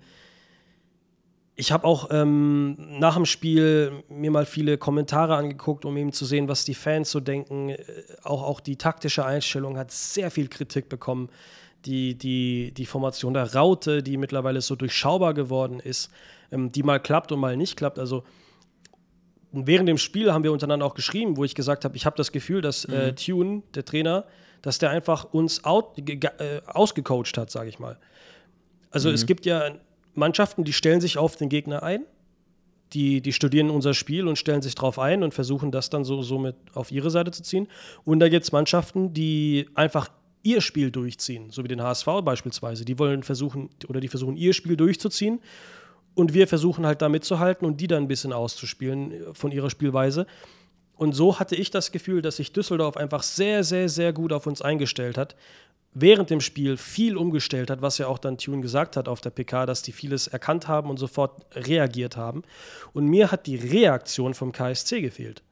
ich 1.61 1.71
habe 1.71 1.85
auch 1.85 2.09
ähm, 2.09 2.75
nach 2.97 3.13
dem 3.13 3.27
Spiel 3.27 4.03
mir 4.09 4.31
mal 4.31 4.47
viele 4.47 4.79
Kommentare 4.79 5.35
angeguckt, 5.35 5.85
um 5.85 5.95
eben 5.95 6.11
zu 6.11 6.25
sehen, 6.25 6.47
was 6.47 6.65
die 6.65 6.73
Fans 6.73 7.11
so 7.11 7.19
denken. 7.19 7.69
Äh, 7.69 7.77
auch, 8.23 8.41
auch 8.41 8.59
die 8.61 8.77
taktische 8.77 9.23
Einstellung 9.23 9.77
hat 9.77 9.91
sehr 9.91 10.31
viel 10.31 10.47
Kritik 10.47 10.89
bekommen. 10.89 11.29
Die, 11.85 12.15
die, 12.17 12.73
die 12.75 12.85
Formation 12.87 13.35
der 13.35 13.53
Raute, 13.53 14.01
die 14.01 14.17
mittlerweile 14.17 14.59
so 14.61 14.75
durchschaubar 14.75 15.35
geworden 15.35 15.79
ist, 15.79 16.09
ähm, 16.51 16.71
die 16.71 16.81
mal 16.81 16.99
klappt 16.99 17.31
und 17.31 17.39
mal 17.39 17.55
nicht 17.55 17.77
klappt. 17.77 17.99
Also 17.99 18.23
während 19.51 19.87
dem 19.87 19.99
Spiel 19.99 20.33
haben 20.33 20.43
wir 20.43 20.51
untereinander 20.51 20.87
auch 20.87 20.95
geschrieben, 20.95 21.37
wo 21.37 21.43
ich 21.43 21.53
gesagt 21.53 21.85
habe, 21.85 21.95
ich 21.95 22.07
habe 22.07 22.17
das 22.17 22.31
Gefühl, 22.31 22.61
dass 22.61 22.85
äh, 22.85 22.91
mhm. 22.91 22.95
äh, 22.95 23.13
Tune, 23.13 23.63
der 23.75 23.85
Trainer, 23.85 24.25
dass 24.63 24.79
der 24.79 24.89
einfach 24.89 25.25
uns 25.25 25.63
out, 25.63 25.99
äh, 26.09 26.61
ausgecoacht 26.65 27.37
hat, 27.37 27.51
sage 27.51 27.69
ich 27.69 27.77
mal. 27.77 27.99
Also 28.89 29.09
mhm. 29.09 29.15
es 29.15 29.27
gibt 29.27 29.45
ja 29.45 29.75
Mannschaften, 30.13 30.63
die 30.63 30.73
stellen 30.73 31.01
sich 31.01 31.17
auf 31.17 31.35
den 31.35 31.49
Gegner 31.49 31.83
ein, 31.83 32.05
die, 32.93 33.21
die 33.21 33.33
studieren 33.33 33.69
unser 33.69 33.93
Spiel 33.93 34.27
und 34.27 34.37
stellen 34.37 34.61
sich 34.61 34.75
darauf 34.75 34.99
ein 34.99 35.23
und 35.23 35.33
versuchen 35.33 35.71
das 35.71 35.89
dann 35.89 36.03
so 36.03 36.21
somit 36.21 36.55
auf 36.73 36.91
ihre 36.91 37.09
Seite 37.09 37.31
zu 37.31 37.41
ziehen. 37.41 37.67
Und 38.03 38.19
da 38.19 38.27
gibt 38.27 38.43
es 38.43 38.51
Mannschaften, 38.51 39.13
die 39.13 39.69
einfach 39.75 40.09
ihr 40.43 40.61
Spiel 40.61 40.91
durchziehen, 40.91 41.51
so 41.51 41.63
wie 41.63 41.67
den 41.67 41.81
HSV 41.81 42.07
beispielsweise. 42.23 42.83
Die 42.83 42.99
wollen 42.99 43.23
versuchen 43.23 43.69
oder 43.87 43.99
die 43.99 44.07
versuchen 44.07 44.35
ihr 44.35 44.53
Spiel 44.53 44.75
durchzuziehen 44.75 45.39
und 46.15 46.33
wir 46.33 46.47
versuchen 46.47 46.85
halt 46.85 47.01
da 47.01 47.09
mitzuhalten 47.09 47.65
und 47.65 47.79
die 47.79 47.87
dann 47.87 48.03
ein 48.03 48.07
bisschen 48.07 48.33
auszuspielen 48.33 49.33
von 49.33 49.51
ihrer 49.51 49.69
Spielweise. 49.69 50.25
Und 50.95 51.13
so 51.13 51.39
hatte 51.39 51.55
ich 51.55 51.71
das 51.71 51.91
Gefühl, 51.91 52.21
dass 52.21 52.35
sich 52.35 52.51
Düsseldorf 52.51 52.97
einfach 52.97 53.23
sehr, 53.23 53.63
sehr, 53.63 53.89
sehr 53.89 54.13
gut 54.13 54.33
auf 54.33 54.45
uns 54.45 54.61
eingestellt 54.61 55.17
hat 55.17 55.35
während 55.93 56.29
dem 56.29 56.41
Spiel 56.41 56.77
viel 56.77 57.17
umgestellt 57.17 57.69
hat, 57.69 57.81
was 57.81 57.97
ja 57.97 58.07
auch 58.07 58.17
dann 58.17 58.37
Tune 58.37 58.61
gesagt 58.61 58.97
hat 58.97 59.07
auf 59.07 59.21
der 59.21 59.29
PK, 59.29 59.65
dass 59.65 59.81
die 59.81 59.91
vieles 59.91 60.27
erkannt 60.27 60.67
haben 60.67 60.89
und 60.89 60.97
sofort 60.97 61.45
reagiert 61.55 62.17
haben. 62.17 62.43
Und 62.93 63.07
mir 63.07 63.31
hat 63.31 63.47
die 63.47 63.57
Reaktion 63.57 64.33
vom 64.33 64.51
KSC 64.51 65.01
gefehlt. 65.01 65.43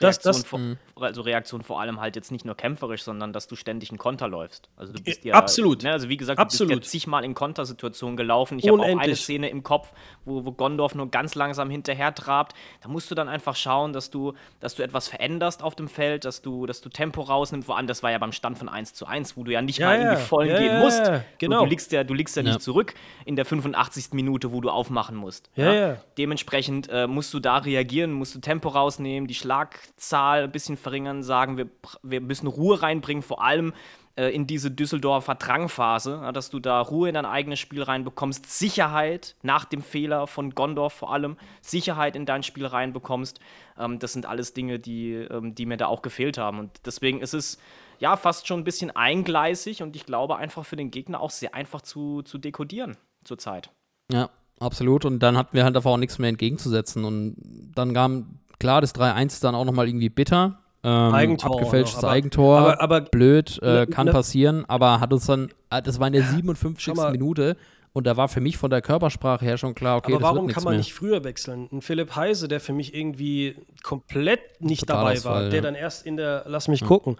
Reaktion, 0.00 0.32
das, 0.32 0.40
das, 0.40 0.44
vor, 0.44 0.60
also 1.00 1.22
Reaktion 1.22 1.62
vor 1.62 1.80
allem 1.80 2.00
halt 2.00 2.16
jetzt 2.16 2.30
nicht 2.30 2.44
nur 2.44 2.54
kämpferisch, 2.54 3.02
sondern 3.02 3.32
dass 3.32 3.46
du 3.46 3.56
ständig 3.56 3.90
einen 3.90 3.98
Konter 3.98 4.28
läufst. 4.28 4.68
Also 4.76 4.92
du 4.92 5.02
bist 5.02 5.24
ja, 5.24 5.34
absolut. 5.34 5.82
Ne, 5.82 5.92
also 5.92 6.08
wie 6.08 6.16
gesagt, 6.16 6.38
absolut. 6.38 6.72
du 6.72 6.80
bist 6.80 6.92
ja 6.92 7.00
zigmal 7.00 7.24
in 7.24 7.34
Kontersituationen 7.34 8.16
gelaufen. 8.16 8.58
Ich 8.58 8.68
habe 8.68 8.80
auch 8.80 8.98
eine 8.98 9.16
Szene 9.16 9.48
im 9.48 9.62
Kopf, 9.62 9.92
wo, 10.24 10.44
wo 10.44 10.52
Gondorf 10.52 10.94
nur 10.94 11.10
ganz 11.10 11.34
langsam 11.34 11.70
hinterher 11.70 12.14
trabt. 12.14 12.54
Da 12.82 12.88
musst 12.88 13.10
du 13.10 13.14
dann 13.14 13.28
einfach 13.28 13.56
schauen, 13.56 13.92
dass 13.92 14.10
du, 14.10 14.34
dass 14.60 14.74
du 14.74 14.82
etwas 14.82 15.08
veränderst 15.08 15.62
auf 15.62 15.74
dem 15.74 15.88
Feld, 15.88 16.24
dass 16.24 16.42
du, 16.42 16.66
dass 16.66 16.80
du 16.80 16.88
Tempo 16.88 17.22
rausnimmst. 17.22 17.66
Vor 17.66 17.76
allem, 17.76 17.86
das 17.86 18.02
war 18.02 18.10
ja 18.10 18.18
beim 18.18 18.32
Stand 18.32 18.58
von 18.58 18.68
1 18.68 18.94
zu 18.94 19.06
1, 19.06 19.36
wo 19.36 19.44
du 19.44 19.52
ja 19.52 19.62
nicht 19.62 19.78
ja, 19.78 19.86
mal 19.86 20.00
in 20.00 20.10
die 20.10 20.22
Vollen 20.22 20.50
ja, 20.50 20.58
gehen 20.58 20.80
musst. 20.80 21.02
Genau. 21.38 21.58
Du, 21.58 21.64
du 21.64 21.70
liegst 21.70 21.92
ja, 21.92 22.04
du 22.04 22.14
liegst 22.14 22.36
ja 22.36 22.42
nicht 22.42 22.60
zurück 22.60 22.94
in 23.24 23.36
der 23.36 23.44
85. 23.44 24.12
Minute, 24.12 24.52
wo 24.52 24.60
du 24.60 24.70
aufmachen 24.70 25.16
musst. 25.16 25.50
Ja, 25.56 25.96
Dementsprechend 26.18 26.88
äh, 26.90 27.06
musst 27.06 27.32
du 27.34 27.40
da 27.40 27.58
reagieren, 27.58 28.12
musst 28.12 28.34
du 28.34 28.40
Tempo 28.40 28.68
rausnehmen, 28.68 29.26
die 29.26 29.34
Schlagzahl 29.34 30.44
ein 30.44 30.52
bisschen 30.52 30.76
verringern, 30.90 31.22
sagen, 31.22 31.56
wir, 31.56 31.68
wir 32.02 32.20
müssen 32.20 32.48
Ruhe 32.48 32.82
reinbringen, 32.82 33.22
vor 33.22 33.42
allem 33.42 33.72
äh, 34.16 34.28
in 34.34 34.46
diese 34.46 34.70
Düsseldorfer 34.70 35.36
Drangphase, 35.36 36.20
ja, 36.22 36.32
dass 36.32 36.50
du 36.50 36.58
da 36.58 36.80
Ruhe 36.80 37.08
in 37.08 37.14
dein 37.14 37.24
eigenes 37.24 37.60
Spiel 37.60 37.82
reinbekommst, 37.82 38.46
Sicherheit 38.46 39.36
nach 39.42 39.64
dem 39.64 39.82
Fehler 39.82 40.26
von 40.26 40.54
Gondorf 40.54 40.92
vor 40.92 41.12
allem, 41.12 41.36
Sicherheit 41.60 42.16
in 42.16 42.26
dein 42.26 42.42
Spiel 42.42 42.66
reinbekommst. 42.66 43.38
Ähm, 43.78 43.98
das 44.00 44.12
sind 44.12 44.26
alles 44.26 44.52
Dinge, 44.52 44.78
die, 44.78 45.12
ähm, 45.14 45.54
die 45.54 45.64
mir 45.64 45.76
da 45.76 45.86
auch 45.86 46.02
gefehlt 46.02 46.38
haben. 46.38 46.58
Und 46.58 46.72
deswegen 46.84 47.20
ist 47.20 47.34
es 47.34 47.58
ja 48.00 48.16
fast 48.16 48.48
schon 48.48 48.60
ein 48.60 48.64
bisschen 48.64 48.90
eingleisig 48.90 49.82
und 49.82 49.94
ich 49.94 50.06
glaube 50.06 50.36
einfach 50.36 50.64
für 50.64 50.76
den 50.76 50.90
Gegner 50.90 51.20
auch 51.20 51.30
sehr 51.30 51.54
einfach 51.54 51.82
zu, 51.82 52.22
zu 52.22 52.38
dekodieren 52.38 52.96
zurzeit. 53.22 53.70
Ja, 54.10 54.30
absolut. 54.58 55.04
Und 55.04 55.20
dann 55.20 55.36
hatten 55.36 55.56
wir 55.56 55.64
halt 55.64 55.76
einfach 55.76 55.90
auch 55.90 55.98
nichts 55.98 56.18
mehr 56.18 56.30
entgegenzusetzen. 56.30 57.04
Und 57.04 57.36
dann 57.74 57.94
kam, 57.94 58.40
klar, 58.58 58.80
das 58.80 58.94
3-1 58.94 59.40
dann 59.40 59.54
auch 59.54 59.64
nochmal 59.64 59.86
irgendwie 59.86 60.08
bitter. 60.08 60.58
Ähm, 60.82 61.14
Eigentor 61.14 61.56
abgefälschtes 61.56 62.02
aber, 62.02 62.12
Eigentor, 62.12 62.58
aber, 62.58 62.80
aber, 62.80 63.00
blöd, 63.02 63.60
äh, 63.62 63.86
kann 63.86 64.06
ne, 64.06 64.12
passieren, 64.12 64.64
aber 64.66 65.00
hat 65.00 65.12
uns 65.12 65.26
dann, 65.26 65.50
äh, 65.68 65.82
das 65.82 66.00
war 66.00 66.06
in 66.06 66.14
der 66.14 66.24
57. 66.24 66.94
Minute 67.12 67.56
und 67.92 68.06
da 68.06 68.16
war 68.16 68.28
für 68.28 68.40
mich 68.40 68.56
von 68.56 68.70
der 68.70 68.80
Körpersprache 68.80 69.44
her 69.44 69.58
schon 69.58 69.74
klar, 69.74 69.98
okay, 69.98 70.14
aber 70.14 70.22
warum 70.22 70.46
kann 70.46 70.62
man 70.62 70.72
mehr. 70.72 70.78
nicht 70.78 70.94
früher 70.94 71.22
wechseln? 71.22 71.68
Ein 71.70 71.82
Philipp 71.82 72.16
Heise, 72.16 72.48
der 72.48 72.60
für 72.60 72.72
mich 72.72 72.94
irgendwie 72.94 73.56
komplett 73.82 74.60
nicht 74.60 74.86
Total 74.86 74.96
dabei 74.96 75.24
war, 75.24 75.34
Fall, 75.34 75.50
der 75.50 75.58
ja. 75.58 75.62
dann 75.62 75.74
erst 75.74 76.06
in 76.06 76.16
der, 76.16 76.44
lass 76.46 76.68
mich 76.68 76.80
ja. 76.80 76.86
gucken, 76.86 77.16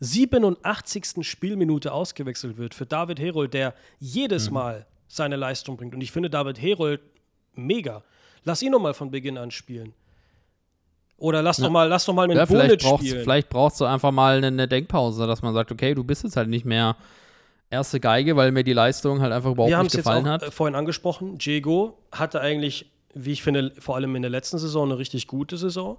87. 0.00 1.26
Spielminute 1.26 1.92
ausgewechselt 1.92 2.56
wird 2.56 2.74
für 2.74 2.86
David 2.86 3.20
Herold, 3.20 3.54
der 3.54 3.74
jedes 4.00 4.48
mhm. 4.48 4.54
Mal 4.54 4.86
seine 5.06 5.36
Leistung 5.36 5.76
bringt. 5.76 5.94
Und 5.94 6.00
ich 6.00 6.10
finde 6.10 6.30
David 6.30 6.60
Herold 6.60 7.00
mega. 7.54 8.02
Lass 8.44 8.62
ihn 8.62 8.72
noch 8.72 8.80
mal 8.80 8.94
von 8.94 9.10
Beginn 9.10 9.38
an 9.38 9.50
spielen. 9.50 9.94
Oder 11.24 11.40
lass 11.40 11.56
doch 11.56 11.70
mal, 11.70 11.88
lass 11.88 12.04
doch 12.04 12.12
mal 12.12 12.24
einen 12.24 12.36
Ja, 12.36 12.44
vielleicht 12.44 12.68
Bonic 12.68 12.82
brauchst, 12.82 13.06
spielen. 13.06 13.22
vielleicht 13.22 13.48
brauchst 13.48 13.80
du 13.80 13.86
einfach 13.86 14.10
mal 14.10 14.36
eine, 14.36 14.48
eine 14.48 14.68
Denkpause, 14.68 15.26
dass 15.26 15.40
man 15.40 15.54
sagt, 15.54 15.72
okay, 15.72 15.94
du 15.94 16.04
bist 16.04 16.22
jetzt 16.22 16.36
halt 16.36 16.50
nicht 16.50 16.66
mehr 16.66 16.96
erste 17.70 17.98
Geige, 17.98 18.36
weil 18.36 18.52
mir 18.52 18.62
die 18.62 18.74
Leistung 18.74 19.22
halt 19.22 19.32
einfach 19.32 19.52
überhaupt 19.52 19.70
Wir 19.70 19.78
haben 19.78 19.84
nicht 19.84 19.94
es 19.94 19.96
jetzt 19.96 20.04
gefallen 20.04 20.26
auch 20.26 20.30
hat. 20.32 20.42
äh, 20.42 20.50
vorhin 20.50 20.74
angesprochen. 20.74 21.38
Diego 21.38 21.96
hatte 22.12 22.42
eigentlich, 22.42 22.90
wie 23.14 23.32
ich 23.32 23.42
finde, 23.42 23.72
vor 23.78 23.96
allem 23.96 24.14
in 24.16 24.20
der 24.22 24.30
letzten 24.30 24.58
Saison 24.58 24.84
eine 24.90 24.98
richtig 24.98 25.26
gute 25.26 25.56
Saison. 25.56 25.96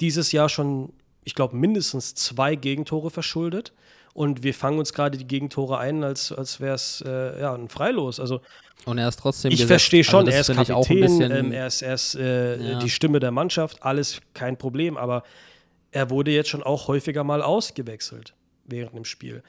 Dieses 0.00 0.32
Jahr 0.32 0.48
schon, 0.48 0.92
ich 1.22 1.36
glaube, 1.36 1.54
mindestens 1.54 2.16
zwei 2.16 2.56
Gegentore 2.56 3.10
verschuldet. 3.10 3.72
Und 4.14 4.42
wir 4.42 4.52
fangen 4.52 4.80
uns 4.80 4.92
gerade 4.92 5.16
die 5.16 5.28
Gegentore 5.28 5.78
ein, 5.78 6.02
als, 6.02 6.32
als 6.32 6.58
wäre 6.58 6.74
es 6.74 7.04
äh, 7.06 7.40
ja, 7.40 7.54
ein 7.54 7.68
Freilos. 7.68 8.18
Also 8.18 8.40
Und 8.86 8.98
er 8.98 9.08
ist 9.08 9.18
trotzdem 9.18 9.52
ich 9.52 9.66
verstehe 9.66 10.04
schon, 10.04 10.26
Also 10.26 10.30
er 10.30 10.40
ist 10.40 10.68
Kapitän, 10.68 11.00
bisschen, 11.00 11.30
ähm, 11.32 11.52
er 11.52 11.66
ist, 11.66 11.82
er 11.82 11.94
ist 11.94 12.14
äh, 12.14 12.72
Ja. 12.72 12.78
die 12.78 12.88
Stimme 12.88 13.18
der 13.18 13.32
Mannschaft, 13.32 13.82
alles 13.82 14.20
kein 14.32 14.56
Problem. 14.56 14.96
Aber 14.96 15.24
er 15.90 16.08
wurde 16.08 16.30
jetzt 16.30 16.48
schon 16.48 16.62
auch 16.62 16.86
häufiger 16.88 17.24
mal 17.24 17.42
ausgewechselt 17.42 18.34
während 18.64 18.94
dem 18.96 19.04
Spiel. 19.04 19.42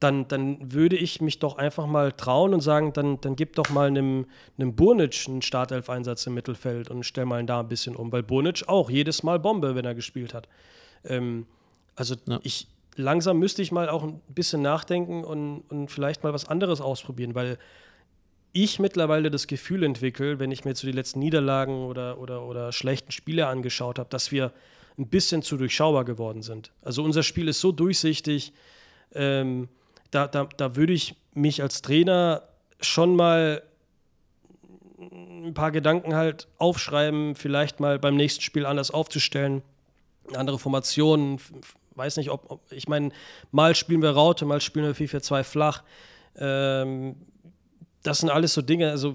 Dann, 0.00 0.26
dann 0.28 0.72
würde 0.72 0.96
ich 0.96 1.20
mich 1.20 1.38
doch 1.38 1.58
einfach 1.58 1.86
mal 1.86 2.12
trauen 2.12 2.54
und 2.54 2.60
sagen, 2.60 2.92
dann, 2.94 3.20
dann 3.20 3.36
gib 3.36 3.56
doch 3.56 3.68
mal 3.68 3.88
einem, 3.88 4.26
einem 4.56 4.74
Burnic 4.74 5.24
einen 5.28 5.42
Startelf-Einsatz 5.42 6.26
im 6.26 6.34
Mittelfeld 6.34 6.88
und 6.88 7.04
stell 7.04 7.26
mal 7.26 7.44
da 7.44 7.60
ein 7.60 7.68
bisschen 7.68 7.94
um, 7.94 8.10
weil 8.10 8.22
Burnic 8.22 8.68
auch 8.68 8.88
jedes 8.90 9.22
Mal 9.22 9.38
Bombe, 9.38 9.74
wenn 9.74 9.84
er 9.84 9.94
gespielt 9.94 10.32
hat. 10.34 10.48
Ähm, 11.04 11.46
also 11.94 12.14
Ja. 12.26 12.38
ich 12.42 12.68
langsam 12.94 13.38
müsste 13.38 13.60
ich 13.60 13.70
mal 13.70 13.88
auch 13.88 14.02
ein 14.02 14.20
bisschen 14.28 14.62
nachdenken 14.62 15.24
und, 15.24 15.62
und 15.68 15.90
vielleicht 15.90 16.22
mal 16.24 16.32
was 16.32 16.48
anderes 16.48 16.80
ausprobieren, 16.80 17.34
weil 17.34 17.58
ich 18.52 18.78
mittlerweile 18.78 19.30
das 19.30 19.46
Gefühl 19.46 19.82
entwickle, 19.84 20.38
wenn 20.38 20.50
ich 20.50 20.64
mir 20.64 20.70
jetzt 20.72 20.80
so 20.80 20.86
die 20.86 20.92
letzten 20.92 21.18
Niederlagen 21.20 21.84
oder, 21.84 22.18
oder, 22.18 22.42
oder 22.44 22.72
schlechten 22.72 23.12
Spiele 23.12 23.46
angeschaut 23.46 23.98
habe, 23.98 24.08
dass 24.10 24.32
wir 24.32 24.52
ein 24.98 25.06
bisschen 25.06 25.42
zu 25.42 25.56
durchschaubar 25.56 26.04
geworden 26.04 26.42
sind. 26.42 26.72
Also 26.82 27.04
unser 27.04 27.22
Spiel 27.22 27.48
ist 27.48 27.60
so 27.60 27.72
durchsichtig, 27.72 28.52
ähm, 29.14 29.68
da, 30.10 30.26
da, 30.26 30.48
da 30.56 30.76
würde 30.76 30.92
ich 30.92 31.14
mich 31.34 31.62
als 31.62 31.82
Trainer 31.82 32.42
schon 32.80 33.14
mal 33.14 33.62
ein 34.98 35.54
paar 35.54 35.70
Gedanken 35.70 36.14
halt 36.14 36.48
aufschreiben, 36.58 37.34
vielleicht 37.34 37.78
mal 37.80 37.98
beim 37.98 38.16
nächsten 38.16 38.42
Spiel 38.42 38.66
anders 38.66 38.90
aufzustellen, 38.90 39.62
andere 40.34 40.58
Formationen, 40.58 41.36
f- 41.36 41.52
f- 41.62 41.76
weiß 41.94 42.16
nicht, 42.16 42.30
ob, 42.30 42.50
ob 42.50 42.60
ich 42.72 42.88
meine, 42.88 43.10
mal 43.52 43.74
spielen 43.74 44.02
wir 44.02 44.10
Raute, 44.10 44.44
mal 44.44 44.60
spielen 44.60 44.86
wir 44.86 44.94
4-4-2 45.08 45.44
flach. 45.44 45.82
Ähm, 46.36 47.16
das 48.02 48.18
sind 48.18 48.30
alles 48.30 48.54
so 48.54 48.62
Dinge, 48.62 48.90
also 48.90 49.14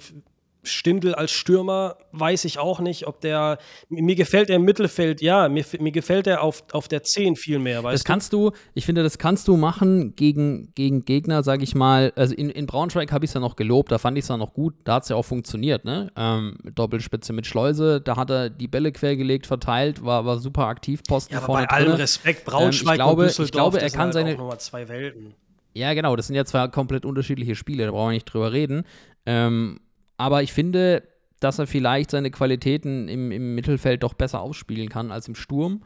Stindl 0.65 1.13
als 1.13 1.31
Stürmer 1.31 1.97
weiß 2.13 2.45
ich 2.45 2.57
auch 2.57 2.79
nicht, 2.79 3.05
ob 3.05 3.19
der, 3.19 3.57
mir 3.89 4.15
gefällt 4.15 4.49
er 4.49 4.55
im 4.55 4.61
Mittelfeld, 4.61 5.21
ja, 5.21 5.49
mir, 5.49 5.65
mir 5.79 5.91
gefällt 5.91 6.25
er 6.25 6.41
auf, 6.41 6.63
auf 6.71 6.87
der 6.87 7.03
10 7.03 7.35
viel 7.35 7.59
mehr, 7.59 7.83
weißt 7.83 7.95
Das 7.95 8.05
kannst 8.05 8.31
du, 8.31 8.51
ich 8.73 8.85
finde, 8.85 9.03
das 9.03 9.17
kannst 9.17 9.49
du 9.49 9.57
machen 9.57 10.15
gegen, 10.15 10.71
gegen 10.73 11.03
Gegner, 11.03 11.43
sage 11.43 11.63
ich 11.65 11.75
mal. 11.75 12.13
Also 12.15 12.33
in, 12.33 12.49
in 12.49 12.65
Braunschweig 12.65 13.11
habe 13.11 13.25
ich 13.25 13.31
es 13.31 13.33
ja 13.35 13.41
noch 13.41 13.57
gelobt, 13.57 13.91
da 13.91 13.97
fand 13.97 14.17
ich 14.17 14.23
es 14.23 14.29
ja 14.29 14.37
noch 14.37 14.53
gut, 14.53 14.73
da 14.85 14.95
hat 14.95 15.03
es 15.03 15.09
ja 15.09 15.17
auch 15.17 15.25
funktioniert, 15.25 15.83
ne? 15.83 16.13
Ähm, 16.15 16.57
Doppelspitze 16.75 17.33
mit 17.33 17.45
Schleuse, 17.45 17.99
da 17.99 18.15
hat 18.15 18.29
er 18.29 18.49
die 18.49 18.69
Bälle 18.69 18.93
quergelegt, 18.93 19.45
verteilt, 19.47 20.05
war, 20.05 20.25
war 20.25 20.39
super 20.39 20.67
aktiv, 20.67 21.01
Posten 21.05 21.33
Ja, 21.33 21.39
aber 21.39 21.47
vorne 21.47 21.67
bei 21.67 21.73
allem 21.73 21.85
drinne. 21.87 21.99
Respekt, 21.99 22.45
Braunschweig 22.45 22.99
Ähm, 23.01 23.01
ich 23.01 23.05
glaube- 23.17 23.25
ich 23.43 23.51
glaube, 23.51 23.81
er 23.81 23.89
kann 23.89 23.99
halt 24.05 24.13
seine- 24.13 24.39
auch 24.39 24.57
zwei 24.59 24.87
Welten. 24.87 25.33
Ja, 25.73 25.93
genau, 25.93 26.15
das 26.15 26.27
sind 26.27 26.35
ja 26.35 26.45
zwei 26.45 26.67
komplett 26.67 27.05
unterschiedliche 27.05 27.55
Spiele, 27.55 27.85
da 27.85 27.91
brauchen 27.91 28.09
wir 28.09 28.13
nicht 28.13 28.25
drüber 28.25 28.51
reden. 28.51 28.83
Ähm, 29.25 29.79
aber 30.17 30.43
ich 30.43 30.53
finde, 30.53 31.03
dass 31.39 31.59
er 31.59 31.67
vielleicht 31.67 32.11
seine 32.11 32.31
Qualitäten 32.31 33.07
im, 33.07 33.31
im 33.31 33.55
Mittelfeld 33.55 34.03
doch 34.03 34.13
besser 34.13 34.41
ausspielen 34.41 34.89
kann 34.89 35.11
als 35.11 35.27
im 35.27 35.35
Sturm. 35.35 35.83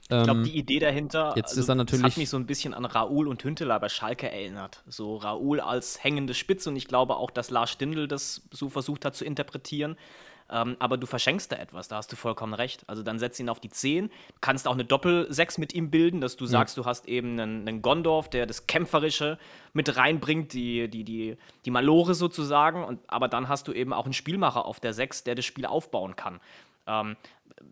Ich 0.00 0.08
glaube, 0.08 0.30
Ähm, 0.30 0.44
die 0.44 0.56
Idee 0.56 0.78
dahinter, 0.78 1.32
jetzt 1.36 1.56
ist 1.56 1.68
er 1.68 1.74
natürlich- 1.74 2.04
hat 2.04 2.16
mich 2.16 2.28
so 2.30 2.36
ein 2.36 2.46
bisschen 2.46 2.72
an 2.74 2.84
Raoul 2.84 3.26
und 3.28 3.42
Hünteler 3.44 3.78
bei 3.80 3.88
Schalke 3.88 4.30
erinnert. 4.30 4.82
So 4.86 5.16
Raoul 5.16 5.60
als 5.60 6.02
hängende 6.02 6.34
Spitze 6.34 6.70
und 6.70 6.76
ich 6.76 6.86
glaube 6.86 7.16
auch, 7.16 7.30
dass 7.30 7.50
Lars 7.50 7.70
Stindl 7.70 8.06
das 8.08 8.42
so 8.52 8.68
versucht 8.68 9.04
hat 9.04 9.16
zu 9.16 9.24
interpretieren. 9.24 9.96
Ähm, 10.50 10.76
aber 10.78 10.96
du 10.96 11.06
verschenkst 11.06 11.52
da 11.52 11.56
etwas, 11.56 11.88
da 11.88 11.96
hast 11.96 12.10
du 12.10 12.16
vollkommen 12.16 12.54
recht. 12.54 12.82
Also 12.86 13.02
dann 13.02 13.18
setz 13.18 13.38
ihn 13.38 13.48
auf 13.48 13.60
die 13.60 13.68
10. 13.68 14.08
Du 14.08 14.14
kannst 14.40 14.66
auch 14.66 14.72
eine 14.72 14.84
Doppel-6 14.84 15.60
mit 15.60 15.74
ihm 15.74 15.90
bilden, 15.90 16.20
dass 16.20 16.36
du 16.36 16.46
sagst, 16.46 16.76
du 16.76 16.84
hast 16.84 17.06
eben 17.06 17.38
einen, 17.38 17.68
einen 17.68 17.82
Gondorf, 17.82 18.28
der 18.30 18.46
das 18.46 18.66
Kämpferische 18.66 19.38
mit 19.72 19.96
reinbringt, 19.96 20.52
die, 20.52 20.88
die, 20.88 21.04
die, 21.04 21.36
die 21.64 21.70
Malore 21.70 22.14
sozusagen. 22.14 22.84
Und, 22.84 23.00
aber 23.08 23.28
dann 23.28 23.48
hast 23.48 23.68
du 23.68 23.72
eben 23.72 23.92
auch 23.92 24.04
einen 24.04 24.14
Spielmacher 24.14 24.64
auf 24.64 24.80
der 24.80 24.94
6, 24.94 25.24
der 25.24 25.34
das 25.34 25.44
Spiel 25.44 25.66
aufbauen 25.66 26.16
kann. 26.16 26.40
Ähm, 26.86 27.16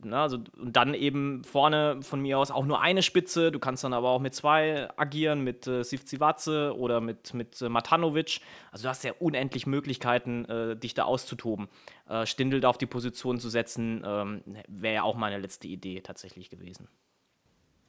na, 0.03 0.23
also, 0.23 0.39
und 0.59 0.77
dann 0.77 0.95
eben 0.95 1.45
vorne 1.45 2.01
von 2.03 2.21
mir 2.21 2.39
aus 2.39 2.51
auch 2.51 2.65
nur 2.65 2.81
eine 2.81 3.03
Spitze. 3.03 3.51
Du 3.51 3.59
kannst 3.59 3.85
dann 3.85 3.93
aber 3.93 4.11
auch 4.11 4.21
mit 4.21 4.35
zwei 4.35 4.89
agieren, 4.97 5.43
mit 5.43 5.67
äh, 5.67 5.83
Sivcivace 5.83 6.73
oder 6.73 7.01
mit, 7.01 7.35
mit 7.35 7.61
äh, 7.61 7.69
Matanovic. 7.69 8.41
Also 8.71 8.85
du 8.85 8.89
hast 8.89 9.05
ja 9.05 9.13
unendlich 9.19 9.67
Möglichkeiten, 9.67 10.45
äh, 10.47 10.77
dich 10.77 10.95
da 10.95 11.05
auszutoben. 11.05 11.69
Äh, 12.09 12.27
Stindl 12.27 12.61
da 12.61 12.69
auf 12.69 12.79
die 12.79 12.87
Position 12.87 13.39
zu 13.39 13.49
setzen, 13.49 14.03
ähm, 14.07 14.43
wäre 14.69 14.95
ja 14.95 15.03
auch 15.03 15.17
meine 15.17 15.39
letzte 15.39 15.69
Idee 15.69 16.01
tatsächlich 16.01 16.51
gewesen. 16.51 16.89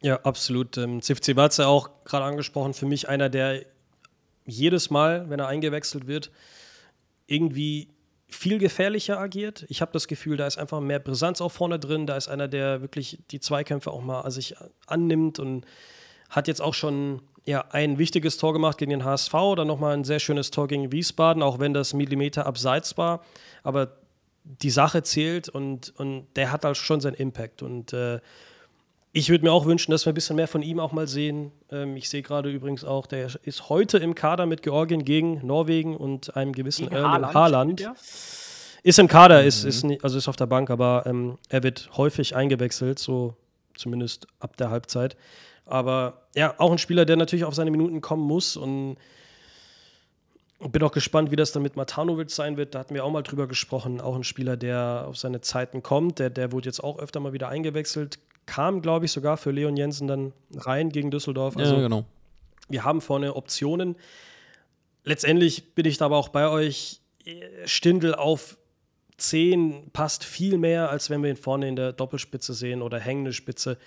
Ja, 0.01 0.21
absolut. 0.21 0.77
Ähm, 0.77 1.01
Zivcivace 1.01 1.61
auch 1.61 2.03
gerade 2.03 2.25
angesprochen, 2.25 2.73
für 2.73 2.85
mich 2.85 3.09
einer, 3.09 3.29
der 3.29 3.65
jedes 4.45 4.89
Mal, 4.89 5.29
wenn 5.29 5.39
er 5.39 5.47
eingewechselt 5.47 6.07
wird, 6.07 6.31
irgendwie 7.25 7.89
viel 8.29 8.57
gefährlicher 8.57 9.19
agiert. 9.19 9.65
Ich 9.69 9.81
habe 9.81 9.91
das 9.93 10.07
Gefühl, 10.07 10.37
da 10.37 10.47
ist 10.47 10.57
einfach 10.57 10.81
mehr 10.81 10.99
Brisanz 10.99 11.39
auch 11.39 11.51
vorne 11.51 11.79
drin. 11.79 12.07
Da 12.07 12.17
ist 12.17 12.27
einer, 12.27 12.47
der 12.47 12.81
wirklich 12.81 13.19
die 13.31 13.39
Zweikämpfe 13.39 13.91
auch 13.91 14.01
mal 14.01 14.29
sich 14.31 14.55
annimmt 14.85 15.39
und 15.39 15.65
hat 16.29 16.47
jetzt 16.47 16.61
auch 16.61 16.73
schon 16.73 17.21
ja, 17.45 17.63
ein 17.71 17.97
wichtiges 17.97 18.37
Tor 18.37 18.51
gemacht 18.51 18.77
gegen 18.77 18.91
den 18.91 19.05
HSV, 19.05 19.31
dann 19.55 19.67
nochmal 19.67 19.93
ein 19.93 20.03
sehr 20.03 20.19
schönes 20.19 20.51
Tor 20.51 20.67
gegen 20.67 20.91
Wiesbaden, 20.91 21.41
auch 21.41 21.59
wenn 21.59 21.73
das 21.73 21.93
Millimeter 21.93 22.45
abseits 22.45 22.97
war. 22.97 23.23
Aber 23.63 23.97
die 24.43 24.69
Sache 24.69 25.03
zählt 25.03 25.47
und, 25.47 25.93
und 25.97 26.27
der 26.35 26.51
hat 26.51 26.65
halt 26.65 26.75
schon 26.75 26.99
seinen 26.99 27.13
Impact. 27.13 27.63
Und 27.63 27.93
äh, 27.93 28.19
ich 29.17 29.29
würde 29.29 29.45
mir 29.45 29.51
auch 29.51 29.65
wünschen, 29.65 29.91
dass 29.91 30.05
wir 30.05 30.13
ein 30.13 30.15
bisschen 30.15 30.35
mehr 30.35 30.47
von 30.47 30.61
ihm 30.61 30.79
auch 30.79 30.91
mal 30.91 31.07
sehen. 31.07 31.51
Ähm, 31.71 31.97
ich 31.97 32.07
sehe 32.07 32.21
gerade 32.21 32.51
übrigens 32.51 32.83
auch, 32.83 33.07
der 33.07 33.27
ist 33.41 33.69
heute 33.69 33.97
im 33.97 34.13
Kader 34.13 34.45
mit 34.45 34.61
Georgien 34.61 35.03
gegen 35.03 35.45
Norwegen 35.45 35.97
und 35.97 36.35
einem 36.35 36.53
gewissen 36.53 36.91
Erling 36.91 37.33
Haaland? 37.33 37.89
Ist 38.83 38.99
im 38.99 39.07
Kader, 39.07 39.43
ist, 39.43 39.63
ist 39.63 39.83
nicht, 39.83 40.03
also 40.03 40.19
ist 40.19 40.27
auf 40.27 40.35
der 40.35 40.45
Bank, 40.45 40.69
aber 40.69 41.03
ähm, 41.07 41.39
er 41.49 41.63
wird 41.63 41.89
häufig 41.97 42.35
eingewechselt, 42.35 42.99
so 42.99 43.33
zumindest 43.75 44.27
ab 44.39 44.55
der 44.55 44.69
Halbzeit. 44.69 45.17
Aber 45.65 46.27
ja, 46.35 46.53
auch 46.59 46.71
ein 46.71 46.77
Spieler, 46.77 47.05
der 47.05 47.17
natürlich 47.17 47.43
auf 47.43 47.55
seine 47.55 47.71
Minuten 47.71 48.01
kommen 48.01 48.23
muss 48.23 48.55
und 48.55 48.97
bin 50.59 50.83
auch 50.83 50.91
gespannt, 50.91 51.31
wie 51.31 51.35
das 51.35 51.51
dann 51.51 51.63
mit 51.63 51.75
Matanovic 51.75 52.29
sein 52.29 52.55
wird. 52.55 52.75
Da 52.75 52.79
hatten 52.79 52.93
wir 52.93 53.03
auch 53.03 53.11
mal 53.11 53.23
drüber 53.23 53.47
gesprochen. 53.47 53.99
Auch 53.99 54.15
ein 54.15 54.23
Spieler, 54.23 54.57
der 54.57 55.05
auf 55.07 55.17
seine 55.17 55.41
Zeiten 55.41 55.81
kommt. 55.81 56.19
Der, 56.19 56.29
der 56.29 56.51
wurde 56.51 56.69
jetzt 56.69 56.83
auch 56.83 56.99
öfter 56.99 57.19
mal 57.19 57.33
wieder 57.33 57.49
eingewechselt. 57.49 58.19
Kam, 58.47 58.81
glaube 58.81 59.05
ich, 59.05 59.11
sogar 59.11 59.37
für 59.37 59.51
Leon 59.51 59.77
Jensen 59.77 60.07
dann 60.07 60.33
rein 60.55 60.89
gegen 60.89 61.11
Düsseldorf. 61.11 61.55
Also 61.55 61.75
ja, 61.75 61.81
genau. 61.81 62.05
wir 62.69 62.83
haben 62.83 63.01
vorne 63.01 63.35
Optionen. 63.35 63.95
Letztendlich 65.03 65.75
bin 65.75 65.85
ich 65.85 65.97
da 65.97 66.05
aber 66.05 66.17
auch 66.17 66.29
bei 66.29 66.49
euch. 66.49 67.01
Stindel 67.65 68.15
auf 68.15 68.57
10 69.17 69.91
passt 69.91 70.23
viel 70.23 70.57
mehr, 70.57 70.89
als 70.89 71.09
wenn 71.09 71.21
wir 71.21 71.29
ihn 71.29 71.37
vorne 71.37 71.67
in 71.67 71.75
der 71.75 71.91
Doppelspitze 71.91 72.53
sehen 72.53 72.81
oder 72.81 72.99
hängende 72.99 73.33
Spitze. 73.33 73.77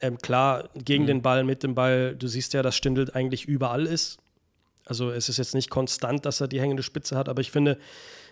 Ähm, 0.00 0.18
klar, 0.18 0.70
gegen 0.74 1.06
den 1.06 1.22
Ball, 1.22 1.44
mit 1.44 1.62
dem 1.62 1.74
Ball, 1.74 2.16
du 2.16 2.28
siehst 2.28 2.54
ja, 2.54 2.62
dass 2.62 2.76
Stindl 2.76 3.10
eigentlich 3.12 3.44
überall 3.44 3.86
ist. 3.86 4.18
Also 4.84 5.10
es 5.10 5.28
ist 5.28 5.36
jetzt 5.36 5.54
nicht 5.54 5.68
konstant, 5.68 6.24
dass 6.24 6.40
er 6.40 6.48
die 6.48 6.60
hängende 6.60 6.82
Spitze 6.82 7.16
hat, 7.16 7.28
aber 7.28 7.42
ich 7.42 7.50
finde, 7.50 7.78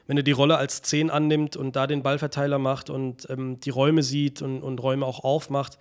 wenn 0.07 0.17
er 0.17 0.23
die 0.23 0.33
Rolle 0.33 0.57
als 0.57 0.83
10 0.83 1.11
annimmt 1.11 1.57
und 1.57 1.77
da 1.77 1.87
den 1.87 2.03
Ballverteiler 2.03 2.59
macht 2.59 2.91
und 2.91 3.29
ähm, 3.31 3.61
die 3.61 3.71
Räume 3.71 4.03
sieht 4.03 4.43
und, 4.43 4.63
und 4.63 4.83
Räume 4.83 5.05
auch 5.05 5.25
aufmacht, 5.25 5.79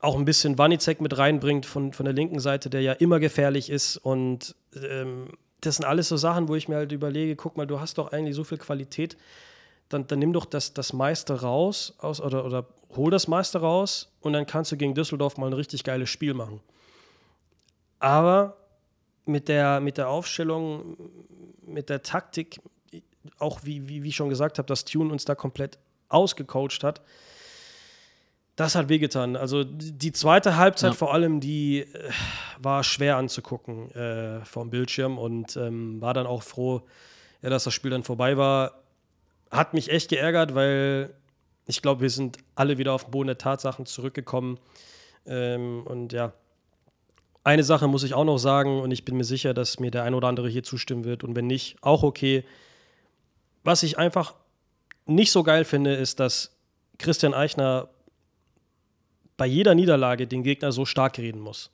auch 0.00 0.16
ein 0.16 0.24
bisschen 0.24 0.58
Wanizek 0.58 1.00
mit 1.00 1.16
reinbringt 1.16 1.64
von, 1.66 1.92
von 1.92 2.04
der 2.04 2.12
linken 2.12 2.40
Seite, 2.40 2.70
der 2.70 2.82
ja 2.82 2.92
immer 2.92 3.20
gefährlich 3.20 3.70
ist. 3.70 3.96
Und 3.96 4.54
ähm, 4.74 5.28
das 5.60 5.76
sind 5.76 5.84
alles 5.84 6.08
so 6.08 6.16
Sachen, 6.16 6.48
wo 6.48 6.56
ich 6.56 6.68
mir 6.68 6.76
halt 6.76 6.92
überlege, 6.92 7.36
guck 7.36 7.56
mal, 7.56 7.66
du 7.66 7.80
hast 7.80 7.98
doch 7.98 8.12
eigentlich 8.12 8.34
so 8.34 8.44
viel 8.44 8.58
Qualität, 8.58 9.16
dann, 9.88 10.06
dann 10.06 10.18
nimm 10.18 10.32
doch 10.32 10.44
das, 10.44 10.74
das 10.74 10.92
meiste 10.92 11.40
raus 11.42 11.94
aus, 11.98 12.20
oder, 12.20 12.44
oder 12.44 12.66
hol 12.96 13.10
das 13.10 13.28
meiste 13.28 13.60
raus 13.60 14.12
und 14.20 14.32
dann 14.32 14.46
kannst 14.46 14.72
du 14.72 14.76
gegen 14.76 14.94
Düsseldorf 14.94 15.36
mal 15.36 15.46
ein 15.46 15.52
richtig 15.52 15.84
geiles 15.84 16.10
Spiel 16.10 16.34
machen. 16.34 16.60
Aber 18.00 18.56
mit 19.24 19.48
der, 19.48 19.80
mit 19.80 19.98
der 19.98 20.08
Aufstellung, 20.08 20.96
mit 21.64 21.88
der 21.88 22.02
Taktik, 22.02 22.60
auch 23.38 23.60
wie, 23.64 23.88
wie, 23.88 24.02
wie 24.02 24.08
ich 24.08 24.16
schon 24.16 24.28
gesagt 24.28 24.58
habe, 24.58 24.66
dass 24.66 24.84
Tune 24.84 25.12
uns 25.12 25.24
da 25.24 25.34
komplett 25.34 25.78
ausgecoacht 26.08 26.84
hat, 26.84 27.00
das 28.56 28.74
hat 28.74 28.88
wehgetan. 28.88 29.34
Also 29.36 29.64
die 29.64 30.12
zweite 30.12 30.56
Halbzeit 30.56 30.90
Ja. 30.90 30.96
vor 30.96 31.14
allem, 31.14 31.40
die 31.40 31.80
äh, 31.80 31.86
war 32.58 32.84
schwer 32.84 33.16
anzugucken 33.16 33.90
äh, 33.92 34.44
vom 34.44 34.70
Bildschirm 34.70 35.18
und 35.18 35.56
ähm, 35.56 36.00
war 36.00 36.12
dann 36.12 36.26
auch 36.26 36.42
froh, 36.42 36.82
ja, 37.40 37.50
dass 37.50 37.64
das 37.64 37.72
Spiel 37.72 37.90
dann 37.90 38.02
vorbei 38.02 38.36
war. 38.36 38.82
Hat 39.50 39.74
mich 39.74 39.90
echt 39.90 40.10
geärgert, 40.10 40.54
weil 40.54 41.14
ich 41.66 41.80
glaube, 41.80 42.02
wir 42.02 42.10
sind 42.10 42.38
alle 42.54 42.76
wieder 42.78 42.92
auf 42.92 43.04
den 43.04 43.10
Boden 43.12 43.28
der 43.28 43.38
Tatsachen 43.38 43.86
zurückgekommen. 43.86 44.58
Ähm, 45.24 45.82
und 45.86 46.12
ja, 46.12 46.32
eine 47.44 47.64
Sache 47.64 47.88
muss 47.88 48.02
ich 48.02 48.14
auch 48.14 48.24
noch 48.24 48.38
sagen, 48.38 48.80
und 48.80 48.90
ich 48.90 49.04
bin 49.04 49.16
mir 49.16 49.24
sicher, 49.24 49.54
dass 49.54 49.80
mir 49.80 49.90
der 49.90 50.04
ein 50.04 50.14
oder 50.14 50.28
andere 50.28 50.48
hier 50.48 50.62
zustimmen 50.62 51.04
wird. 51.04 51.24
Und 51.24 51.34
wenn 51.36 51.46
nicht, 51.46 51.76
auch 51.80 52.02
okay. 52.02 52.44
Was 53.64 53.82
ich 53.82 53.98
einfach 53.98 54.34
nicht 55.06 55.32
so 55.32 55.42
geil 55.42 55.64
finde, 55.64 55.94
ist, 55.94 56.20
dass 56.20 56.56
Christian 56.98 57.34
Eichner 57.34 57.88
bei 59.36 59.46
jeder 59.46 59.74
Niederlage 59.74 60.26
den 60.26 60.42
Gegner 60.42 60.72
so 60.72 60.84
stark 60.84 61.18
reden 61.18 61.40
muss. 61.40 61.70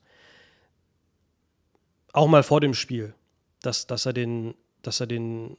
Auch 2.13 2.29
mal 2.29 2.43
vor 2.43 2.61
dem 2.61 2.75
Spiel, 2.75 3.15
dass, 3.63 3.87
dass, 3.87 4.07
er, 4.07 4.13
den, 4.13 4.55
dass 4.83 5.01
er 5.01 5.07
den 5.07 5.57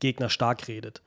Gegner 0.00 0.28
stark 0.28 0.68
redet. 0.68 1.02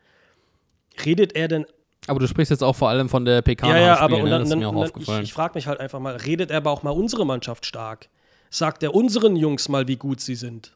Redet 1.05 1.35
er 1.35 1.47
denn 1.47 1.65
aber 2.07 2.19
du 2.19 2.27
sprichst 2.27 2.51
jetzt 2.51 2.63
auch 2.63 2.75
vor 2.75 2.89
allem 2.89 3.07
von 3.07 3.23
der 3.23 3.41
PK. 3.41 3.67
Ja, 3.67 3.77
ja, 3.77 3.97
aber 3.97 4.17
und 4.17 4.25
ne? 4.25 4.29
dann, 4.31 4.49
dann, 4.49 4.59
dann, 4.59 4.91
ich, 4.97 5.07
ich 5.07 5.33
frage 5.33 5.53
mich 5.55 5.67
halt 5.67 5.79
einfach 5.79 5.99
mal, 5.99 6.15
redet 6.17 6.51
er 6.51 6.57
aber 6.57 6.71
auch 6.71 6.83
mal 6.83 6.91
unsere 6.91 7.25
Mannschaft 7.25 7.65
stark? 7.65 8.09
Sagt 8.49 8.83
er 8.83 8.93
unseren 8.93 9.35
Jungs 9.35 9.69
mal, 9.69 9.87
wie 9.87 9.95
gut 9.95 10.19
sie 10.19 10.35
sind? 10.35 10.75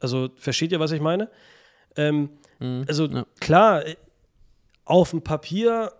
Also, 0.00 0.28
versteht 0.36 0.72
ihr, 0.72 0.80
was 0.80 0.92
ich 0.92 1.00
meine? 1.00 1.30
Ähm, 1.96 2.30
Mhm, 2.58 2.84
also, 2.88 3.06
ja. 3.06 3.26
klar, 3.40 3.86
äh, 3.86 3.96
auf 4.84 5.10
dem 5.10 5.22
Papier 5.22 5.92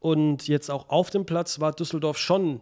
und 0.00 0.46
jetzt 0.48 0.70
auch 0.70 0.88
auf 0.88 1.10
dem 1.10 1.24
Platz 1.26 1.58
war 1.60 1.72
Düsseldorf 1.72 2.18
schon 2.18 2.60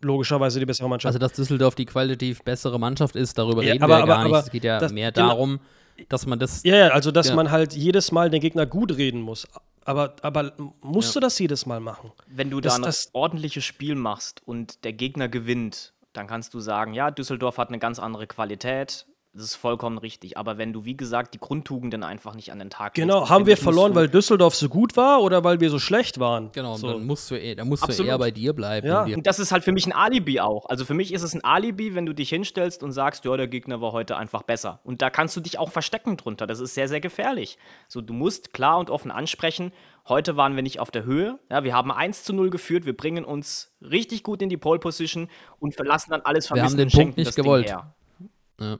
logischerweise 0.00 0.58
die 0.58 0.66
bessere 0.66 0.88
Mannschaft. 0.88 1.08
Also, 1.14 1.18
dass 1.18 1.32
Düsseldorf 1.34 1.74
die 1.74 1.86
qualitativ 1.86 2.42
bessere 2.42 2.78
Mannschaft 2.78 3.14
ist, 3.16 3.38
darüber 3.38 3.62
Ja, 3.62 3.72
reden 3.72 3.84
aber- 3.84 3.94
wir 3.94 3.98
ja 3.98 4.02
aber- 4.04 4.12
gar 4.12 4.24
nicht. 4.24 4.32
aber 4.34 4.44
Es 4.44 4.50
geht 4.50 4.64
ja 4.64 4.78
das- 4.78 4.92
mehr 4.92 5.12
genau. 5.12 5.28
darum, 5.28 5.60
dass 6.08 6.26
man 6.26 6.38
das. 6.38 6.62
ja, 6.64 6.76
ja, 6.76 6.88
also 6.88 7.10
dass 7.10 7.28
Ja. 7.28 7.34
man 7.36 7.50
halt 7.50 7.74
jedes 7.74 8.12
Mal 8.12 8.30
den 8.30 8.40
Gegner 8.40 8.66
gut 8.66 8.96
reden 8.96 9.20
muss. 9.20 9.46
Aber, 9.84 10.16
aber 10.22 10.52
musst 10.82 11.14
Ja. 11.14 11.20
du 11.20 11.26
das 11.26 11.38
jedes 11.38 11.64
Mal 11.64 11.80
machen? 11.80 12.12
Wenn 12.26 12.50
du 12.50 12.60
Das- 12.60 12.74
da 12.74 12.78
ein 12.80 12.82
das- 12.82 13.08
ordentliches 13.12 13.64
Spiel 13.64 13.94
machst 13.94 14.42
und 14.46 14.84
der 14.84 14.92
Gegner 14.92 15.28
gewinnt, 15.28 15.94
dann 16.12 16.26
kannst 16.26 16.52
du 16.54 16.60
sagen, 16.60 16.92
ja, 16.94 17.10
Düsseldorf 17.10 17.58
hat 17.58 17.68
eine 17.68 17.78
ganz 17.78 17.98
andere 17.98 18.26
Qualität. 18.26 19.06
Das 19.34 19.44
ist 19.44 19.56
vollkommen 19.56 19.98
richtig. 19.98 20.36
Aber 20.38 20.56
wenn 20.58 20.72
du, 20.72 20.84
wie 20.86 20.96
gesagt, 20.96 21.34
die 21.34 21.38
Grundtugenden 21.38 22.02
einfach 22.02 22.34
nicht 22.34 22.50
an 22.50 22.58
den 22.58 22.70
Tag 22.70 22.96
legst, 22.96 23.06
Genau, 23.08 23.28
haben 23.28 23.46
wir 23.46 23.56
verloren, 23.58 23.94
weil 23.94 24.08
Düsseldorf 24.08 24.54
so 24.54 24.68
gut 24.68 24.96
war 24.96 25.20
oder 25.22 25.44
weil 25.44 25.60
wir 25.60 25.68
so 25.70 25.78
schlecht 25.78 26.18
waren? 26.18 26.50
Genau, 26.52 26.76
so. 26.76 26.88
dann 26.92 27.06
musst 27.06 27.30
du, 27.30 27.34
eh- 27.34 27.54
dann 27.54 27.68
musst 27.68 27.86
du 27.86 28.02
eher 28.02 28.18
bei 28.18 28.30
dir 28.30 28.52
bleiben. 28.54 28.86
Ja. 28.86 29.02
und 29.02 29.08
dir- 29.08 29.16
Und 29.18 29.26
das 29.26 29.38
ist 29.38 29.52
halt 29.52 29.64
für 29.64 29.72
mich 29.72 29.86
ein 29.86 29.92
Alibi 29.92 30.40
auch. 30.40 30.66
Also 30.66 30.84
für 30.86 30.94
mich 30.94 31.12
ist 31.12 31.22
es 31.22 31.34
ein 31.34 31.44
Alibi, 31.44 31.94
wenn 31.94 32.06
du 32.06 32.14
dich 32.14 32.30
hinstellst 32.30 32.82
und 32.82 32.92
sagst, 32.92 33.24
ja, 33.26 33.36
der 33.36 33.48
Gegner 33.48 33.80
war 33.82 33.92
heute 33.92 34.16
einfach 34.16 34.42
besser. 34.42 34.80
Und 34.82 35.02
da 35.02 35.10
kannst 35.10 35.36
du 35.36 35.40
dich 35.40 35.58
auch 35.58 35.70
verstecken 35.70 36.16
drunter. 36.16 36.46
Das 36.46 36.58
ist 36.58 36.74
sehr, 36.74 36.88
sehr 36.88 37.00
gefährlich. 37.00 37.58
So, 37.86 38.00
du 38.00 38.14
musst 38.14 38.54
klar 38.54 38.78
und 38.78 38.88
offen 38.88 39.10
ansprechen, 39.10 39.72
heute 40.08 40.36
waren 40.38 40.56
wir 40.56 40.62
nicht 40.62 40.80
auf 40.80 40.90
der 40.90 41.04
Höhe. 41.04 41.38
Ja, 41.50 41.62
wir 41.64 41.74
haben 41.74 41.92
1 41.92 42.24
zu 42.24 42.32
0 42.32 42.48
geführt, 42.48 42.86
wir 42.86 42.96
bringen 42.96 43.24
uns 43.26 43.76
richtig 43.82 44.22
gut 44.22 44.40
in 44.40 44.48
die 44.48 44.56
Pole 44.56 44.80
Position 44.80 45.28
und 45.60 45.74
verlassen 45.76 46.10
dann 46.12 46.22
alles 46.22 46.46
Wir 46.50 46.62
haben 46.62 46.70
vermissen 46.70 46.78
den 46.78 46.90
Punkt 46.90 47.18
nicht 47.18 47.36
gewollt. 47.36 47.68
Ja. 47.68 48.78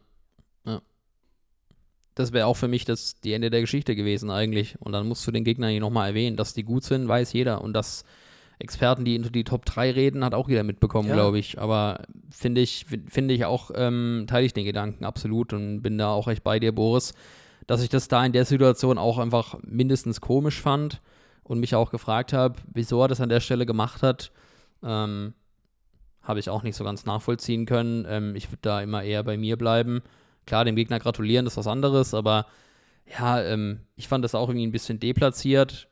Das 2.18 2.32
wäre 2.32 2.46
auch 2.46 2.56
für 2.56 2.68
mich 2.68 2.84
das, 2.84 3.20
die 3.20 3.32
Ende 3.32 3.48
der 3.50 3.60
Geschichte 3.60 3.94
gewesen 3.94 4.30
eigentlich. 4.30 4.76
Und 4.80 4.92
dann 4.92 5.06
musst 5.06 5.26
du 5.26 5.30
den 5.30 5.44
Gegner 5.44 5.68
hier 5.68 5.80
nochmal 5.80 6.08
erwähnen, 6.08 6.36
dass 6.36 6.52
die 6.54 6.64
gut 6.64 6.82
sind, 6.84 7.06
weiß 7.06 7.32
jeder. 7.32 7.62
Und 7.62 7.74
dass 7.74 8.04
Experten, 8.58 9.04
die 9.04 9.14
into 9.14 9.30
die 9.30 9.44
Top 9.44 9.64
3 9.64 9.92
reden, 9.92 10.24
hat 10.24 10.34
auch 10.34 10.48
jeder 10.48 10.64
mitbekommen, 10.64 11.08
Ja. 11.08 11.14
glaube 11.14 11.38
ich. 11.38 11.60
Aber 11.60 12.02
finde 12.30 12.60
ich, 12.60 12.86
finde 13.08 13.34
ich 13.34 13.44
auch, 13.44 13.70
ähm, 13.74 14.24
teile 14.28 14.46
ich 14.46 14.52
den 14.52 14.64
Gedanken 14.64 15.04
absolut 15.04 15.52
und 15.52 15.80
bin 15.82 15.96
da 15.96 16.10
auch 16.10 16.26
echt 16.26 16.42
bei 16.42 16.58
dir, 16.58 16.72
Boris, 16.72 17.14
dass 17.68 17.82
ich 17.82 17.88
das 17.88 18.08
da 18.08 18.24
in 18.26 18.32
der 18.32 18.44
Situation 18.44 18.98
auch 18.98 19.18
einfach 19.18 19.56
mindestens 19.62 20.20
komisch 20.20 20.60
fand 20.60 21.00
und 21.44 21.60
mich 21.60 21.76
auch 21.76 21.90
gefragt 21.92 22.32
habe, 22.32 22.56
wieso 22.72 23.00
er 23.00 23.08
das 23.08 23.20
an 23.20 23.28
der 23.28 23.40
Stelle 23.40 23.64
gemacht 23.64 24.02
hat. 24.02 24.32
Ähm, 24.82 25.34
habe 26.22 26.40
ich 26.40 26.50
auch 26.50 26.62
nicht 26.64 26.76
so 26.76 26.82
ganz 26.84 27.06
nachvollziehen 27.06 27.64
können. 27.64 28.04
Ähm, 28.08 28.34
ich 28.34 28.48
würde 28.50 28.58
da 28.62 28.82
immer 28.82 29.02
eher 29.04 29.22
bei 29.22 29.36
mir 29.36 29.56
bleiben. 29.56 30.02
Klar, 30.48 30.64
dem 30.64 30.76
Gegner 30.76 30.98
gratulieren, 30.98 31.44
das 31.44 31.52
ist 31.52 31.58
was 31.58 31.66
anderes, 31.66 32.14
aber 32.14 32.46
ja, 33.18 33.42
ähm, 33.42 33.80
ich 33.96 34.08
fand 34.08 34.24
das 34.24 34.34
auch 34.34 34.48
irgendwie 34.48 34.66
ein 34.66 34.72
bisschen 34.72 34.98
deplatziert. 34.98 35.88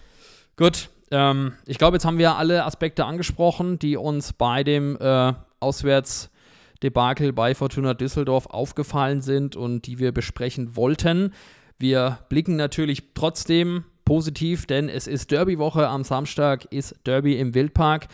Gut, 0.57 0.89
ähm, 1.11 1.53
ich 1.67 1.77
glaube, 1.77 1.97
jetzt 1.97 2.07
haben 2.07 2.17
wir 2.17 2.37
alle 2.37 2.65
Aspekte 2.65 3.05
angesprochen, 3.05 3.79
die 3.79 3.99
uns 3.99 4.33
bei 4.33 4.65
dem 4.65 4.97
äh, 4.99 5.35
Auswärtsdebakel 5.61 7.35
bei 7.35 7.55
Fortuna 7.55 7.93
Düsseldorf 7.93 8.47
aufgefallen 8.47 9.21
sind 9.21 9.57
und 9.57 9.87
die 9.87 9.99
wir 9.99 10.13
besprechen 10.13 10.75
wollten. 10.75 11.35
Wir 11.79 12.21
blicken 12.31 12.57
natürlich 12.57 13.13
trotzdem 13.13 13.85
positiv, 14.07 14.65
denn 14.65 14.89
es 14.89 15.07
ist 15.07 15.33
Derby-Woche. 15.33 15.87
Am 15.87 16.03
Samstag 16.03 16.65
ist 16.73 16.97
Derby 17.05 17.37
im 17.37 17.55
Wildpark. 17.55 18.07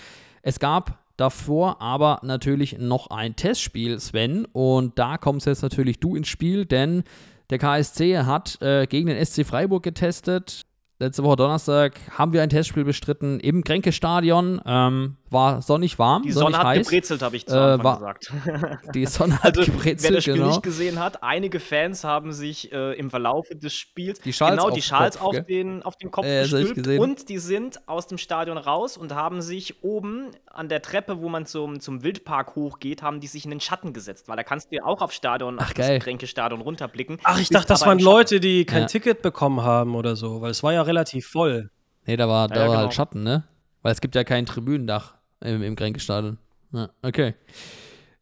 Es 0.42 0.58
gab 0.58 1.01
davor 1.16 1.80
aber 1.80 2.20
natürlich 2.22 2.78
noch 2.78 3.08
ein 3.08 3.36
Testspiel, 3.36 4.00
Sven. 4.00 4.46
Und 4.46 4.98
da 4.98 5.18
kommst 5.18 5.46
jetzt 5.46 5.62
natürlich 5.62 6.00
du 6.00 6.16
ins 6.16 6.28
Spiel, 6.28 6.66
denn 6.66 7.04
der 7.50 7.58
KSC 7.58 8.18
hat 8.18 8.60
äh, 8.62 8.86
gegen 8.86 9.08
den 9.08 9.24
SC 9.24 9.44
Freiburg 9.44 9.82
getestet. 9.82 10.62
Letzte 10.98 11.24
Woche 11.24 11.36
Donnerstag 11.36 11.98
haben 12.16 12.32
wir 12.32 12.42
ein 12.42 12.48
Testspiel 12.48 12.84
bestritten 12.84 13.40
im 13.40 13.64
Kränke-Stadion. 13.64 14.60
Ähm, 14.64 15.16
war 15.32 15.62
sonnig 15.62 15.98
warm, 15.98 16.22
Die 16.22 16.32
sonnig 16.32 16.54
Sonne 16.54 16.58
hat 16.58 16.66
heiß. 16.66 16.86
gebrezelt, 16.88 17.22
habe 17.22 17.36
ich 17.36 17.46
zu 17.46 17.56
Äh, 17.56 17.82
war- 17.82 17.96
gesagt. 17.96 18.32
Die 18.94 19.06
Sonne 19.06 19.38
hat 19.42 19.58
Also, 19.58 19.60
wer 19.62 19.66
gebrezelt, 19.76 20.16
das 20.16 20.24
Spiel 20.24 20.34
genau. 20.34 20.46
nicht 20.48 20.62
gesehen 20.62 20.98
hat, 21.00 21.22
einige 21.22 21.58
Fans 21.60 22.04
haben 22.04 22.32
sich 22.32 22.70
äh, 22.72 22.92
im 22.98 23.10
Verlaufe 23.10 23.56
des 23.56 23.74
Spiels 23.74 24.20
Die 24.20 24.32
Schals 24.32 24.52
genau 24.52 24.64
auf 24.68 24.74
die 24.74 24.80
den 24.80 24.82
Schals 24.84 25.16
Kopf, 25.18 25.26
auf, 25.26 25.32
gell? 25.32 25.42
den, 25.44 25.82
auf 25.82 25.96
den 25.96 26.10
Kopf 26.10 26.26
Äh, 26.26 26.42
ich 26.44 26.50
gestülpt 26.50 26.74
gesehen. 26.76 27.00
und 27.00 27.28
die 27.28 27.38
sind 27.38 27.88
aus 27.88 28.06
dem 28.06 28.18
Stadion 28.18 28.58
raus 28.58 28.96
und 28.96 29.14
haben 29.14 29.40
sich 29.42 29.82
oben 29.82 30.26
an 30.46 30.68
der 30.68 30.82
Treppe, 30.82 31.20
wo 31.20 31.28
man 31.28 31.46
zum, 31.46 31.80
zum 31.80 32.02
Wildpark 32.02 32.54
hochgeht, 32.56 33.02
haben 33.02 33.20
die 33.20 33.26
sich 33.26 33.44
in 33.44 33.50
den 33.50 33.60
Schatten 33.60 33.92
gesetzt, 33.92 34.28
weil 34.28 34.36
da 34.36 34.42
kannst 34.42 34.70
du 34.70 34.76
ja 34.76 34.84
auch 34.84 35.00
auf 35.02 35.12
Stadion, 35.12 35.56
Ach, 35.58 35.68
auf 35.68 35.74
geil. 35.74 35.96
das 35.98 36.04
Kränke-Stadion 36.04 36.60
runterblicken. 36.60 37.18
Ach, 37.24 37.38
ich 37.40 37.48
dachte, 37.48 37.68
das 37.68 37.86
waren. 37.86 37.98
Leute, 37.98 38.40
die 38.40 38.64
kein 38.64 38.82
Ja. 38.82 38.86
Ticket 38.86 39.22
bekommen 39.22 39.62
haben 39.62 39.94
oder 39.94 40.16
so, 40.16 40.40
weil 40.40 40.50
es 40.50 40.62
war 40.62 40.72
ja 40.72 40.82
relativ 40.82 41.26
voll. 41.28 41.70
Nee, 42.04 42.16
da 42.16 42.28
war, 42.28 42.48
da 42.48 42.54
Ja, 42.56 42.60
ja, 42.62 42.66
war 42.66 42.74
genau. 42.74 42.82
halt 42.86 42.94
Schatten, 42.94 43.22
ne? 43.22 43.44
Weil 43.82 43.92
es 43.92 44.00
gibt 44.00 44.14
ja 44.14 44.24
kein 44.24 44.44
Tribünendach 44.46 45.14
im, 45.42 45.62
im 45.62 45.76
Kränke-Stadion. 45.76 46.38
Ja, 46.72 46.90
okay. 47.02 47.34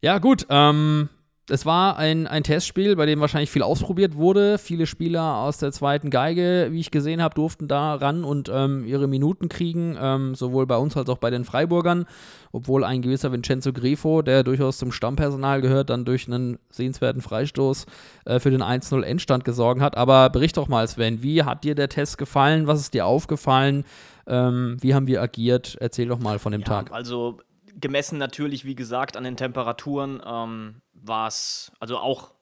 Ja, 0.03 0.18
gut. 0.18 0.47
Ähm, 0.49 1.09
es 1.51 1.66
war 1.66 1.97
ein, 1.97 2.27
ein 2.27 2.45
Testspiel, 2.45 2.95
bei 2.97 3.07
dem 3.07 3.21
wahrscheinlich 3.21 3.51
viel 3.51 3.62
ausprobiert 3.62 4.14
wurde. 4.14 4.57
Viele 4.57 4.87
Spieler 4.87 5.37
aus 5.39 5.59
der 5.59 5.73
zweiten 5.73 6.09
Geige, 6.09 6.68
wie 6.71 6.81
ich 6.81 6.91
gesehen 6.91 7.21
habe, 7.21 7.35
durften 7.35 7.66
da 7.66 7.95
ran 7.95 8.25
und 8.25 8.51
ähm, 8.53 8.87
ihre 8.87 9.09
Minuten 9.09 9.49
kriegen, 9.49 9.97
ähm, 10.01 10.35
sowohl 10.35 10.66
bei 10.66 10.77
uns 10.77 10.97
als 10.97 11.09
auch 11.09 11.18
bei 11.18 11.31
den 11.31 11.45
Freiburgern. 11.45 12.07
Obwohl 12.53 12.85
ein 12.85 13.03
gewisser 13.03 13.33
Vincenzo 13.33 13.73
Grifo, 13.73 14.23
der 14.23 14.43
durchaus 14.43 14.79
zum 14.79 14.93
Stammpersonal 14.93 15.61
gehört, 15.61 15.91
dann 15.91 16.05
durch 16.05 16.27
einen 16.27 16.59
sehenswerten 16.71 17.21
Freistoß 17.21 17.87
äh, 18.27 18.39
für 18.39 18.51
den 18.51 18.62
1-0 18.62 19.03
Endstand 19.03 19.45
gesorgt 19.45 19.81
hat. 19.81 19.97
Aber 19.97 20.31
bericht 20.31 20.57
doch 20.57 20.68
mal, 20.68 20.87
Sven, 20.87 21.23
wie 21.23 21.43
hat 21.43 21.64
dir 21.64 21.75
der 21.75 21.89
Test 21.89 22.16
gefallen? 22.18 22.66
Was 22.66 22.81
ist 22.81 22.95
dir 22.95 23.07
aufgefallen? 23.07 23.85
Ähm, 24.27 24.77
wie 24.81 24.95
haben 24.95 25.07
wir 25.07 25.23
agiert? 25.23 25.77
Erzähl 25.81 26.09
doch 26.09 26.18
mal 26.18 26.39
von 26.39 26.53
dem 26.53 26.62
Ja, 26.62 26.66
Tag. 26.66 26.93
also 26.93 27.39
gemessen 27.75 28.18
natürlich, 28.18 28.64
wie 28.64 28.75
gesagt, 28.75 29.16
an 29.16 29.25
den 29.25 29.37
Temperaturen 29.37 30.23
ähm, 30.25 30.83
war 30.93 31.29
es, 31.29 31.73
also 31.81 31.99
auch 31.99 32.33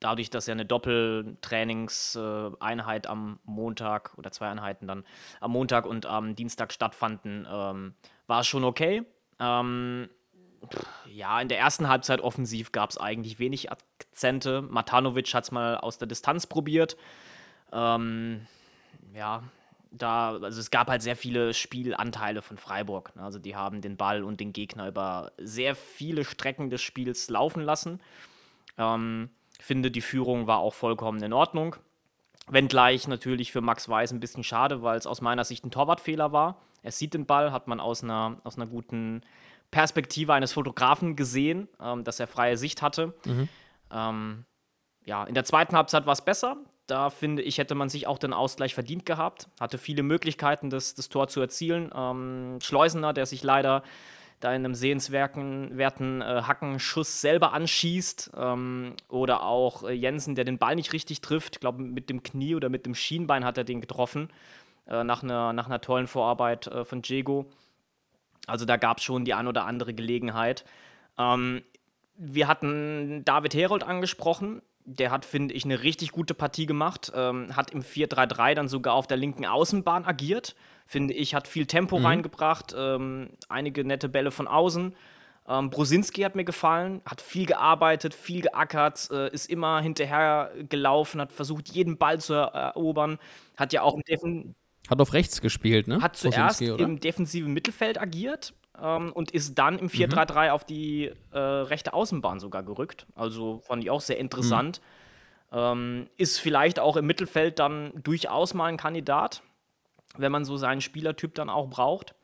dadurch, 0.00 0.30
dass 0.30 0.46
ja 0.46 0.52
eine 0.52 0.66
Doppeltrainingseinheit 0.66 3.06
am 3.06 3.38
Montag 3.44 4.16
oder 4.18 4.30
zwei 4.32 4.48
Einheiten 4.48 4.86
dann 4.86 5.04
am 5.40 5.52
Montag 5.52 5.86
und 5.86 6.06
am 6.06 6.34
Dienstag 6.34 6.72
stattfanden, 6.72 7.46
ähm, 7.50 7.94
war 8.26 8.40
es 8.40 8.46
schon 8.46 8.64
okay. 8.64 9.02
Ähm, 9.38 10.08
ja, 11.06 11.40
in 11.40 11.48
der 11.48 11.58
ersten 11.58 11.88
Halbzeit 11.88 12.20
offensiv 12.20 12.72
gab 12.72 12.90
es 12.90 12.98
eigentlich 12.98 13.38
wenig 13.38 13.70
Akzente. 13.72 14.62
Matanovic 14.62 15.32
hat 15.34 15.44
es 15.44 15.50
mal 15.50 15.76
aus 15.76 15.98
der 15.98 16.08
Distanz 16.08 16.46
probiert. 16.46 16.96
Ähm, 17.72 18.46
ja, 19.14 19.42
da, 19.92 20.32
also 20.32 20.60
es 20.60 20.70
gab 20.70 20.88
halt 20.88 21.02
sehr 21.02 21.16
viele 21.16 21.54
Spielanteile 21.54 22.42
von 22.42 22.56
Freiburg. 22.56 23.14
ne? 23.14 23.22
Also 23.22 23.38
die 23.38 23.54
haben 23.54 23.80
den 23.80 23.96
Ball 23.96 24.24
und 24.24 24.40
den 24.40 24.52
Gegner 24.52 24.88
über 24.88 25.32
sehr 25.38 25.74
viele 25.74 26.24
Strecken 26.24 26.70
des 26.70 26.82
Spiels 26.82 27.28
laufen 27.28 27.62
lassen. 27.62 28.00
Ähm, 28.78 29.30
finde, 29.60 29.90
die 29.90 30.00
Führung 30.00 30.46
war 30.46 30.58
auch 30.58 30.74
vollkommen 30.74 31.22
in 31.22 31.32
Ordnung. 31.32 31.76
Wenngleich 32.48 33.06
natürlich 33.06 33.52
für 33.52 33.60
Max 33.60 33.88
Weiß 33.88 34.12
ein 34.12 34.20
bisschen 34.20 34.42
schade, 34.42 34.82
weil 34.82 34.98
es 34.98 35.06
aus 35.06 35.20
meiner 35.20 35.44
Sicht 35.44 35.64
ein 35.64 35.70
Torwartfehler 35.70 36.32
war. 36.32 36.60
Er 36.82 36.90
sieht 36.90 37.14
den 37.14 37.26
Ball, 37.26 37.52
hat 37.52 37.68
man 37.68 37.78
aus 37.78 38.02
einer, 38.02 38.38
aus 38.42 38.56
einer 38.56 38.66
guten 38.66 39.22
Perspektive 39.70 40.34
eines 40.34 40.52
Fotografen 40.52 41.14
gesehen, 41.14 41.68
ähm, 41.80 42.02
dass 42.02 42.18
er 42.18 42.26
freie 42.26 42.56
Sicht 42.56 42.82
hatte. 42.82 43.14
Ähm, 43.90 44.44
ja, 45.04 45.24
in 45.24 45.34
der 45.34 45.44
zweiten 45.44 45.76
Halbzeit 45.76 46.06
war 46.06 46.12
es 46.12 46.24
besser. 46.24 46.56
Da 46.86 47.10
finde 47.10 47.42
ich, 47.42 47.58
hätte 47.58 47.74
man 47.74 47.88
sich 47.88 48.06
auch 48.06 48.18
den 48.18 48.32
Ausgleich 48.32 48.74
verdient 48.74 49.06
gehabt. 49.06 49.48
Hatte 49.60 49.78
viele 49.78 50.02
Möglichkeiten, 50.02 50.70
das, 50.70 50.94
das 50.94 51.08
Tor 51.08 51.28
zu 51.28 51.40
erzielen. 51.40 51.90
Ähm, 51.94 52.58
Schleusener, 52.60 53.12
der 53.12 53.26
sich 53.26 53.42
leider 53.42 53.82
da 54.40 54.50
in 54.52 54.64
einem 54.64 54.74
sehenswerten 54.74 55.78
werten, 55.78 56.20
äh, 56.20 56.42
Hackenschuss 56.42 57.20
selber 57.20 57.52
anschießt. 57.52 58.32
Ähm, 58.36 58.94
oder 59.08 59.44
auch 59.44 59.84
äh, 59.84 59.92
Jensen, 59.92 60.34
der 60.34 60.44
den 60.44 60.58
Ball 60.58 60.74
nicht 60.74 60.92
richtig 60.92 61.20
trifft. 61.20 61.56
Ich 61.56 61.60
glaube, 61.60 61.82
mit 61.82 62.10
dem 62.10 62.22
Knie 62.22 62.54
oder 62.56 62.68
mit 62.68 62.84
dem 62.84 62.94
Schienbein 62.94 63.44
hat 63.44 63.56
er 63.58 63.64
den 63.64 63.80
getroffen. 63.80 64.28
äh, 64.86 65.04
nach, 65.04 65.22
einer, 65.22 65.52
nach 65.52 65.66
einer 65.66 65.80
tollen 65.80 66.06
Vorarbeit 66.06 66.66
äh, 66.66 66.84
von 66.84 67.02
Diego. 67.02 67.46
Also 68.46 68.64
da 68.64 68.76
gab 68.76 68.98
es 68.98 69.04
schon 69.04 69.24
die 69.24 69.34
ein 69.34 69.46
oder 69.46 69.64
andere 69.64 69.94
Gelegenheit. 69.94 70.64
Ähm, 71.18 71.62
wir 72.16 72.48
hatten 72.48 73.24
David 73.24 73.54
Herold 73.54 73.84
angesprochen. 73.84 74.62
Der 74.84 75.10
hat, 75.10 75.24
finde 75.24 75.54
ich, 75.54 75.64
eine 75.64 75.82
richtig 75.82 76.12
gute 76.12 76.34
Partie 76.34 76.66
gemacht. 76.66 77.12
Ähm, 77.14 77.56
hat 77.56 77.70
im 77.70 77.82
4-3-3 77.82 78.54
dann 78.54 78.68
sogar 78.68 78.94
auf 78.94 79.06
der 79.06 79.16
linken 79.16 79.46
Außenbahn 79.46 80.04
agiert. 80.04 80.54
Finde 80.86 81.14
ich, 81.14 81.34
hat 81.34 81.46
viel 81.46 81.66
Tempo 81.66 81.98
mhm. 81.98 82.06
reingebracht. 82.06 82.74
Ähm, 82.76 83.30
einige 83.48 83.84
nette 83.84 84.08
Bälle 84.08 84.30
von 84.30 84.48
außen. 84.48 84.94
Ähm, 85.48 85.70
Brosinski 85.70 86.22
hat 86.22 86.36
mir 86.36 86.44
gefallen, 86.44 87.00
hat 87.04 87.20
viel 87.20 87.46
gearbeitet, 87.46 88.14
viel 88.14 88.42
geackert, 88.42 89.08
äh, 89.10 89.32
ist 89.32 89.50
immer 89.50 89.80
hinterher 89.80 90.52
gelaufen, 90.68 91.20
hat 91.20 91.32
versucht, 91.32 91.68
jeden 91.70 91.98
Ball 91.98 92.20
zu 92.20 92.34
erobern. 92.34 93.18
Hat 93.56 93.72
ja 93.72 93.82
auch 93.82 93.94
im 93.94 94.02
Defen 94.02 94.54
Hat 94.88 95.00
auf 95.00 95.12
rechts 95.12 95.40
gespielt, 95.40 95.88
ne? 95.88 96.00
Hat 96.00 96.16
zuerst 96.16 96.60
im 96.60 97.00
defensiven 97.00 97.52
Mittelfeld 97.52 98.00
agiert 98.00 98.54
ähm, 98.80 99.12
und 99.12 99.30
ist 99.30 99.58
dann 99.58 99.78
im 99.78 99.88
4-3-3 99.88 100.46
mhm. 100.46 100.50
auf 100.50 100.64
die 100.64 101.10
äh, 101.32 101.38
rechte 101.38 101.94
Außenbahn 101.94 102.40
sogar 102.40 102.62
gerückt. 102.62 103.06
Also 103.14 103.60
fand 103.64 103.82
ich 103.82 103.90
auch 103.90 104.00
sehr 104.00 104.18
interessant. 104.18 104.80
Mhm. 105.50 105.58
Ähm, 105.58 106.06
ist 106.16 106.38
vielleicht 106.38 106.80
auch 106.80 106.96
im 106.96 107.06
Mittelfeld 107.06 107.58
dann 107.58 107.92
durchaus 108.02 108.54
mal 108.54 108.66
ein 108.66 108.78
Kandidat, 108.78 109.42
wenn 110.16 110.32
man 110.32 110.44
so 110.44 110.56
seinen 110.56 110.80
Spielertyp 110.80 111.34
dann 111.34 111.50
auch 111.50 111.68
braucht. 111.68 112.14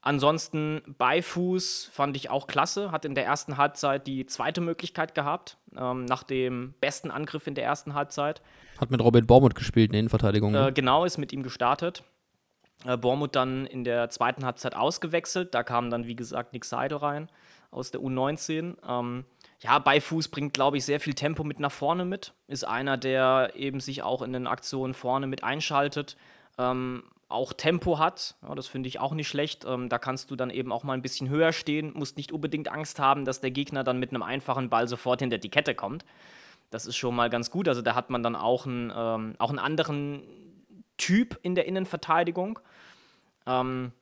Ansonsten 0.00 0.80
Beifuß 0.96 1.90
fand 1.92 2.16
ich 2.16 2.30
auch 2.30 2.46
klasse, 2.46 2.92
hat 2.92 3.04
in 3.04 3.16
der 3.16 3.24
ersten 3.24 3.56
Halbzeit 3.56 4.06
die 4.06 4.26
zweite 4.26 4.60
Möglichkeit 4.60 5.14
gehabt, 5.14 5.58
ähm, 5.76 6.04
nach 6.04 6.22
dem 6.22 6.74
besten 6.80 7.10
Angriff 7.10 7.46
in 7.48 7.54
der 7.54 7.64
ersten 7.64 7.94
Halbzeit. 7.94 8.40
Hat 8.80 8.92
mit 8.92 9.02
Robin 9.02 9.26
Bormuth 9.26 9.56
gespielt 9.56 9.88
in 9.88 9.92
der 9.92 10.00
Innenverteidigung. 10.00 10.52
Ne? 10.52 10.68
Äh, 10.68 10.72
genau, 10.72 11.04
ist 11.04 11.18
mit 11.18 11.32
ihm 11.32 11.42
gestartet. 11.42 12.04
Äh, 12.84 12.96
Bormuth 12.96 13.34
dann 13.34 13.66
in 13.66 13.84
der 13.84 14.10
zweiten 14.10 14.44
Halbzeit 14.44 14.76
ausgewechselt. 14.76 15.54
Da 15.54 15.62
kam 15.62 15.90
dann, 15.90 16.06
wie 16.06 16.16
gesagt, 16.16 16.52
Nick 16.52 16.64
Seidel 16.64 16.98
rein 16.98 17.28
aus 17.70 17.90
der 17.90 18.00
U19. 18.00 18.76
Ähm, 18.86 19.24
ja, 19.60 19.78
Beifuß 19.78 20.28
bringt, 20.28 20.54
glaube 20.54 20.76
ich, 20.76 20.84
sehr 20.84 21.00
viel 21.00 21.14
Tempo 21.14 21.44
mit 21.44 21.60
nach 21.60 21.72
vorne 21.72 22.04
mit. 22.04 22.32
Ist 22.46 22.66
einer, 22.66 22.96
der 22.96 23.52
eben 23.56 23.80
sich 23.80 24.02
auch 24.02 24.22
in 24.22 24.32
den 24.32 24.46
Aktionen 24.46 24.94
vorne 24.94 25.26
mit 25.26 25.42
einschaltet. 25.42 26.16
Ähm, 26.58 27.02
auch 27.28 27.52
Tempo 27.52 27.98
hat. 27.98 28.36
Ja, 28.42 28.54
das 28.54 28.68
finde 28.68 28.88
ich 28.88 29.00
auch 29.00 29.12
nicht 29.12 29.28
schlecht. 29.28 29.64
Ähm, 29.66 29.88
da 29.88 29.98
kannst 29.98 30.30
du 30.30 30.36
dann 30.36 30.50
eben 30.50 30.72
auch 30.72 30.84
mal 30.84 30.94
ein 30.94 31.02
bisschen 31.02 31.28
höher 31.28 31.52
stehen, 31.52 31.92
musst 31.94 32.16
nicht 32.16 32.32
unbedingt 32.32 32.68
Angst 32.70 32.98
haben, 32.98 33.24
dass 33.24 33.40
der 33.40 33.50
Gegner 33.50 33.84
dann 33.84 33.98
mit 33.98 34.10
einem 34.10 34.22
einfachen 34.22 34.70
Ball 34.70 34.88
sofort 34.88 35.20
hinter 35.20 35.38
die 35.38 35.50
Kette 35.50 35.74
kommt. 35.74 36.04
Das 36.70 36.86
ist 36.86 36.96
schon 36.96 37.14
mal 37.14 37.28
ganz 37.28 37.50
gut. 37.50 37.68
Also 37.68 37.82
da 37.82 37.94
hat 37.94 38.10
man 38.10 38.22
dann 38.22 38.36
auch 38.36 38.66
einen, 38.66 38.92
ähm, 38.94 39.34
auch 39.38 39.50
einen 39.50 39.58
anderen 39.58 40.22
Typ 40.98 41.38
in 41.42 41.54
der 41.54 41.66
Innenverteidigung. 41.66 42.58
Ähm, 43.46 43.92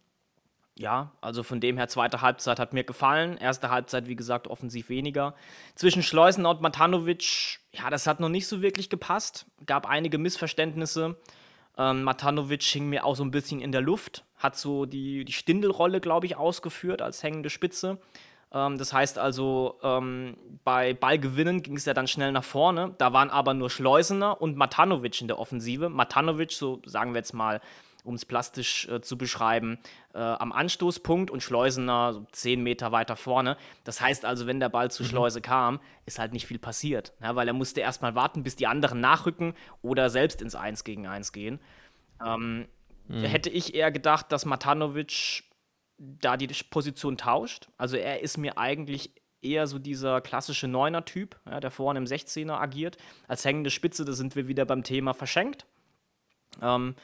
ja, 0.79 1.13
also 1.23 1.43
von 1.43 1.61
dem 1.61 1.79
her, 1.79 1.89
zweite 1.89 2.21
Halbzeit 2.21 2.59
hat 2.59 2.75
mir 2.75 2.85
gefallen. 2.85 3.39
Erste 3.39 3.71
Halbzeit, 3.71 4.09
wie 4.09 4.17
gesagt, 4.17 4.47
offensiv 4.47 4.91
weniger. 4.91 5.35
Zwischen 5.75 6.03
Schleusener 6.03 6.51
und 6.51 6.61
Matanovic, 6.61 7.61
ja, 7.73 7.89
das 7.89 8.07
hat 8.07 8.21
noch 8.21 8.29
nicht 8.29 8.47
so 8.47 8.61
wirklich 8.61 8.91
gepasst. 8.91 9.47
Gab 9.65 9.89
einige 9.89 10.19
Missverständnisse. 10.19 11.17
Ähm, 11.79 12.03
Matanovic 12.03 12.63
hing 12.63 12.89
mir 12.89 13.05
auch 13.05 13.17
so 13.17 13.25
ein 13.25 13.31
bisschen 13.31 13.61
in 13.61 13.73
der 13.73 13.81
Luft, 13.81 14.25
hat 14.37 14.57
so 14.57 14.85
die, 14.85 15.25
die 15.25 15.33
Stindelrolle, 15.33 16.01
glaube 16.01 16.27
ich, 16.27 16.37
ausgeführt 16.37 17.01
als 17.01 17.23
hängende 17.23 17.49
Spitze. 17.49 17.99
Ähm, 18.53 18.79
das 18.79 18.93
heißt 18.93 19.19
also, 19.19 19.79
ähm, 19.83 20.37
bei 20.65 20.95
Ballgewinnen 20.95 21.63
ging 21.63 21.77
es 21.77 21.85
ja 21.85 21.95
dann 21.95 22.07
schnell 22.07 22.33
nach 22.33 22.45
vorne. 22.45 22.95
Da 22.99 23.13
waren 23.13 23.31
aber 23.31 23.55
nur 23.55 23.71
Schleusener 23.71 24.41
und 24.41 24.57
Matanovic 24.57 25.21
in 25.21 25.29
der 25.29 25.39
Offensive. 25.39 25.89
Matanovic, 25.89 26.53
so 26.53 26.81
sagen 26.85 27.13
wir 27.13 27.19
jetzt 27.19 27.35
mal, 27.35 27.61
um 28.07 28.15
es 28.15 28.25
plastisch 28.25 28.89
äh, 28.89 29.01
zu 29.01 29.19
beschreiben, 29.19 29.79
äh, 30.15 30.19
am 30.19 30.53
Anstoßpunkt 30.53 31.31
und 31.31 31.43
Schleusener 31.43 32.13
so 32.13 32.27
zehn 32.31 32.63
Meter 32.63 32.93
weiter 32.93 33.17
vorne. 33.17 33.57
Das 33.85 34.01
heißt 34.01 34.25
also, 34.25 34.47
wenn 34.47 34.61
der 34.61 34.69
Ball 34.69 34.91
zur 34.91 35.05
mhm. 35.05 35.11
Schleuse 35.11 35.41
kam, 35.41 35.81
ist 36.07 36.19
halt 36.19 36.33
nicht 36.33 36.47
viel 36.47 36.59
passiert, 36.59 37.13
ja, 37.21 37.35
weil 37.35 37.49
er 37.49 37.55
musste 37.55 37.81
erstmal 37.81 38.15
warten, 38.15 38.45
bis 38.45 38.55
die 38.55 38.69
anderen 38.69 39.01
nachrücken 39.01 39.55
oder 39.83 40.09
selbst 40.09 40.41
ins 40.41 40.55
1 40.55 40.85
gegen 40.85 41.07
1 41.07 41.33
gehen. 41.33 41.59
Ähm, 42.25 42.69
mhm. 43.09 43.23
Hätte 43.23 43.51
ich 43.51 43.75
eher 43.75 43.91
gedacht, 43.91 44.31
dass 44.31 44.45
Matanovic 44.45 45.43
da 45.99 46.37
die 46.37 46.49
Position 46.71 47.17
tauscht. 47.17 47.69
Also 47.77 47.97
er 47.97 48.23
ist 48.23 48.37
mir 48.37 48.59
eigentlich 48.59 49.13
eher 49.43 49.67
so 49.67 49.79
dieser 49.79 50.21
klassische 50.21 50.69
Neuner-Typ, 50.69 51.39
ja, 51.47 51.61
der 51.61 51.71
vorne 51.71 51.99
im 51.99 52.05
16er 52.05 52.59
agiert. 52.59 52.97
Als 53.29 53.45
hängende 53.45 53.71
Spitze, 53.71 54.05
da 54.05 54.13
sind 54.13 54.37
wir 54.37 54.49
wieder 54.49 54.65
beim 54.65 54.83
Thema 54.83 55.15
verschenkt. 55.15 55.67
Ähm, 56.61 56.95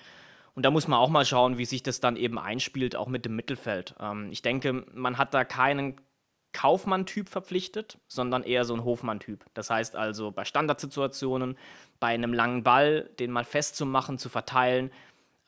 und 0.54 0.64
da 0.64 0.70
muss 0.70 0.88
man 0.88 0.98
auch 0.98 1.08
mal 1.08 1.24
schauen, 1.24 1.56
wie 1.56 1.64
sich 1.64 1.82
das 1.82 2.00
dann 2.00 2.16
eben 2.16 2.38
einspielt, 2.38 2.96
auch 2.96 3.08
mit 3.08 3.24
dem 3.24 3.36
Mittelfeld. 3.36 3.94
Ähm, 4.00 4.28
ich 4.30 4.42
denke, 4.42 4.84
man 4.92 5.18
hat 5.18 5.32
da 5.34 5.44
keinen 5.44 5.96
Kaufmann-Typ 6.52 7.30
verpflichtet, 7.30 7.98
sondern 8.08 8.42
eher 8.42 8.64
so 8.64 8.74
ein 8.74 8.84
Hofmann-Typ. 8.84 9.46
Das 9.54 9.70
heißt 9.70 9.96
also 9.96 10.30
bei 10.30 10.44
Standardsituationen, 10.44 11.56
bei 11.98 12.08
einem 12.08 12.34
langen 12.34 12.62
Ball, 12.62 13.08
den 13.18 13.30
mal 13.30 13.44
festzumachen, 13.44 14.18
zu 14.18 14.28
verteilen, 14.28 14.90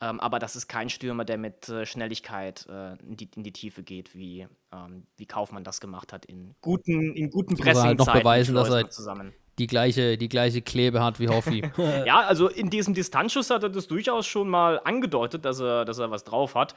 ähm, 0.01 0.19
aber 0.19 0.39
das 0.39 0.55
ist 0.55 0.67
kein 0.67 0.89
Stürmer, 0.89 1.23
der 1.23 1.37
mit 1.37 1.69
äh, 1.69 1.85
Schnelligkeit 1.85 2.65
äh, 2.69 2.95
in, 3.03 3.15
die, 3.15 3.29
in, 3.35 3.43
die, 3.43 3.53
Tiefe 3.53 3.81
geht, 3.81 4.13
wie, 4.13 4.47
ähm, 4.73 5.07
wie 5.15 5.25
Kaufmann 5.25 5.63
das 5.63 5.79
gemacht 5.79 6.11
hat 6.11 6.25
in 6.25 6.53
guten, 6.59 7.15
in 7.15 7.29
guten 7.29 7.55
Pressing 7.55 7.83
halt 7.83 7.99
noch 7.99 8.11
beweisen, 8.11 8.55
dass 8.55 8.69
er 8.69 8.89
zusammen. 8.89 9.33
Die 9.57 9.67
gleiche, 9.67 10.17
die 10.17 10.27
gleiche 10.27 10.61
Klebe 10.61 11.01
hat 11.01 11.21
wie 11.21 11.29
Hoffi. 11.29 11.63
ja, 12.05 12.19
also 12.19 12.49
in 12.49 12.69
diesem 12.69 12.93
Distanzschuss 12.93 13.49
hat 13.49 13.63
er 13.63 13.69
das 13.69 13.87
durchaus 13.87 14.27
schon 14.27 14.49
mal 14.49 14.81
angedeutet, 14.83 15.45
dass 15.45 15.61
er, 15.61 15.85
dass 15.85 15.97
er 15.97 16.11
was 16.11 16.25
drauf 16.25 16.55
hat. 16.55 16.75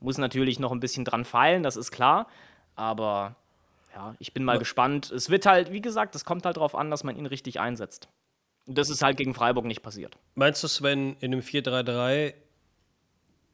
Muss 0.00 0.18
natürlich 0.18 0.58
noch 0.58 0.70
ein 0.70 0.80
bisschen 0.80 1.06
dran 1.06 1.24
feilen, 1.24 1.62
das 1.62 1.76
ist 1.76 1.90
klar. 1.90 2.28
Aber 2.76 3.34
ja, 3.94 4.14
ich 4.18 4.34
bin 4.34 4.44
mal 4.44 4.54
ja. 4.54 4.58
gespannt. 4.58 5.10
Es 5.10 5.30
wird 5.30 5.46
halt, 5.46 5.72
wie 5.72 5.80
gesagt, 5.80 6.14
es 6.14 6.26
kommt 6.26 6.44
halt 6.44 6.58
darauf 6.58 6.74
an, 6.74 6.90
dass 6.90 7.02
man 7.02 7.16
ihn 7.16 7.26
richtig 7.26 7.60
einsetzt. 7.60 8.08
Und 8.66 8.76
das 8.76 8.90
ist 8.90 9.02
halt 9.02 9.16
gegen 9.16 9.32
Freiburg 9.32 9.64
nicht 9.64 9.80
passiert. 9.80 10.18
Meinst 10.34 10.62
du, 10.62 10.68
Sven, 10.68 11.16
in 11.20 11.30
dem 11.30 11.40
4-3-3 11.40 12.34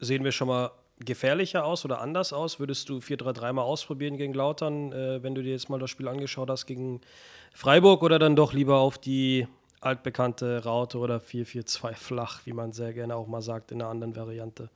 sehen 0.00 0.24
wir 0.24 0.32
schon 0.32 0.48
mal 0.48 0.70
gefährlicher 0.98 1.64
aus 1.64 1.84
oder 1.84 2.00
anders 2.00 2.32
aus? 2.32 2.58
Würdest 2.58 2.88
du 2.88 2.98
4-3-3 2.98 3.52
mal 3.52 3.62
ausprobieren 3.62 4.16
gegen 4.16 4.34
Lautern, 4.34 4.92
äh, 4.92 5.22
wenn 5.22 5.34
du 5.34 5.42
dir 5.42 5.52
jetzt 5.52 5.68
mal 5.68 5.78
das 5.78 5.90
Spiel 5.90 6.08
angeschaut 6.08 6.50
hast 6.50 6.66
gegen 6.66 7.00
Freiburg 7.52 8.02
oder 8.02 8.18
dann 8.18 8.36
doch 8.36 8.52
lieber 8.52 8.78
auf 8.78 8.98
die 8.98 9.46
altbekannte 9.80 10.64
Raute 10.64 10.98
oder 10.98 11.18
4-4-2 11.18 11.94
flach, 11.94 12.40
wie 12.44 12.52
man 12.52 12.72
sehr 12.72 12.92
gerne 12.92 13.16
auch 13.16 13.26
mal 13.26 13.42
sagt 13.42 13.70
in 13.72 13.82
einer 13.82 13.90
anderen 13.90 14.16
Variante? 14.16 14.70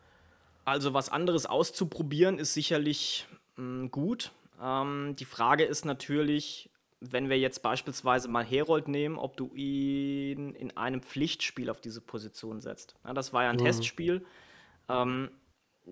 Also 0.65 0.93
was 0.93 1.09
anderes 1.09 1.47
auszuprobieren 1.47 2.39
ist 2.39 2.53
sicherlich 2.53 3.27
mh, 3.57 3.85
mm, 3.85 3.91
gut. 3.91 4.33
Ähm, 4.63 5.15
die 5.19 5.25
Frage 5.25 5.65
ist 5.65 5.85
natürlich, 5.85 6.69
wenn 7.01 7.31
wir 7.31 7.39
jetzt 7.39 7.63
beispielsweise 7.63 8.29
mal 8.29 8.45
Herold 8.45 8.89
nehmen, 8.89 9.17
ob 9.17 9.37
du 9.37 9.51
ihn 9.55 10.55
in 10.55 10.77
einem 10.77 11.01
Pflichtspiel 11.01 11.71
auf 11.71 11.81
diese 11.81 12.01
Position 12.01 12.61
setzt. 12.61 12.97
Ja, 13.05 13.15
das 13.15 13.33
war 13.33 13.45
ja 13.45 13.51
ein 13.51 13.57
mhm. 13.57 13.65
Testspiel. 13.65 14.25
Ähm, 14.89 15.31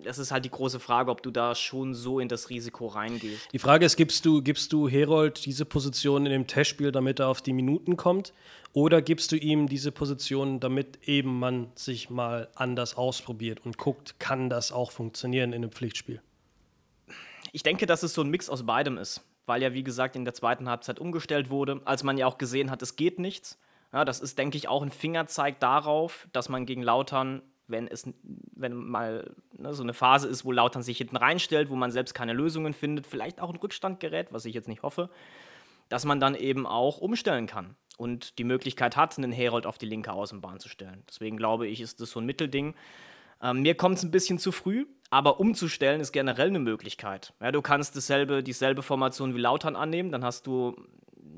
das 0.03 0.19
ist 0.19 0.31
halt 0.31 0.45
die 0.45 0.51
große 0.51 0.79
Frage, 0.79 1.09
ob 1.09 1.23
du 1.23 1.31
da 1.31 1.55
schon 1.55 1.93
so 1.93 2.19
in 2.19 2.27
das 2.27 2.49
Risiko 2.49 2.87
reingehst. 2.87 3.51
Die 3.51 3.59
Frage 3.59 3.85
ist, 3.85 3.95
gibst 3.95 4.25
du, 4.25 4.41
gibst 4.41 4.71
du 4.73 4.87
Herold 4.87 5.45
diese 5.45 5.65
Position 5.65 6.25
in 6.25 6.31
dem 6.31 6.47
Testspiel, 6.47 6.91
damit 6.91 7.19
er 7.19 7.27
auf 7.27 7.41
die 7.41 7.53
Minuten 7.53 7.97
kommt? 7.97 8.33
Oder 8.73 9.01
gibst 9.01 9.31
du 9.31 9.37
ihm 9.37 9.67
diese 9.67 9.91
Position, 9.91 10.59
damit 10.59 11.07
eben 11.07 11.39
man 11.39 11.71
sich 11.75 12.09
mal 12.09 12.49
anders 12.55 12.95
ausprobiert 12.95 13.65
und 13.65 13.77
guckt, 13.77 14.19
kann 14.19 14.49
das 14.49 14.71
auch 14.71 14.91
funktionieren 14.91 15.53
in 15.53 15.63
einem 15.63 15.71
Pflichtspiel? 15.71 16.21
Ich 17.51 17.63
denke, 17.63 17.85
dass 17.85 18.03
es 18.03 18.13
so 18.13 18.21
ein 18.21 18.29
Mix 18.29 18.49
aus 18.49 18.65
beidem 18.65 18.97
ist, 18.97 19.23
weil 19.45 19.63
ja, 19.63 19.73
wie 19.73 19.83
gesagt, 19.83 20.15
in 20.15 20.25
der 20.25 20.33
zweiten 20.33 20.69
Halbzeit 20.69 20.99
umgestellt 20.99 21.49
wurde, 21.49 21.81
als 21.85 22.03
man 22.03 22.17
ja 22.17 22.27
auch 22.27 22.37
gesehen 22.37 22.69
hat, 22.69 22.81
es 22.81 22.95
geht 22.95 23.19
nichts. 23.19 23.57
Ja, 23.93 24.03
das 24.05 24.19
ist, 24.19 24.37
denke 24.37 24.57
ich, 24.57 24.67
auch 24.67 24.83
ein 24.83 24.91
Fingerzeig 24.91 25.59
darauf, 25.59 26.27
dass 26.33 26.49
man 26.49 26.65
gegen 26.65 26.83
Lautern 26.83 27.41
wenn 27.67 27.87
es 27.87 28.07
wenn 28.55 28.73
mal 28.73 29.35
ne, 29.57 29.73
so 29.73 29.83
eine 29.83 29.93
Phase 29.93 30.27
ist, 30.27 30.45
wo 30.45 30.51
Lautern 30.51 30.83
sich 30.83 30.97
hinten 30.97 31.17
reinstellt, 31.17 31.69
wo 31.69 31.75
man 31.75 31.91
selbst 31.91 32.13
keine 32.13 32.33
Lösungen 32.33 32.73
findet, 32.73 33.07
vielleicht 33.07 33.41
auch 33.41 33.49
in 33.49 33.57
Rückstand 33.57 33.99
gerät, 33.99 34.31
was 34.31 34.45
ich 34.45 34.53
jetzt 34.53 34.67
nicht 34.67 34.83
hoffe, 34.83 35.09
dass 35.89 36.05
man 36.05 36.19
dann 36.19 36.35
eben 36.35 36.65
auch 36.65 36.97
umstellen 36.97 37.47
kann 37.47 37.75
und 37.97 38.37
die 38.39 38.43
Möglichkeit 38.43 38.95
hat, 38.95 39.17
einen 39.17 39.31
Herold 39.31 39.65
auf 39.65 39.77
die 39.77 39.85
linke 39.85 40.11
Außenbahn 40.11 40.59
zu 40.59 40.69
stellen. 40.69 41.03
Deswegen 41.07 41.37
glaube 41.37 41.67
ich, 41.67 41.81
ist 41.81 42.01
das 42.01 42.11
so 42.11 42.19
ein 42.19 42.25
Mittelding. 42.25 42.75
Ähm, 43.41 43.61
mir 43.61 43.75
kommt 43.75 43.97
es 43.97 44.03
ein 44.03 44.11
bisschen 44.11 44.39
zu 44.39 44.51
früh, 44.51 44.85
aber 45.09 45.39
umzustellen 45.39 46.01
ist 46.01 46.11
generell 46.11 46.47
eine 46.47 46.59
Möglichkeit. 46.59 47.33
Ja, 47.39 47.51
du 47.51 47.61
kannst 47.61 47.95
dasselbe, 47.95 48.43
dieselbe 48.43 48.81
Formation 48.81 49.35
wie 49.35 49.39
Lautern 49.39 49.75
annehmen, 49.75 50.11
dann 50.11 50.23
hast 50.23 50.47
du 50.47 50.75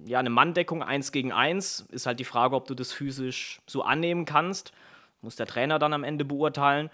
ja 0.06 0.20
eine 0.20 0.30
Manndeckung 0.30 0.82
1 0.82 1.12
gegen 1.12 1.32
1. 1.32 1.88
Ist 1.92 2.06
halt 2.06 2.20
die 2.20 2.26
Frage, 2.26 2.56
ob 2.56 2.68
du 2.68 2.74
das 2.74 2.92
physisch 2.92 3.62
so 3.68 3.84
annehmen 3.84 4.26
kannst 4.26 4.72
muss 5.22 5.36
der 5.36 5.48
Trainer 5.48 5.80
dann 5.80 5.94
am 5.94 6.04
Ende 6.04 6.26
beurteilen. 6.26 6.90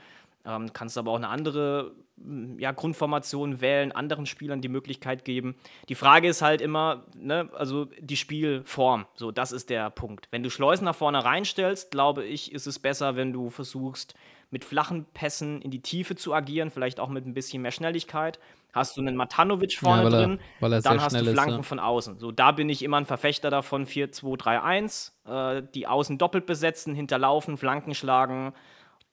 Ähm, 0.45 0.71
kannst 0.73 0.97
aber 0.97 1.11
auch 1.11 1.15
eine 1.15 1.29
andere 1.29 1.93
mm, 2.17 2.59
ja, 2.59 2.71
Grundformation 2.71 3.61
wählen, 3.61 3.91
anderen 3.91 4.27
Spielern 4.27 4.61
die 4.61 4.69
Möglichkeit 4.69 5.25
geben. 5.25 5.55
Die 5.89 5.95
Frage 5.95 6.27
ist 6.27 6.41
halt 6.41 6.61
immer, 6.61 7.05
ne, 7.17 7.49
also 7.55 7.85
die 7.99 8.17
Spielform, 8.17 9.05
so 9.15 9.31
das 9.31 9.51
ist 9.51 9.71
der 9.71 9.89
Punkt. 9.89 10.27
Wenn 10.31 10.43
du 10.43 10.51
Schleusen 10.51 10.85
nach 10.85 10.95
vorne 10.95 11.25
reinstellst, 11.25 11.89
glaube 11.89 12.25
ich, 12.25 12.51
ist 12.51 12.67
es 12.67 12.77
besser, 12.77 13.15
wenn 13.15 13.33
du 13.33 13.49
versuchst, 13.49 14.13
mit 14.51 14.63
flachen 14.63 15.05
Pässen 15.13 15.61
in 15.61 15.71
die 15.71 15.81
Tiefe 15.81 16.15
zu 16.15 16.33
agieren, 16.33 16.69
vielleicht 16.69 16.99
auch 16.99 17.09
mit 17.09 17.25
ein 17.25 17.33
bisschen 17.33 17.63
mehr 17.63 17.71
Schnelligkeit. 17.71 18.39
Hast 18.75 18.97
du 18.97 19.01
einen 19.01 19.15
Matanovic 19.15 19.77
vorne 19.77 20.03
weil 20.03 20.13
er- 20.13 20.19
drin, 20.19 20.39
weil 20.59 20.73
er 20.73 20.81
dann 20.81 20.97
sehr 20.97 21.05
hast 21.05 21.13
du 21.13 21.19
schnell 21.19 21.27
ist, 21.29 21.33
Flanken 21.33 21.55
ja. 21.55 21.61
von 21.63 21.79
außen. 21.79 22.19
So, 22.19 22.31
da 22.33 22.51
bin 22.51 22.67
ich 22.67 22.83
immer 22.83 22.97
ein 22.97 23.05
Verfechter 23.05 23.49
davon, 23.49 23.85
4-2-3-1, 23.85 25.13
äh, 25.25 25.63
die 25.73 25.87
Außen 25.87 26.17
doppelt 26.17 26.45
besetzen, 26.45 26.93
hinterlaufen, 26.93 27.55
Flanken 27.55 27.95
schlagen 27.95 28.53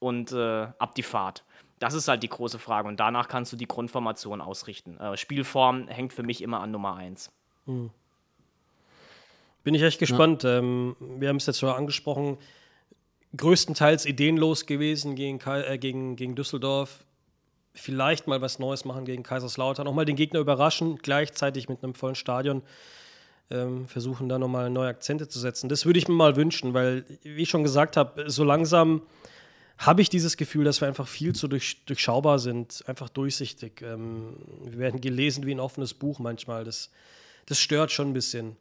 und 0.01 0.33
äh, 0.33 0.67
ab 0.79 0.97
die 0.97 1.05
Fahrt. 1.05 1.45
Das 1.79 1.95
ist 1.95 2.09
halt 2.09 2.25
die 2.25 2.29
große 2.29 2.59
Frage 2.59 2.89
und 2.89 2.99
danach 2.99 3.29
kannst 3.29 3.53
du 3.53 3.57
die 3.57 3.69
Grundformation 3.69 4.41
ausrichten. 4.41 4.99
Äh, 4.99 5.17
Spielform 5.17 5.87
hängt 5.87 6.13
für 6.13 6.25
mich 6.25 6.43
immer 6.43 6.61
an 6.61 6.73
Nummer 6.73 6.97
1. 6.97 7.31
Bin 7.67 7.91
ich 9.75 9.83
echt 9.83 10.01
gespannt. 10.01 10.43
Ähm, 10.45 10.97
wir 10.99 11.29
haben 11.29 11.37
es 11.37 11.47
jetzt 11.47 11.61
schon 11.61 11.71
angesprochen. 11.71 12.37
Größtenteils 13.37 14.07
ideenlos 14.07 14.67
gewesen 14.67 15.15
gegen, 15.15 15.39
Kai 15.39 15.63
äh, 15.63 15.79
gegen, 15.79 16.17
gegen 16.17 16.35
Düsseldorf. 16.35 17.05
Vielleicht 17.75 18.27
mal 18.27 18.41
was 18.43 18.59
Neues 18.59 18.85
machen 18.85 19.05
gegen 19.05 19.23
Kaiserslautern. 19.23 19.87
Auch 19.87 19.95
mal 19.95 20.05
den 20.05 20.17
Gegner 20.17 20.41
überraschen, 20.41 20.99
gleichzeitig 20.99 21.69
mit 21.69 21.83
einem 21.83 21.95
vollen 21.95 22.15
Stadion. 22.15 22.63
Ähm, 23.51 23.87
versuchen 23.89 24.29
da 24.29 24.39
nochmal 24.39 24.71
neue 24.71 24.89
Akzente 24.89 25.29
zu 25.29 25.39
setzen. 25.39 25.69
Das 25.69 25.85
würde 25.85 25.99
ich 25.99 26.09
mir 26.09 26.15
mal 26.15 26.37
wünschen, 26.37 26.75
weil, 26.75 27.05
wie 27.23 27.43
ich 27.43 27.51
schon 27.51 27.63
gesagt 27.63 27.97
habe, 27.97 28.31
so 28.31 28.45
langsam 28.45 29.03
habe 29.79 30.01
ich 30.01 30.09
dieses 30.09 30.37
Gefühl, 30.37 30.65
dass 30.65 30.81
wir 30.81 30.89
einfach 30.89 31.09
viel 31.09 31.35
zu 31.35 31.49
durch, 31.49 31.85
durchschaubar 31.87 32.39
sind, 32.39 32.85
einfach 32.87 33.09
durchsichtig. 33.09 33.83
Ähm, 33.83 34.37
wir 34.65 34.79
werden 34.79 35.01
gelesen 35.01 35.45
wie 35.45 35.53
ein 35.55 35.61
offenes 35.61 35.93
Buch 35.95 36.19
manchmal. 36.19 36.65
Das, 36.65 36.91
das 37.47 37.59
stört 37.59 37.91
schon 37.91 38.11
ein 38.11 38.13
bisschen. 38.13 38.57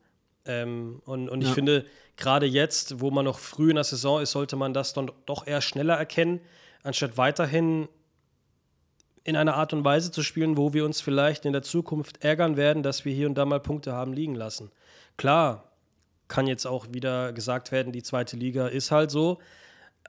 Ähm, 0.45 1.01
und 1.05 1.29
und 1.29 1.41
ich 1.41 1.49
Ja. 1.49 1.53
finde, 1.53 1.85
gerade 2.17 2.45
jetzt, 2.45 2.99
wo 2.99 3.11
man 3.11 3.25
noch 3.25 3.39
früh 3.39 3.69
in 3.69 3.75
der 3.75 3.83
Saison 3.83 4.21
ist, 4.21 4.31
sollte 4.31 4.55
man 4.55 4.73
das 4.73 4.93
dann 4.93 5.11
doch 5.25 5.45
eher 5.45 5.61
schneller 5.61 5.95
erkennen, 5.95 6.39
anstatt 6.83 7.17
weiterhin 7.17 7.87
in 9.23 9.35
einer 9.35 9.55
Art 9.55 9.73
und 9.73 9.83
Weise 9.83 10.11
zu 10.11 10.23
spielen, 10.23 10.57
wo 10.57 10.73
wir 10.73 10.85
uns 10.85 11.01
vielleicht 11.01 11.45
in 11.45 11.53
der 11.53 11.61
Zukunft 11.61 12.23
ärgern 12.23 12.57
werden, 12.57 12.83
dass 12.83 13.05
wir 13.05 13.13
hier 13.13 13.27
und 13.27 13.35
da 13.35 13.45
mal 13.45 13.59
Punkte 13.59 13.93
haben 13.93 14.13
liegen 14.13 14.35
lassen. 14.35 14.71
Klar, 15.17 15.71
kann 16.27 16.47
jetzt 16.47 16.65
auch 16.65 16.87
wieder 16.91 17.33
gesagt 17.33 17.71
werden, 17.71 17.91
die 17.91 18.03
zweite 18.03 18.37
Liga 18.37 18.67
ist 18.67 18.89
halt 18.89 19.11
so. 19.11 19.39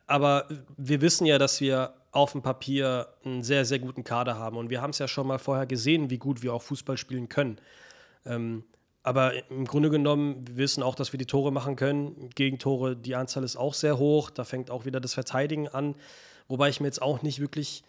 Aber 0.06 0.46
wir 0.76 1.00
wissen 1.00 1.26
ja, 1.26 1.38
dass 1.38 1.60
wir 1.60 1.94
auf 2.12 2.32
dem 2.32 2.42
Papier 2.42 3.08
einen 3.24 3.42
sehr, 3.42 3.64
sehr 3.64 3.78
guten 3.78 4.04
Kader 4.04 4.38
haben. 4.38 4.56
Und 4.56 4.70
wir 4.70 4.80
haben 4.80 4.90
es 4.90 4.98
ja 4.98 5.08
schon 5.08 5.26
mal 5.26 5.38
vorher 5.38 5.66
gesehen, 5.66 6.10
wie 6.10 6.18
gut 6.18 6.42
wir 6.42 6.54
auch 6.54 6.62
Fußball 6.62 6.96
spielen 6.96 7.28
können. 7.28 7.58
Ähm, 8.24 8.64
aber 9.02 9.50
im 9.50 9.64
Grunde 9.64 9.90
genommen, 9.90 10.46
wir 10.46 10.58
wissen 10.58 10.82
auch, 10.82 10.94
dass 10.94 11.12
wir 11.12 11.18
die 11.18 11.26
Tore 11.26 11.50
machen 11.50 11.74
können. 11.74 12.30
Gegentore, 12.34 12.94
die 12.94 13.16
Anzahl 13.16 13.42
ist 13.42 13.56
auch 13.56 13.74
sehr 13.74 13.98
hoch. 13.98 14.30
Da 14.30 14.44
fängt 14.44 14.70
auch 14.70 14.84
wieder 14.84 15.00
das 15.00 15.14
Verteidigen 15.14 15.68
an. 15.68 15.96
Wobei 16.46 16.68
ich 16.68 16.80
mir 16.80 16.86
jetzt 16.86 17.02
auch 17.02 17.22
nicht 17.22 17.40
wirklich. 17.40 17.82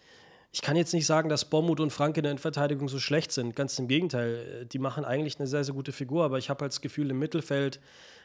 Ich 0.54 0.62
kann 0.62 0.76
jetzt 0.76 0.94
nicht 0.94 1.04
sagen, 1.04 1.28
dass 1.28 1.44
Bommut 1.46 1.80
und 1.80 1.90
Frank 1.90 2.16
in 2.16 2.22
der 2.22 2.30
Innenverteidigung 2.30 2.88
so 2.88 3.00
schlecht 3.00 3.32
sind. 3.32 3.56
Ganz 3.56 3.76
im 3.80 3.88
Gegenteil. 3.88 4.66
Die 4.72 4.78
machen 4.78 5.04
eigentlich 5.04 5.40
eine 5.40 5.48
sehr, 5.48 5.64
sehr 5.64 5.74
gute 5.74 5.90
Figur. 5.90 6.24
Aber 6.24 6.38
ich 6.38 6.48
habe 6.48 6.60
halt 6.62 6.70
das 6.70 6.80
Gefühl, 6.80 7.10
im 7.10 7.18
Mittelfeld 7.18 7.80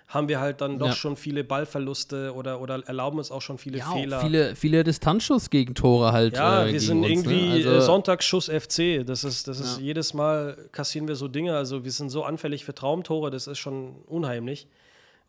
haben 0.08 0.30
wir 0.30 0.40
halt 0.40 0.62
dann 0.62 0.78
doch 0.78 0.90
Ja. 0.90 0.94
schon 0.94 1.16
viele 1.16 1.44
Ballverluste 1.44 2.36
oder, 2.36 2.62
oder 2.62 2.84
erlauben 2.88 3.18
uns 3.18 3.32
auch 3.32 3.42
schon 3.42 3.58
viele 3.58 3.80
Ja, 3.80 3.92
Fehler. 3.92 4.22
viele, 4.22 4.56
viele 4.56 4.84
Distanzschuss-Gegentore 4.84 6.12
halt. 6.12 6.36
Ja, 6.36 6.68
äh, 6.68 6.72
wir 6.72 6.80
sind 6.80 7.00
uns, 7.00 7.10
irgendwie 7.10 7.64
ne? 7.64 7.78
äh, 7.78 7.82
Sonntagsschuss 7.82 8.48
FC. 8.48 9.04
Das 9.04 9.24
ist, 9.24 9.48
das 9.48 9.60
ist 9.60 9.78
Ja. 9.78 9.84
jedes 9.84 10.14
Mal 10.14 10.70
kassieren 10.72 11.08
wir 11.08 11.16
so 11.16 11.28
Dinge. 11.28 11.56
Also 11.58 11.84
wir 11.84 11.92
sind 11.92 12.12
so 12.12 12.24
anfällig 12.24 12.64
für 12.64 12.76
Traumtore, 12.76 13.32
das 13.32 13.48
ist 13.48 13.58
schon 13.58 13.96
unheimlich. 14.06 14.68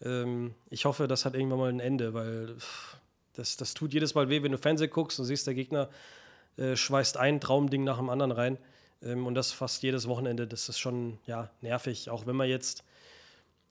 Ähm, 0.05 0.55
ich 0.69 0.85
hoffe, 0.85 1.09
das 1.09 1.25
hat 1.25 1.35
irgendwann 1.35 1.59
mal 1.61 1.71
ein 1.71 1.81
Ende, 1.81 2.13
weil 2.13 2.57
pff, 2.59 2.97
das, 3.37 3.57
das 3.57 3.73
tut 3.73 3.95
jedes 3.95 4.15
Mal 4.15 4.29
weh, 4.29 4.43
wenn 4.43 4.53
du 4.53 4.59
Fernsehen 4.59 4.91
guckst 4.91 5.19
und 5.19 5.25
siehst, 5.25 5.47
der 5.47 5.55
Gegner 5.55 5.89
äh, 6.57 6.77
schweißt 6.77 7.17
ein 7.17 7.41
Traumding 7.41 7.85
nach 7.85 7.99
dem 7.99 8.11
anderen 8.11 8.33
rein. 8.33 8.59
Ähm, 9.03 9.27
und 9.27 9.35
das 9.35 9.53
fast 9.53 9.83
jedes 9.83 10.09
Wochenende. 10.09 10.47
Das 10.47 10.69
ist 10.69 10.79
schon 10.79 11.19
ja, 11.27 11.51
nervig. 11.61 12.11
Auch 12.11 12.27
wenn 12.27 12.37
wir 12.37 12.47
jetzt 12.47 12.85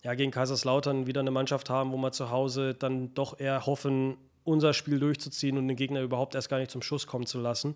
ja, 0.04 0.14
gegen 0.14 0.32
Kaiserslautern 0.32 1.08
wieder 1.08 1.22
eine 1.22 1.32
Mannschaft 1.32 1.70
haben, 1.70 1.92
wo 1.92 1.98
wir 1.98 2.12
zu 2.12 2.30
Hause 2.30 2.74
dann 2.74 3.14
doch 3.14 3.40
eher 3.40 3.66
hoffen, 3.66 4.18
unser 4.44 4.74
Spiel 4.74 5.00
durchzuziehen 5.00 5.58
und 5.58 5.68
den 5.68 5.78
Gegner 5.78 6.02
überhaupt 6.02 6.36
erst 6.36 6.50
gar 6.50 6.58
nicht 6.58 6.72
zum 6.72 6.82
Schuss 6.82 7.06
kommen 7.06 7.26
zu 7.26 7.40
lassen. 7.40 7.76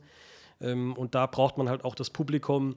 Ähm, 0.62 0.94
und 0.94 1.16
da 1.16 1.26
braucht 1.26 1.58
man 1.58 1.70
halt 1.70 1.84
auch 1.84 1.96
das 1.96 2.10
Publikum. 2.10 2.76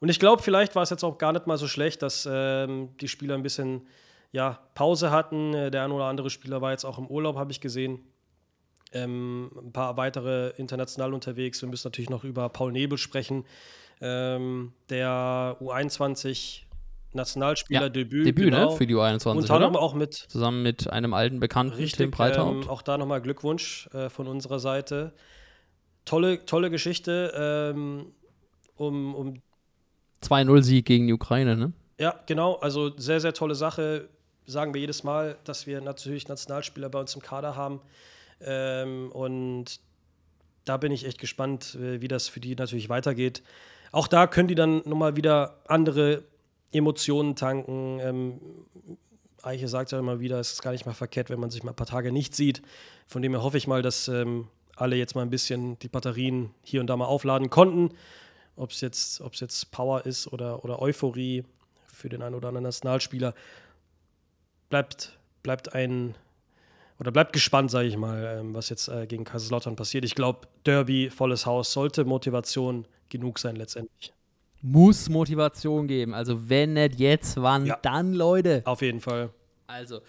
Und 0.00 0.08
ich 0.08 0.18
glaube, 0.18 0.42
vielleicht 0.42 0.74
war 0.74 0.82
es 0.82 0.90
jetzt 0.90 1.04
auch 1.04 1.18
gar 1.18 1.32
nicht 1.32 1.46
mal 1.46 1.58
so 1.58 1.68
schlecht, 1.68 2.02
dass 2.02 2.26
ähm, 2.30 2.88
die 3.00 3.08
Spieler 3.08 3.34
ein 3.34 3.42
bisschen 3.42 3.86
ja, 4.32 4.58
Pause 4.74 5.10
hatten. 5.10 5.54
Äh, 5.54 5.70
Der 5.70 5.84
ein 5.84 5.92
oder 5.92 6.06
andere 6.06 6.30
Spieler 6.30 6.62
war 6.62 6.72
jetzt 6.72 6.84
auch 6.84 6.98
im 6.98 7.06
Urlaub, 7.06 7.36
habe 7.36 7.52
ich 7.52 7.60
gesehen. 7.60 8.00
Ähm, 8.92 9.50
ein 9.56 9.72
paar 9.72 9.96
weitere 9.96 10.50
international 10.56 11.14
unterwegs. 11.14 11.62
Wir 11.62 11.68
müssen 11.68 11.86
natürlich 11.86 12.10
noch 12.10 12.24
über 12.24 12.48
Paul 12.48 12.72
Nebel 12.72 12.98
sprechen, 12.98 13.44
ähm, 14.00 14.72
der 14.88 15.56
U21 15.60 16.62
Nationalspieler 17.12 17.82
Ja, 17.82 17.88
Debüt, 17.88 18.26
Debüt, 18.26 18.46
genau. 18.46 18.70
ne? 18.70 18.76
Für 18.76 18.86
die 18.86 18.94
U21. 18.94 19.36
Unter 19.36 19.54
anderem 19.54 19.76
auch 19.76 19.94
mit 19.94 20.14
Zusammen 20.14 20.62
mit 20.62 20.90
einem 20.90 21.14
alten 21.14 21.40
Bekannten, 21.40 21.74
Tim 21.74 21.82
Richtig, 21.82 22.10
Breithaupt. 22.10 22.64
ähm, 22.64 22.70
auch 22.70 22.82
da 22.82 22.98
nochmal 22.98 23.20
Glückwunsch 23.20 23.88
äh, 23.92 24.08
von 24.10 24.26
unserer 24.26 24.60
Seite. 24.60 25.12
Tolle, 26.04 26.44
tolle 26.46 26.70
Geschichte. 26.70 27.32
Ähm, 27.36 28.12
um, 28.76 29.14
um, 29.14 29.42
2-0-Sieg 30.22 30.84
gegen 30.86 31.06
die 31.06 31.12
Ukraine, 31.12 31.56
ne? 31.56 31.72
ja, 31.98 32.14
genau, 32.26 32.54
also 32.56 32.96
sehr, 32.96 33.20
sehr 33.20 33.34
tolle 33.34 33.54
Sache. 33.54 34.08
Sagen 34.46 34.72
wir 34.74 34.80
jedes 34.80 35.04
Mal, 35.04 35.36
dass 35.44 35.66
wir 35.66 35.80
natürlich 35.80 36.28
Nationalspieler 36.28 36.88
bei 36.88 36.98
uns 36.98 37.14
im 37.14 37.22
Kader 37.22 37.56
haben. 37.56 37.80
Ähm, 38.42 39.10
und 39.12 39.80
da 40.64 40.76
bin 40.76 40.92
ich 40.92 41.04
echt 41.06 41.18
gespannt, 41.18 41.74
äh, 41.74 42.00
wie 42.00 42.08
das 42.08 42.28
für 42.28 42.40
die 42.40 42.54
natürlich 42.54 42.88
weitergeht. 42.88 43.42
Auch 43.92 44.08
da 44.08 44.26
können 44.26 44.48
die 44.48 44.54
dann 44.54 44.82
nochmal 44.84 45.16
wieder 45.16 45.60
andere 45.66 46.22
Emotionen 46.72 47.34
tanken. 47.36 47.98
Ähm, 48.00 48.40
Eiche 49.42 49.68
sagt 49.68 49.92
ja 49.92 49.98
immer 49.98 50.20
wieder, 50.20 50.38
es 50.38 50.52
ist 50.52 50.62
gar 50.62 50.72
nicht 50.72 50.86
mal 50.86 50.92
verkehrt, 50.92 51.30
wenn 51.30 51.40
man 51.40 51.50
sich 51.50 51.62
mal 51.62 51.72
ein 51.72 51.76
paar 51.76 51.86
Tage 51.86 52.12
nicht 52.12 52.34
sieht. 52.34 52.62
Von 53.06 53.22
dem 53.22 53.32
her 53.32 53.42
hoffe 53.42 53.56
ich 53.56 53.66
mal, 53.66 53.82
dass 53.82 54.08
ähm, 54.08 54.48
alle 54.76 54.96
jetzt 54.96 55.14
mal 55.14 55.22
ein 55.22 55.30
bisschen 55.30 55.78
die 55.80 55.88
Batterien 55.88 56.50
hier 56.62 56.80
und 56.80 56.86
da 56.86 56.96
mal 56.96 57.06
aufladen 57.06 57.50
konnten. 57.50 57.94
Ob 58.56 58.70
es 58.70 58.80
jetzt, 58.80 59.22
jetzt 59.32 59.70
Power 59.70 60.04
ist 60.06 60.32
oder, 60.32 60.64
oder 60.64 60.80
Euphorie 60.82 61.44
für 61.92 62.08
den 62.08 62.22
einen 62.22 62.34
oder 62.34 62.48
anderen 62.48 62.64
Nationalspieler. 62.64 63.34
Bleibt, 64.68 65.18
bleibt 65.42 65.74
ein 65.74 66.14
oder 67.00 67.10
bleibt 67.10 67.32
gespannt, 67.32 67.70
sage 67.70 67.88
ich 67.88 67.96
mal, 67.96 68.38
ähm, 68.40 68.54
was 68.54 68.68
jetzt 68.68 68.88
äh, 68.88 69.06
gegen 69.06 69.24
Kaiserslautern 69.24 69.74
passiert. 69.74 70.04
Ich 70.04 70.14
glaube, 70.14 70.40
Derby, 70.66 71.10
volles 71.10 71.46
Haus, 71.46 71.72
sollte 71.72 72.04
Motivation 72.04 72.86
genug 73.08 73.38
sein 73.38 73.56
letztendlich. 73.56 74.12
Muss 74.62 75.08
Motivation 75.08 75.86
geben. 75.88 76.12
Also, 76.12 76.50
wenn 76.50 76.74
nicht 76.74 77.00
jetzt, 77.00 77.40
wann 77.40 77.64
Ja. 77.64 77.78
dann, 77.80 78.12
Leute? 78.12 78.60
Auf 78.66 78.82
jeden 78.82 79.00
Fall. 79.00 79.30
Also, 79.66 80.00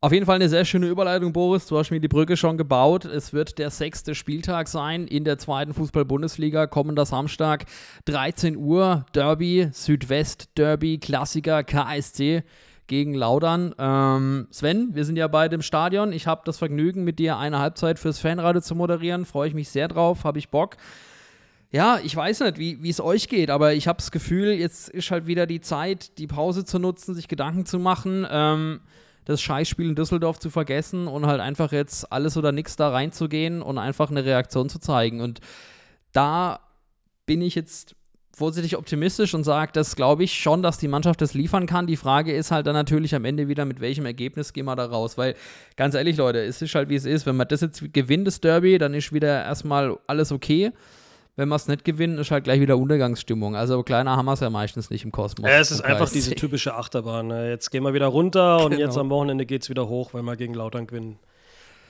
auf 0.00 0.12
jeden 0.12 0.26
Fall 0.26 0.34
eine 0.34 0.48
sehr 0.48 0.64
schöne 0.64 0.88
Überleitung, 0.88 1.32
Boris. 1.32 1.66
Du 1.66 1.78
hast 1.78 1.90
mir 1.90 2.00
die 2.00 2.08
Brücke 2.08 2.36
schon 2.36 2.58
gebaut. 2.58 3.04
Es 3.04 3.32
wird 3.32 3.58
der 3.58 3.70
sechste 3.70 4.14
Spieltag 4.14 4.66
sein 4.68 5.06
in 5.06 5.24
der 5.24 5.38
zweiten 5.38 5.72
Fußball-Bundesliga. 5.72 6.66
Kommender 6.66 7.06
Samstag, 7.06 7.64
13 8.06 8.56
Uhr, 8.56 9.06
Derby, 9.14 9.68
Südwest-Derby, 9.72 10.98
Klassiker, 10.98 11.62
KSC 11.64 12.42
gegen 12.86 13.14
Laudern. 13.14 13.74
Ähm, 13.78 14.46
Sven, 14.50 14.94
wir 14.94 15.04
sind 15.04 15.16
ja 15.16 15.28
beide 15.28 15.54
im 15.54 15.62
Stadion. 15.62 16.12
Ich 16.12 16.26
habe 16.26 16.42
das 16.44 16.58
Vergnügen, 16.58 17.04
mit 17.04 17.18
dir 17.18 17.38
eine 17.38 17.58
Halbzeit 17.58 17.98
fürs 17.98 18.18
Fanradio 18.18 18.60
zu 18.60 18.74
moderieren. 18.74 19.24
Freue 19.24 19.48
ich 19.48 19.54
mich 19.54 19.68
sehr 19.68 19.88
drauf, 19.88 20.24
habe 20.24 20.38
ich 20.38 20.50
Bock. 20.50 20.76
Ja, 21.70 21.98
ich 22.04 22.14
weiß 22.14 22.40
nicht, 22.40 22.58
wie 22.58 22.88
es 22.88 23.00
euch 23.00 23.28
geht, 23.28 23.50
aber 23.50 23.74
ich 23.74 23.88
habe 23.88 23.96
das 23.96 24.12
Gefühl, 24.12 24.52
jetzt 24.52 24.88
ist 24.90 25.10
halt 25.10 25.26
wieder 25.26 25.46
die 25.46 25.60
Zeit, 25.60 26.18
die 26.18 26.28
Pause 26.28 26.64
zu 26.64 26.78
nutzen, 26.78 27.16
sich 27.16 27.26
Gedanken 27.26 27.66
zu 27.66 27.80
machen, 27.80 28.24
ähm, 28.30 28.80
das 29.24 29.42
Scheißspiel 29.42 29.88
in 29.88 29.94
Düsseldorf 29.96 30.38
zu 30.38 30.50
vergessen 30.50 31.08
und 31.08 31.26
halt 31.26 31.40
einfach 31.40 31.72
jetzt 31.72 32.12
alles 32.12 32.36
oder 32.36 32.52
nichts 32.52 32.76
da 32.76 32.90
reinzugehen 32.90 33.60
und 33.60 33.78
einfach 33.78 34.10
eine 34.10 34.24
Reaktion 34.24 34.68
zu 34.68 34.78
zeigen. 34.78 35.20
Und 35.20 35.40
da 36.12 36.60
bin 37.26 37.42
ich 37.42 37.56
jetzt 37.56 37.96
vorsichtig 38.36 38.76
optimistisch 38.76 39.34
und 39.34 39.44
sage, 39.44 39.70
das 39.74 39.96
glaube 39.96 40.24
ich 40.24 40.34
schon, 40.34 40.62
dass 40.62 40.78
die 40.78 40.88
Mannschaft 40.88 41.20
das 41.20 41.34
liefern 41.34 41.66
kann. 41.66 41.86
Die 41.86 41.96
Frage 41.96 42.34
ist 42.34 42.50
halt 42.50 42.66
dann 42.66 42.74
natürlich 42.74 43.14
am 43.14 43.24
Ende 43.24 43.48
wieder, 43.48 43.64
mit 43.64 43.80
welchem 43.80 44.06
Ergebnis 44.06 44.52
gehen 44.52 44.64
wir 44.66 44.74
da 44.76 44.86
raus. 44.86 45.16
Weil, 45.16 45.34
ganz 45.76 45.94
ehrlich, 45.94 46.16
Leute, 46.16 46.40
es 46.42 46.60
ist 46.62 46.74
halt 46.74 46.88
wie 46.88 46.96
es 46.96 47.04
ist. 47.04 47.26
Wenn 47.26 47.36
man 47.36 47.46
das 47.48 47.60
jetzt 47.60 47.92
gewinnt, 47.92 48.26
das 48.26 48.40
Derby, 48.40 48.78
dann 48.78 48.94
ist 48.94 49.12
wieder 49.12 49.44
erstmal 49.44 49.96
alles 50.06 50.32
okay. 50.32 50.72
Wenn 51.36 51.48
wir 51.48 51.56
es 51.56 51.66
nicht 51.66 51.84
gewinnen, 51.84 52.18
ist 52.18 52.30
halt 52.30 52.44
gleich 52.44 52.60
wieder 52.60 52.76
Untergangsstimmung. 52.78 53.56
Also 53.56 53.82
kleiner 53.82 54.16
haben 54.16 54.26
wir 54.26 54.34
es 54.34 54.40
ja 54.40 54.50
meistens 54.50 54.88
nicht 54.90 55.04
im 55.04 55.10
Kosmos. 55.10 55.50
Ja, 55.50 55.58
es 55.58 55.72
ist 55.72 55.80
einfach 55.80 56.08
diese 56.08 56.32
typische 56.36 56.74
Achterbahn. 56.74 57.26
ne? 57.26 57.50
Jetzt 57.50 57.70
gehen 57.70 57.82
wir 57.82 57.92
wieder 57.92 58.06
runter 58.06 58.64
und 58.64 58.70
Genau. 58.70 58.84
jetzt 58.84 58.96
am 58.96 59.10
Wochenende 59.10 59.44
geht 59.44 59.62
es 59.62 59.68
wieder 59.68 59.88
hoch, 59.88 60.14
weil 60.14 60.22
wir 60.22 60.36
gegen 60.36 60.54
Lautern 60.54 60.86
gewinnen. 60.86 61.18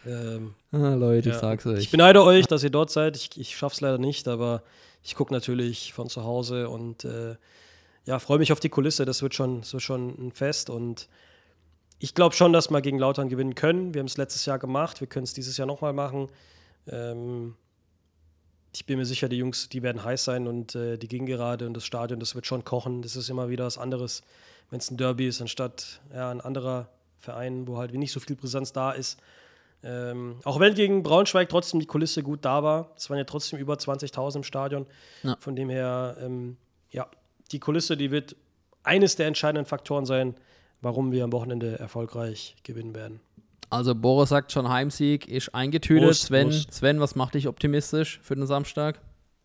Ähm, 0.07 0.55
Ah, 0.73 0.95
Leute, 0.95 1.29
ich 1.29 1.35
ja. 1.35 1.41
sag's 1.41 1.67
euch. 1.67 1.79
Ich 1.81 1.91
beneide 1.91 2.23
euch, 2.25 2.47
dass 2.47 2.65
ihr 2.65 2.71
dort 2.71 2.91
seid. 2.91 3.17
Ich, 3.17 3.31
ich 3.39 3.57
schaff's 3.57 3.81
leider 3.81 3.99
nicht, 3.99 4.29
aber 4.29 4.63
ich 5.05 5.15
gucke 5.15 5.33
natürlich 5.33 5.93
von 5.93 6.09
zu 6.09 6.25
Hause 6.25 6.69
und 6.69 7.05
äh, 7.05 7.37
ja, 8.07 8.19
freue 8.19 8.39
mich 8.39 8.53
auf 8.53 8.61
die 8.61 8.71
Kulisse. 8.71 9.05
Das 9.05 9.23
wird 9.23 9.35
schon, 9.35 9.61
das 9.61 9.73
wird 9.73 9.83
schon 9.83 10.09
ein 10.09 10.33
Fest 10.33 10.71
und 10.71 11.09
ich 11.99 12.15
glaube 12.15 12.35
schon, 12.35 12.53
dass 12.53 12.71
wir 12.71 12.81
gegen 12.81 12.99
Lautern 12.99 13.29
gewinnen 13.29 13.55
können. 13.55 13.95
Wir 13.95 14.01
haben 14.01 14.07
es 14.07 14.17
letztes 14.17 14.47
Jahr 14.47 14.59
gemacht, 14.59 15.01
wir 15.01 15.07
können 15.07 15.25
es 15.25 15.35
dieses 15.35 15.57
Jahr 15.57 15.67
nochmal 15.67 15.93
machen. 15.93 16.29
Ähm, 16.89 17.55
ich 18.75 18.87
bin 18.87 18.99
mir 18.99 19.07
sicher, 19.07 19.29
die 19.29 19.37
Jungs, 19.37 19.69
die 19.69 19.83
werden 19.83 20.03
heiß 20.03 20.25
sein 20.25 20.49
und 20.49 20.75
äh, 20.75 20.99
die 20.99 21.07
Gegengerade 21.07 21.67
und 21.67 21.75
das 21.75 21.85
Stadion, 21.85 22.19
das 22.19 22.35
wird 22.35 22.47
schon 22.47 22.65
kochen. 22.65 23.03
Das 23.03 23.15
ist 23.15 23.29
immer 23.29 23.49
wieder 23.49 23.65
was 23.65 23.79
anderes, 23.79 24.23
wenn 24.71 24.81
es 24.81 24.91
ein 24.91 24.97
Derby 24.97 25.29
ist, 25.29 25.41
anstatt 25.41 26.01
ja, 26.13 26.31
ein 26.31 26.41
anderer 26.41 26.89
Verein, 27.19 27.69
wo 27.69 27.79
halt 27.79 27.95
nicht 27.95 28.13
so 28.13 28.21
viel 28.21 28.37
Präsenz 28.37 28.73
da 28.73 28.91
ist. 28.91 29.21
Ähm, 29.85 30.37
auch 30.45 30.61
wenn 30.61 30.75
gegen 30.75 31.03
Braunschweig 31.03 31.49
trotzdem 31.51 31.79
die 31.79 31.87
Kulisse 31.87 32.23
gut 32.23 32.45
da 32.45 32.63
war. 32.63 32.91
Es 32.97 33.11
waren 33.11 33.19
ja 33.19 33.25
trotzdem 33.25 33.59
über 33.59 33.75
20.000 33.75 34.37
im 34.37 34.43
Stadion. 34.43 34.87
Ja. 35.23 35.37
Von 35.39 35.57
dem 35.57 35.69
her, 35.69 36.17
ähm, 36.21 36.57
ja, 36.91 37.07
die 37.53 37.61
Kulisse, 37.61 37.97
die 37.97 38.11
wird 38.11 38.35
eines 38.83 39.17
der 39.17 39.27
entscheidenden 39.27 39.67
Faktoren 39.67 40.07
sein, 40.07 40.35
warum 40.81 41.13
wir 41.13 41.25
am 41.25 41.33
Wochenende 41.33 41.79
erfolgreich 41.79 42.57
gewinnen 42.63 42.95
werden. 42.95 43.21
Also 43.71 43.95
Boris 43.95 44.29
sagt 44.29 44.53
schon, 44.53 44.69
Heimsieg 44.69 45.27
ist 45.29 45.55
eingetütet. 45.55 46.07
Muss, 46.07 46.23
Sven, 46.23 46.47
muss. 46.47 46.67
Sven, 46.71 47.01
was 47.01 47.15
macht 47.15 47.35
dich 47.35 47.49
optimistisch 47.49 48.21
für 48.23 48.35
den 48.35 48.47
Samstag? 48.47 49.01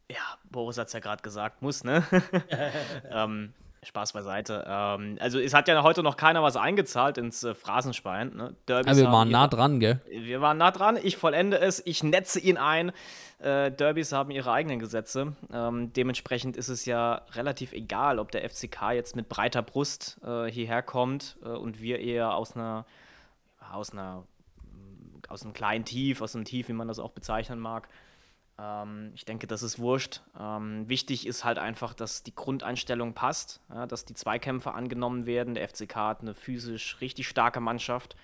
Ja, 0.10 0.38
Boris 0.50 0.78
hat 0.78 0.88
es 0.88 0.94
ja 0.94 1.00
gerade 1.00 1.22
gesagt, 1.22 1.62
muss, 1.62 1.84
ne? 1.84 2.04
ähm, 3.12 3.54
Spaß 3.84 4.14
beiseite. 4.14 4.66
Ähm, 4.68 5.18
also 5.20 5.40
es 5.40 5.54
hat 5.54 5.68
ja 5.68 5.82
heute 5.84 6.04
noch 6.04 6.18
keiner 6.18 6.44
was 6.44 6.58
eingezahlt 6.58 7.18
ins 7.18 7.44
äh, 7.44 7.54
Phrasenschwein. 7.54 8.36
Ne? 8.36 8.56
Derbys 8.68 8.98
Ja, 8.98 9.06
wir 9.06 9.12
waren 9.12 9.30
nah 9.30 9.48
dran, 9.48 9.80
gell? 9.80 10.02
Wir 10.10 10.42
waren 10.42 10.58
nah 10.58 10.72
dran. 10.72 10.98
Ich 11.02 11.18
vollende 11.18 11.60
es. 11.60 11.82
Ich 11.86 12.04
netze 12.04 12.40
ihn 12.40 12.58
ein. 12.58 12.92
Äh, 13.40 13.72
Derbys 13.72 14.12
haben 14.12 14.32
ihre 14.32 14.52
eigenen 14.52 14.80
Gesetze. 14.80 15.34
Ähm, 15.54 15.94
dementsprechend 15.94 16.58
ist 16.58 16.68
es 16.68 16.86
ja 16.86 17.22
relativ 17.34 17.72
egal, 17.72 18.20
ob 18.20 18.32
der 18.32 18.48
FCK 18.50 18.92
jetzt 18.92 19.16
mit 19.16 19.30
breiter 19.30 19.62
Brust 19.62 20.20
äh, 20.26 20.52
hierher 20.52 20.82
kommt 20.82 21.38
äh, 21.44 21.48
und 21.48 21.82
wir 21.82 22.00
eher 22.00 22.34
aus 22.34 22.56
einer, 22.56 22.86
aus 23.72 23.94
einer, 23.94 24.24
aus 25.30 25.44
einem 25.44 25.54
kleinen 25.54 25.86
Tief, 25.86 26.22
aus 26.22 26.36
einem 26.36 26.44
Tief, 26.44 26.68
wie 26.68 26.74
man 26.74 26.90
das 26.90 27.00
auch 27.00 27.12
bezeichnen 27.12 27.60
mag. 27.60 27.88
Ähm, 28.60 29.12
ich 29.16 29.26
denke, 29.26 29.48
das 29.48 29.64
ist 29.64 29.80
wurscht. 29.80 30.22
Ähm, 30.40 30.88
wichtig 30.88 31.26
ist 31.26 31.44
halt 31.44 31.60
einfach, 31.60 31.94
dass 31.94 32.24
die 32.24 32.36
Grundeinstellung 32.36 33.14
passt, 33.14 33.62
ja, 33.70 33.86
dass 33.86 34.06
die 34.06 34.14
Zweikämpfe 34.14 34.74
angenommen 34.74 35.26
werden. 35.26 35.54
Der 35.54 35.68
FCK 35.68 35.96
hat 35.96 36.22
eine 36.22 36.34
physisch 36.34 36.98
richtig 37.02 37.28
starke 37.28 37.60
Mannschaft. 37.60 38.16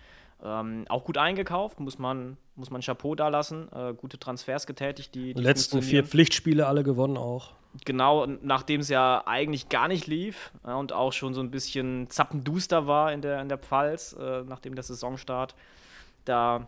Ähm, 0.44 0.86
auch 0.90 1.06
gut 1.06 1.18
eingekauft, 1.18 1.80
muss 1.80 1.98
man, 1.98 2.38
muss 2.56 2.70
man 2.70 2.82
Chapeau 2.82 3.16
da 3.16 3.30
lassen. 3.30 3.70
Äh, 3.72 3.94
gute 3.94 4.20
Transfers 4.20 4.68
getätigt, 4.68 5.16
die, 5.16 5.34
Die 5.34 5.42
letzten 5.42 5.82
vier. 5.82 6.04
Pflichtspiele 6.04 6.68
alle 6.68 6.84
gewonnen 6.84 7.18
auch. 7.18 7.54
Genau, 7.84 8.26
nachdem 8.26 8.82
es 8.82 8.90
ja 8.90 9.24
eigentlich 9.26 9.68
gar 9.68 9.88
nicht 9.88 10.08
lief 10.08 10.52
ja, 10.66 10.76
und 10.76 10.94
auch 10.94 11.12
schon 11.12 11.34
so 11.34 11.42
ein 11.42 11.52
bisschen 11.52 12.10
zappenduster 12.10 12.88
war 12.88 13.12
in 13.12 13.22
der, 13.22 13.42
in 13.42 13.50
der 13.50 13.58
Pfalz, 13.58 14.14
äh, 14.14 14.44
nachdem 14.44 14.76
der 14.76 14.84
Saisonstart 14.84 15.56
da 16.24 16.68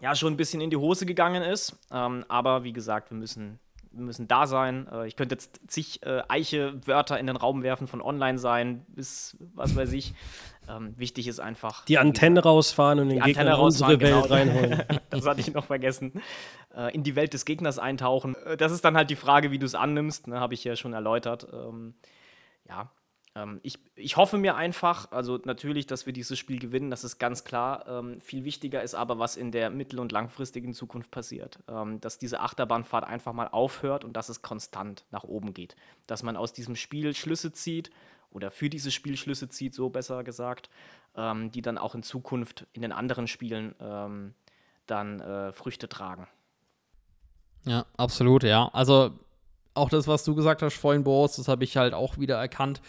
ja 0.00 0.14
schon 0.14 0.32
ein 0.32 0.36
bisschen 0.36 0.60
in 0.60 0.70
die 0.70 0.76
Hose 0.76 1.06
gegangen 1.06 1.42
ist. 1.42 1.78
Ähm, 1.92 2.24
aber 2.28 2.64
wie 2.64 2.72
gesagt, 2.72 3.10
wir 3.10 3.16
müssen, 3.16 3.58
wir 3.90 4.04
müssen 4.04 4.28
da 4.28 4.46
sein. 4.46 4.88
Äh, 4.92 5.06
ich 5.06 5.16
könnte 5.16 5.34
jetzt 5.34 5.60
zig 5.66 6.02
äh, 6.04 6.22
Eiche-Wörter 6.28 7.18
in 7.18 7.26
den 7.26 7.36
Raum 7.36 7.62
werfen 7.62 7.86
von 7.86 8.00
online 8.00 8.38
sein 8.38 8.84
bis 8.88 9.36
was 9.54 9.76
weiß 9.76 9.92
ich. 9.92 10.14
Ähm, 10.68 10.98
wichtig 10.98 11.26
ist 11.28 11.40
einfach. 11.40 11.84
Die 11.86 11.98
Antenne 11.98 12.42
rausfahren 12.42 13.00
und 13.00 13.08
den 13.08 13.20
Gegner 13.20 13.54
in 13.54 13.60
unsere 13.60 13.96
rausfahren, 13.96 14.00
Welt 14.00 14.22
genau. 14.22 14.34
reinholen. 14.34 14.82
das 15.10 15.26
hatte 15.26 15.40
ich 15.40 15.52
noch 15.54 15.64
vergessen. 15.64 16.20
Äh, 16.76 16.94
in 16.94 17.02
die 17.02 17.16
Welt 17.16 17.32
des 17.32 17.44
Gegners 17.44 17.78
eintauchen. 17.78 18.36
Äh, 18.44 18.56
Das 18.56 18.72
ist 18.72 18.84
dann 18.84 18.96
halt 18.96 19.10
die 19.10 19.16
Frage, 19.16 19.50
wie 19.50 19.58
du 19.58 19.66
es 19.66 19.74
annimmst, 19.74 20.26
ne, 20.28 20.40
habe 20.40 20.54
ich 20.54 20.64
ja 20.64 20.76
schon 20.76 20.92
erläutert. 20.92 21.46
Ähm, 21.52 21.94
ja, 22.68 22.90
ähm, 23.38 23.60
ich, 23.62 23.78
ich 23.94 24.16
hoffe 24.16 24.38
mir 24.38 24.56
einfach, 24.56 25.10
also 25.12 25.38
natürlich, 25.44 25.86
dass 25.86 26.06
wir 26.06 26.12
dieses 26.12 26.38
Spiel 26.38 26.58
gewinnen, 26.58 26.90
das 26.90 27.04
ist 27.04 27.18
ganz 27.18 27.44
klar. 27.44 27.86
Ähm, 27.88 28.20
viel 28.20 28.44
wichtiger 28.44 28.82
ist 28.82 28.94
aber, 28.94 29.18
was 29.18 29.36
in 29.36 29.52
der 29.52 29.70
mittel- 29.70 30.00
und 30.00 30.12
langfristigen 30.12 30.74
Zukunft 30.74 31.10
passiert. 31.10 31.58
Ähm, 31.68 32.00
dass 32.00 32.18
diese 32.18 32.40
Achterbahnfahrt 32.40 33.04
einfach 33.04 33.32
mal 33.32 33.48
aufhört 33.48 34.04
und 34.04 34.14
dass 34.14 34.28
es 34.28 34.42
konstant 34.42 35.04
nach 35.10 35.24
oben 35.24 35.54
geht. 35.54 35.76
Dass 36.06 36.22
man 36.22 36.36
aus 36.36 36.52
diesem 36.52 36.76
Spiel 36.76 37.14
Schlüsse 37.14 37.52
zieht 37.52 37.90
oder 38.30 38.50
für 38.50 38.68
dieses 38.68 38.92
Spiel 38.92 39.16
Schlüsse 39.16 39.48
zieht, 39.48 39.74
so 39.74 39.88
besser 39.88 40.24
gesagt, 40.24 40.68
ähm, 41.16 41.50
die 41.50 41.62
dann 41.62 41.78
auch 41.78 41.94
in 41.94 42.02
Zukunft 42.02 42.66
in 42.72 42.82
den 42.82 42.92
anderen 42.92 43.26
Spielen 43.26 43.74
ähm, 43.80 44.34
dann 44.86 45.20
äh, 45.20 45.52
Früchte 45.52 45.88
tragen. 45.88 46.26
Ja, 47.64 47.84
absolut, 47.96 48.42
ja. 48.44 48.68
Also 48.72 49.12
auch 49.74 49.90
das, 49.90 50.06
was 50.06 50.24
du 50.24 50.34
gesagt 50.34 50.62
hast 50.62 50.76
vorhin, 50.76 51.04
Boris, 51.04 51.36
das 51.36 51.48
habe 51.48 51.64
ich 51.64 51.76
halt 51.76 51.94
auch 51.94 52.18
wieder 52.18 52.36
erkannt. 52.36 52.80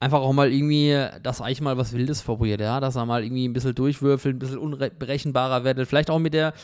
Einfach 0.00 0.20
auch 0.20 0.32
mal 0.32 0.50
irgendwie, 0.50 1.06
dass 1.22 1.42
eigentlich 1.42 1.60
mal 1.60 1.76
was 1.76 1.92
Wildes 1.92 2.22
probiert, 2.22 2.60
ja, 2.60 2.80
dass 2.80 2.96
er 2.96 3.04
mal 3.04 3.22
irgendwie 3.22 3.46
ein 3.46 3.52
bisschen 3.52 3.74
durchwürfelt, 3.74 4.34
ein 4.34 4.38
bisschen 4.38 4.58
unberechenbarer 4.58 5.62
wird. 5.62 5.86
Vielleicht 5.86 6.10
auch 6.10 6.18
mit 6.18 6.32
der, 6.32 6.54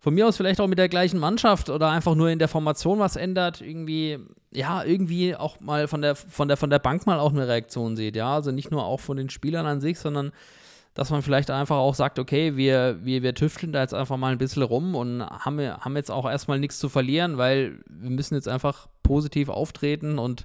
von 0.00 0.14
mir 0.14 0.26
aus 0.26 0.38
vielleicht 0.38 0.58
auch 0.58 0.68
mit 0.68 0.78
der 0.78 0.88
gleichen 0.88 1.20
Mannschaft 1.20 1.68
oder 1.68 1.90
einfach 1.90 2.14
nur 2.14 2.30
in 2.30 2.38
der 2.38 2.48
Formation 2.48 2.98
was 2.98 3.16
ändert, 3.16 3.60
irgendwie, 3.60 4.18
ja, 4.52 4.82
irgendwie 4.84 5.36
auch 5.36 5.60
mal 5.60 5.86
von 5.86 6.00
der, 6.00 6.16
von 6.16 6.48
der, 6.48 6.56
von 6.56 6.70
der 6.70 6.78
Bank 6.78 7.06
mal 7.06 7.20
auch 7.20 7.32
eine 7.32 7.46
Reaktion 7.46 7.94
sieht, 7.94 8.16
ja. 8.16 8.34
Also 8.34 8.52
nicht 8.52 8.70
nur 8.70 8.84
auch 8.84 9.00
von 9.00 9.18
den 9.18 9.28
Spielern 9.28 9.66
an 9.66 9.82
sich, 9.82 9.98
sondern 9.98 10.32
dass 10.94 11.10
man 11.10 11.22
vielleicht 11.22 11.50
einfach 11.50 11.76
auch 11.76 11.94
sagt, 11.94 12.18
okay, 12.18 12.56
wir, 12.56 12.98
wir, 13.04 13.22
wir 13.22 13.34
tüfteln 13.34 13.72
da 13.72 13.82
jetzt 13.82 13.94
einfach 13.94 14.16
mal 14.16 14.32
ein 14.32 14.38
bisschen 14.38 14.62
rum 14.62 14.94
und 14.96 15.22
haben, 15.22 15.60
haben 15.60 15.96
jetzt 15.96 16.10
auch 16.10 16.28
erstmal 16.28 16.58
nichts 16.58 16.78
zu 16.78 16.88
verlieren, 16.88 17.38
weil 17.38 17.78
wir 17.88 18.10
müssen 18.10 18.34
jetzt 18.34 18.48
einfach 18.48 18.88
positiv 19.02 19.48
auftreten 19.48 20.18
und 20.18 20.44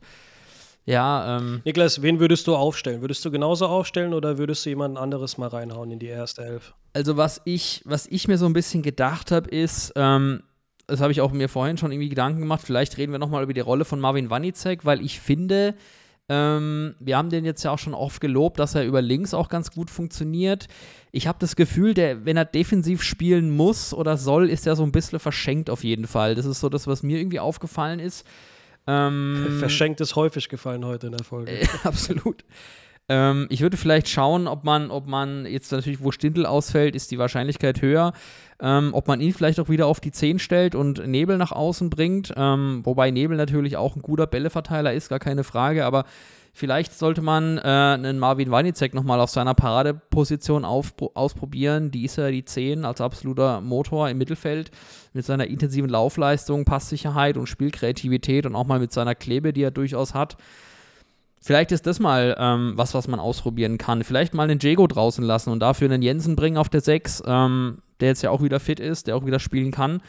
ja, 0.85 1.37
ähm, 1.37 1.61
Niklas, 1.65 2.01
wen 2.01 2.19
würdest 2.19 2.47
du 2.47 2.55
aufstellen? 2.55 3.01
Würdest 3.01 3.23
du 3.25 3.31
genauso 3.31 3.67
aufstellen 3.67 4.13
oder 4.13 4.37
würdest 4.37 4.65
du 4.65 4.69
jemand 4.69 4.97
anderes 4.97 5.37
mal 5.37 5.47
reinhauen 5.47 5.91
in 5.91 5.99
die 5.99 6.07
erste 6.07 6.43
Elf? 6.43 6.73
also 6.93 7.17
was 7.17 7.41
ich, 7.45 7.81
was 7.85 8.07
ich 8.07 8.27
mir 8.27 8.37
so 8.37 8.45
ein 8.45 8.53
bisschen 8.53 8.83
gedacht 8.83 9.31
habe, 9.31 9.49
ist, 9.49 9.93
ähm, 9.95 10.43
das 10.87 11.01
habe 11.01 11.11
ich 11.11 11.21
auch 11.21 11.31
mir 11.31 11.49
vorhin 11.49 11.77
schon 11.77 11.91
irgendwie 11.91 12.09
Gedanken 12.09 12.41
gemacht, 12.41 12.61
vielleicht 12.63 12.97
reden 12.97 13.11
wir 13.11 13.19
nochmal 13.19 13.43
über 13.43 13.53
die 13.53 13.59
Rolle 13.59 13.85
von 13.85 13.99
Marvin 13.99 14.29
Wanizek, 14.29 14.85
weil 14.85 15.01
ich 15.01 15.19
finde, 15.19 15.75
ähm, 16.29 16.95
wir 16.99 17.17
haben 17.17 17.29
den 17.29 17.45
jetzt 17.45 17.63
ja 17.63 17.71
auch 17.71 17.79
schon 17.79 17.93
oft 17.93 18.21
gelobt, 18.21 18.59
dass 18.59 18.75
er 18.75 18.85
über 18.85 19.01
links 19.01 19.33
auch 19.33 19.49
ganz 19.49 19.71
gut 19.71 19.89
funktioniert. 19.89 20.67
Ich 21.11 21.27
habe 21.27 21.39
das 21.39 21.55
Gefühl, 21.55 21.93
der, 21.93 22.25
wenn 22.25 22.37
er 22.37 22.45
defensiv 22.45 23.01
spielen 23.01 23.55
muss 23.55 23.93
oder 23.93 24.17
soll, 24.17 24.49
ist 24.49 24.67
er 24.67 24.75
so 24.75 24.83
ein 24.83 24.91
bisschen 24.91 25.19
verschenkt 25.19 25.69
auf 25.69 25.83
jeden 25.83 26.07
Fall. 26.07 26.35
Das 26.35 26.45
ist 26.45 26.59
so 26.59 26.69
das, 26.69 26.87
was 26.87 27.03
mir 27.03 27.17
irgendwie 27.17 27.39
aufgefallen 27.39 27.99
ist. 27.99 28.25
Ähm, 28.87 29.57
Verschenkt 29.59 30.01
ist 30.01 30.15
häufig 30.15 30.49
gefallen 30.49 30.85
heute 30.85 31.07
in 31.07 31.13
der 31.13 31.25
Folge. 31.25 31.51
äh, 31.51 31.67
absolut. 31.83 32.43
Ähm, 33.09 33.47
ich 33.49 33.61
würde 33.61 33.77
vielleicht 33.77 34.07
schauen, 34.07 34.47
ob 34.47 34.63
man, 34.63 34.89
ob 34.89 35.07
man 35.07 35.45
jetzt 35.45 35.71
natürlich, 35.71 36.01
wo 36.01 36.11
Stindl 36.11 36.45
ausfällt, 36.45 36.95
ist 36.95 37.11
die 37.11 37.17
Wahrscheinlichkeit 37.17 37.81
höher, 37.81 38.13
ähm, 38.61 38.91
ob 38.93 39.07
man 39.07 39.19
ihn 39.19 39.33
vielleicht 39.33 39.59
auch 39.59 39.69
wieder 39.69 39.87
auf 39.87 39.99
die 39.99 40.11
10 40.11 40.39
stellt 40.39 40.73
und 40.73 41.05
Nebel 41.05 41.37
nach 41.37 41.51
außen 41.51 41.89
bringt. 41.89 42.33
Ähm, 42.37 42.81
wobei 42.83 43.11
Nebel 43.11 43.35
natürlich 43.35 43.75
auch 43.75 43.95
ein 43.95 44.01
guter 44.01 44.27
Bälleverteiler 44.27 44.93
ist, 44.93 45.09
gar 45.09 45.19
keine 45.19 45.43
Frage, 45.43 45.85
aber 45.85 46.05
vielleicht 46.53 46.93
sollte 46.93 47.21
man 47.21 47.57
äh, 47.57 47.61
einen 47.61 48.19
Marvin 48.19 48.51
Wanizek 48.51 48.93
nochmal 48.93 49.19
auf 49.19 49.29
seiner 49.29 49.53
Paradeposition 49.53 50.63
ausprobieren. 50.63 51.91
Die 51.91 52.05
ist 52.05 52.17
ja 52.17 52.29
die 52.29 52.45
10 52.45 52.85
als 52.85 53.01
absoluter 53.01 53.59
Motor 53.59 54.09
im 54.09 54.19
Mittelfeld 54.19 54.71
mit 55.13 55.25
seiner 55.25 55.47
intensiven 55.47 55.89
Laufleistung, 55.89 56.65
Passsicherheit 56.65 57.37
und 57.37 57.47
Spielkreativität 57.47 58.45
und 58.45 58.55
auch 58.55 58.65
mal 58.65 58.79
mit 58.79 58.93
seiner 58.93 59.15
Klebe, 59.15 59.51
die 59.51 59.63
er 59.63 59.71
durchaus 59.71 60.13
hat. 60.13 60.37
Vielleicht 61.45 61.73
ist 61.73 61.85
das 61.87 61.99
mal 61.99 62.37
ähm, 62.39 62.71
was, 62.77 62.93
was 62.93 63.09
man 63.09 63.19
ausprobieren 63.19 63.77
kann. 63.77 64.05
Vielleicht 64.05 64.33
mal 64.33 64.49
einen 64.49 64.59
Jago 64.61 64.87
draußen 64.87 65.23
lassen 65.23 65.49
und 65.49 65.59
dafür 65.59 65.89
einen 65.89 66.01
Jensen 66.01 66.37
bringen 66.37 66.55
auf 66.55 66.69
der 66.69 66.79
6, 66.79 67.23
ähm, 67.25 67.79
der 67.99 68.09
jetzt 68.09 68.21
ja 68.21 68.29
auch 68.29 68.41
wieder 68.41 68.61
fit 68.61 68.79
ist, 68.79 69.07
der 69.07 69.17
auch 69.17 69.25
wieder 69.25 69.39
spielen 69.39 69.71
kann. 69.71 70.01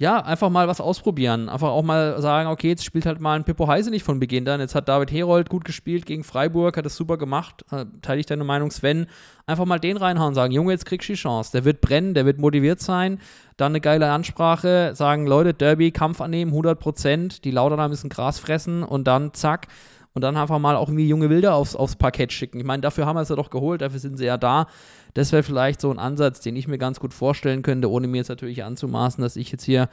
Ja, 0.00 0.24
einfach 0.24 0.48
mal 0.48 0.66
was 0.66 0.80
ausprobieren. 0.80 1.50
Einfach 1.50 1.68
auch 1.68 1.82
mal 1.82 2.22
sagen, 2.22 2.48
okay, 2.48 2.68
jetzt 2.68 2.86
spielt 2.86 3.04
halt 3.04 3.20
mal 3.20 3.34
ein 3.34 3.44
Pippo 3.44 3.68
Heise 3.68 3.90
nicht 3.90 4.02
von 4.02 4.18
Beginn 4.18 4.48
an. 4.48 4.58
Jetzt 4.58 4.74
hat 4.74 4.88
David 4.88 5.12
Herold 5.12 5.50
gut 5.50 5.62
gespielt 5.62 6.06
gegen 6.06 6.24
Freiburg, 6.24 6.78
hat 6.78 6.86
es 6.86 6.96
super 6.96 7.18
gemacht. 7.18 7.66
Äh, 7.70 7.84
teile 8.00 8.18
ich 8.18 8.24
deine 8.24 8.44
Meinung, 8.44 8.70
Sven. 8.70 9.08
Einfach 9.44 9.66
mal 9.66 9.78
den 9.78 9.98
reinhauen 9.98 10.32
sagen, 10.34 10.54
Junge, 10.54 10.72
jetzt 10.72 10.86
kriegst 10.86 11.06
du 11.06 11.12
die 11.12 11.18
Chance. 11.18 11.52
Der 11.52 11.66
wird 11.66 11.82
brennen, 11.82 12.14
der 12.14 12.24
wird 12.24 12.38
motiviert 12.38 12.80
sein. 12.80 13.20
Dann 13.58 13.72
eine 13.72 13.82
geile 13.82 14.10
Ansprache, 14.10 14.92
sagen, 14.94 15.26
Leute, 15.26 15.52
Derby, 15.52 15.90
Kampf 15.90 16.22
annehmen, 16.22 16.54
100%. 16.54 17.42
Die 17.42 17.50
Lauterner 17.50 17.90
müssen 17.90 18.08
Gras 18.08 18.38
fressen 18.38 18.82
und 18.82 19.06
dann 19.06 19.34
zack 19.34 19.68
und 20.14 20.22
dann 20.22 20.36
einfach 20.36 20.58
mal 20.58 20.76
auch 20.76 20.88
irgendwie 20.88 21.08
junge 21.08 21.30
Wilder 21.30 21.54
aufs, 21.54 21.76
aufs 21.76 21.96
Parkett 21.96 22.32
schicken. 22.32 22.58
Ich 22.58 22.66
meine, 22.66 22.80
dafür 22.80 23.06
haben 23.06 23.16
wir 23.16 23.22
es 23.22 23.28
ja 23.28 23.36
doch 23.36 23.50
geholt, 23.50 23.80
dafür 23.80 24.00
sind 24.00 24.16
sie 24.16 24.24
ja 24.24 24.36
da. 24.36 24.66
Das 25.14 25.32
wäre 25.32 25.42
vielleicht 25.42 25.80
so 25.80 25.90
ein 25.90 25.98
Ansatz, 25.98 26.40
den 26.40 26.56
ich 26.56 26.68
mir 26.68 26.78
ganz 26.78 27.00
gut 27.00 27.14
vorstellen 27.14 27.62
könnte, 27.62 27.90
ohne 27.90 28.06
mir 28.06 28.18
jetzt 28.18 28.28
natürlich 28.28 28.64
anzumaßen, 28.64 29.22
dass 29.22 29.36
ich 29.36 29.50
jetzt 29.52 29.64
hier 29.64 29.88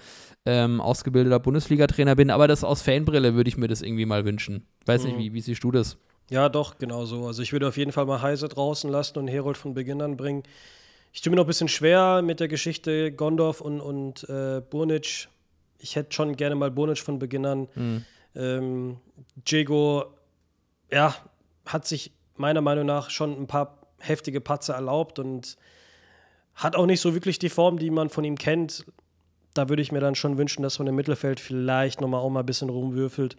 ähm, 0.45 0.81
ausgebildeter 0.81 1.39
Bundesliga-Trainer 1.39 2.15
bin. 2.15 2.29
Aber 2.29 2.47
das 2.47 2.63
aus 2.63 2.81
Fanbrille 2.81 3.35
würde 3.35 3.47
ich 3.47 3.57
mir 3.57 3.67
das 3.67 3.81
irgendwie 3.81 4.05
mal 4.05 4.25
wünschen. 4.25 4.65
Weiß 4.85 5.03
nicht, 5.03 5.17
wie, 5.17 5.33
wie 5.33 5.41
siehst 5.41 5.63
du 5.63 5.71
das? 5.71 5.97
Ja, 6.29 6.49
doch, 6.49 6.77
genau 6.77 7.05
so. 7.05 7.25
Also 7.25 7.41
ich 7.41 7.53
würde 7.53 7.67
auf 7.67 7.77
jeden 7.77 7.91
Fall 7.91 8.05
mal 8.05 8.21
Heise 8.21 8.47
draußen 8.47 8.89
lassen 8.89 9.17
und 9.19 9.27
Herold 9.27 9.57
von 9.57 9.73
Beginn 9.73 10.01
an 10.01 10.17
bringen. 10.17 10.43
Ich 11.13 11.21
tue 11.21 11.31
mir 11.31 11.37
noch 11.37 11.45
ein 11.45 11.47
bisschen 11.47 11.69
schwer 11.69 12.21
mit 12.21 12.39
der 12.39 12.47
Geschichte 12.47 13.11
Gondorf 13.11 13.61
und, 13.61 13.79
und 13.79 14.27
äh, 14.29 14.61
Burnic. 14.69 15.29
Ich 15.79 15.95
hätte 15.95 16.13
schon 16.13 16.35
gerne 16.35 16.55
mal 16.55 16.69
Burnic 16.69 16.99
von 16.99 17.17
Beginn 17.17 17.45
an. 17.45 17.67
Ähm, 18.37 18.97
Diego, 19.35 20.05
ja, 20.91 21.15
hat 21.65 21.87
sich 21.87 22.11
meiner 22.35 22.61
Meinung 22.61 22.85
nach 22.85 23.09
schon 23.09 23.41
ein 23.41 23.47
paar 23.47 23.81
heftige 23.99 24.39
Patzer 24.41 24.75
erlaubt 24.75 25.19
und 25.19 25.57
hat 26.53 26.75
auch 26.75 26.85
nicht 26.85 27.01
so 27.01 27.13
wirklich 27.13 27.39
die 27.39 27.49
Form, 27.49 27.79
die 27.79 27.89
man 27.89 28.09
von 28.09 28.23
ihm 28.23 28.37
kennt. 28.37 28.85
da 29.53 29.69
würde 29.69 29.81
ich 29.81 29.91
mir 29.91 29.99
dann 29.99 30.13
schon 30.13 30.37
wünschen, 30.37 30.61
dass 30.61 30.77
man 30.77 30.87
im 30.87 30.95
Mittelfeld 30.95 31.39
vielleicht 31.39 31.99
nochmal 31.99 32.21
auch 32.21 32.29
mal 32.29 32.41
ein 32.41 32.45
bisschen 32.45 32.69
rumwürfelt. 32.69 33.35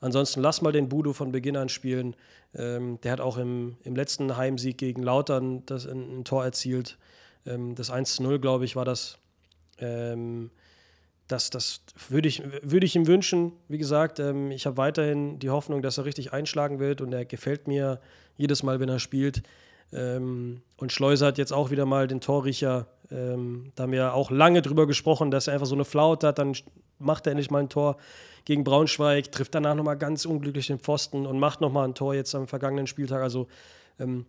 Ansonsten 0.00 0.40
lass 0.40 0.62
mal 0.62 0.72
den 0.72 0.88
Budo 0.88 1.12
von 1.12 1.32
Beginn 1.32 1.58
an 1.58 1.68
spielen. 1.68 2.16
Ähm, 2.54 2.98
der 3.02 3.12
hat 3.12 3.20
auch 3.20 3.36
im, 3.36 3.76
im 3.82 3.94
letzten 3.94 4.38
Heimsieg 4.38 4.78
gegen 4.78 5.02
Lautern 5.02 5.64
das, 5.66 5.86
ein, 5.86 6.20
ein 6.20 6.24
Tor 6.24 6.44
erzielt. 6.44 6.96
Ähm, 7.44 7.74
das 7.74 7.92
1-0, 7.92 8.38
glaube 8.38 8.64
ich, 8.64 8.74
war 8.74 8.86
das. 8.86 9.18
Ähm, 9.78 10.50
das, 11.30 11.50
das 11.50 11.82
würde 12.08 12.28
ich, 12.28 12.42
würd 12.62 12.84
ich 12.84 12.96
ihm 12.96 13.06
wünschen. 13.06 13.52
Wie 13.68 13.78
gesagt, 13.78 14.18
ähm, 14.18 14.50
ich 14.50 14.66
habe 14.66 14.76
weiterhin 14.76 15.38
die 15.38 15.50
Hoffnung, 15.50 15.82
dass 15.82 15.98
er 15.98 16.04
richtig 16.04 16.32
einschlagen 16.32 16.78
wird 16.78 17.00
und 17.00 17.12
er 17.12 17.24
gefällt 17.24 17.68
mir 17.68 18.00
jedes 18.36 18.62
Mal, 18.62 18.80
wenn 18.80 18.88
er 18.88 18.98
spielt. 18.98 19.42
Ähm, 19.92 20.62
und 20.76 20.92
Schleuser 20.92 21.26
hat 21.26 21.38
jetzt 21.38 21.52
auch 21.52 21.70
wieder 21.70 21.86
mal 21.86 22.06
den 22.06 22.20
Torriecher. 22.20 22.86
Ähm, 23.10 23.72
da 23.74 23.84
haben 23.84 23.92
wir 23.92 24.14
auch 24.14 24.30
lange 24.30 24.62
drüber 24.62 24.86
gesprochen, 24.86 25.30
dass 25.30 25.46
er 25.46 25.54
einfach 25.54 25.66
so 25.66 25.74
eine 25.74 25.84
Flaute 25.84 26.28
hat. 26.28 26.38
Dann 26.38 26.54
macht 26.98 27.26
er 27.26 27.32
endlich 27.32 27.50
mal 27.50 27.60
ein 27.60 27.68
Tor 27.68 27.96
gegen 28.44 28.64
Braunschweig, 28.64 29.30
trifft 29.32 29.54
danach 29.54 29.74
nochmal 29.74 29.98
ganz 29.98 30.24
unglücklich 30.24 30.68
den 30.68 30.78
Pfosten 30.78 31.26
und 31.26 31.38
macht 31.38 31.60
nochmal 31.60 31.86
ein 31.86 31.94
Tor 31.94 32.14
jetzt 32.14 32.34
am 32.34 32.48
vergangenen 32.48 32.86
Spieltag. 32.86 33.22
Also 33.22 33.48
ähm, 33.98 34.26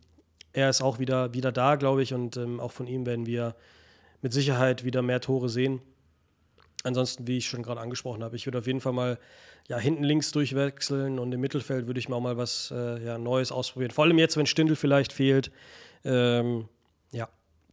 er 0.54 0.70
ist 0.70 0.82
auch 0.82 0.99
wieder, 0.99 1.34
wieder 1.34 1.52
da, 1.52 1.76
glaube 1.76 2.04
ich. 2.04 2.14
Und 2.14 2.38
ähm, 2.38 2.60
auch 2.60 2.72
von 2.72 2.88
ihm 2.88 3.06
werden 3.06 3.26
wir 3.26 3.56
mit 4.22 4.34
Sicherheit 4.34 4.84
wieder 4.84 5.02
mehr 5.02 5.22
Tore 5.22 5.49
sehen. 5.49 5.82
Ansonsten, 6.84 7.27
wie 7.27 7.38
ich 7.38 7.47
schon 7.47 7.63
gerade 7.63 7.79
angesprochen 7.79 8.23
habe, 8.23 8.36
ich 8.36 8.47
würde 8.47 8.57
auf 8.59 8.67
jeden 8.67 8.82
Fall 8.82 8.93
mal 8.93 9.19
ja, 9.67 9.77
hinten 9.77 10.03
links 10.03 10.32
durchwechseln 10.32 11.19
und 11.19 11.32
im 11.32 11.39
Mittelfeld 11.39 11.88
würde 11.88 11.99
ich 11.99 12.09
mal 12.09 12.19
mal 12.19 12.38
was 12.38 12.73
äh, 12.75 13.03
ja, 13.03 13.17
Neues 13.17 13.51
ausprobieren. 13.51 13.91
Vor 13.91 14.05
allem 14.05 14.17
jetzt, 14.17 14.38
wenn 14.38 14.45
Stindl 14.45 14.75
vielleicht 14.75 15.13
fehlt. 15.13 15.51
Ähm, 16.03 16.67
ja, 17.11 17.29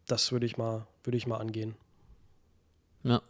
das 0.06 0.30
würde 0.32 0.46
ich, 0.46 0.58
mal, 0.58 0.86
würd 1.04 1.14
ich 1.16 1.26
mal 1.26 1.38
angehen. 1.38 1.74
Ja. 3.02 3.22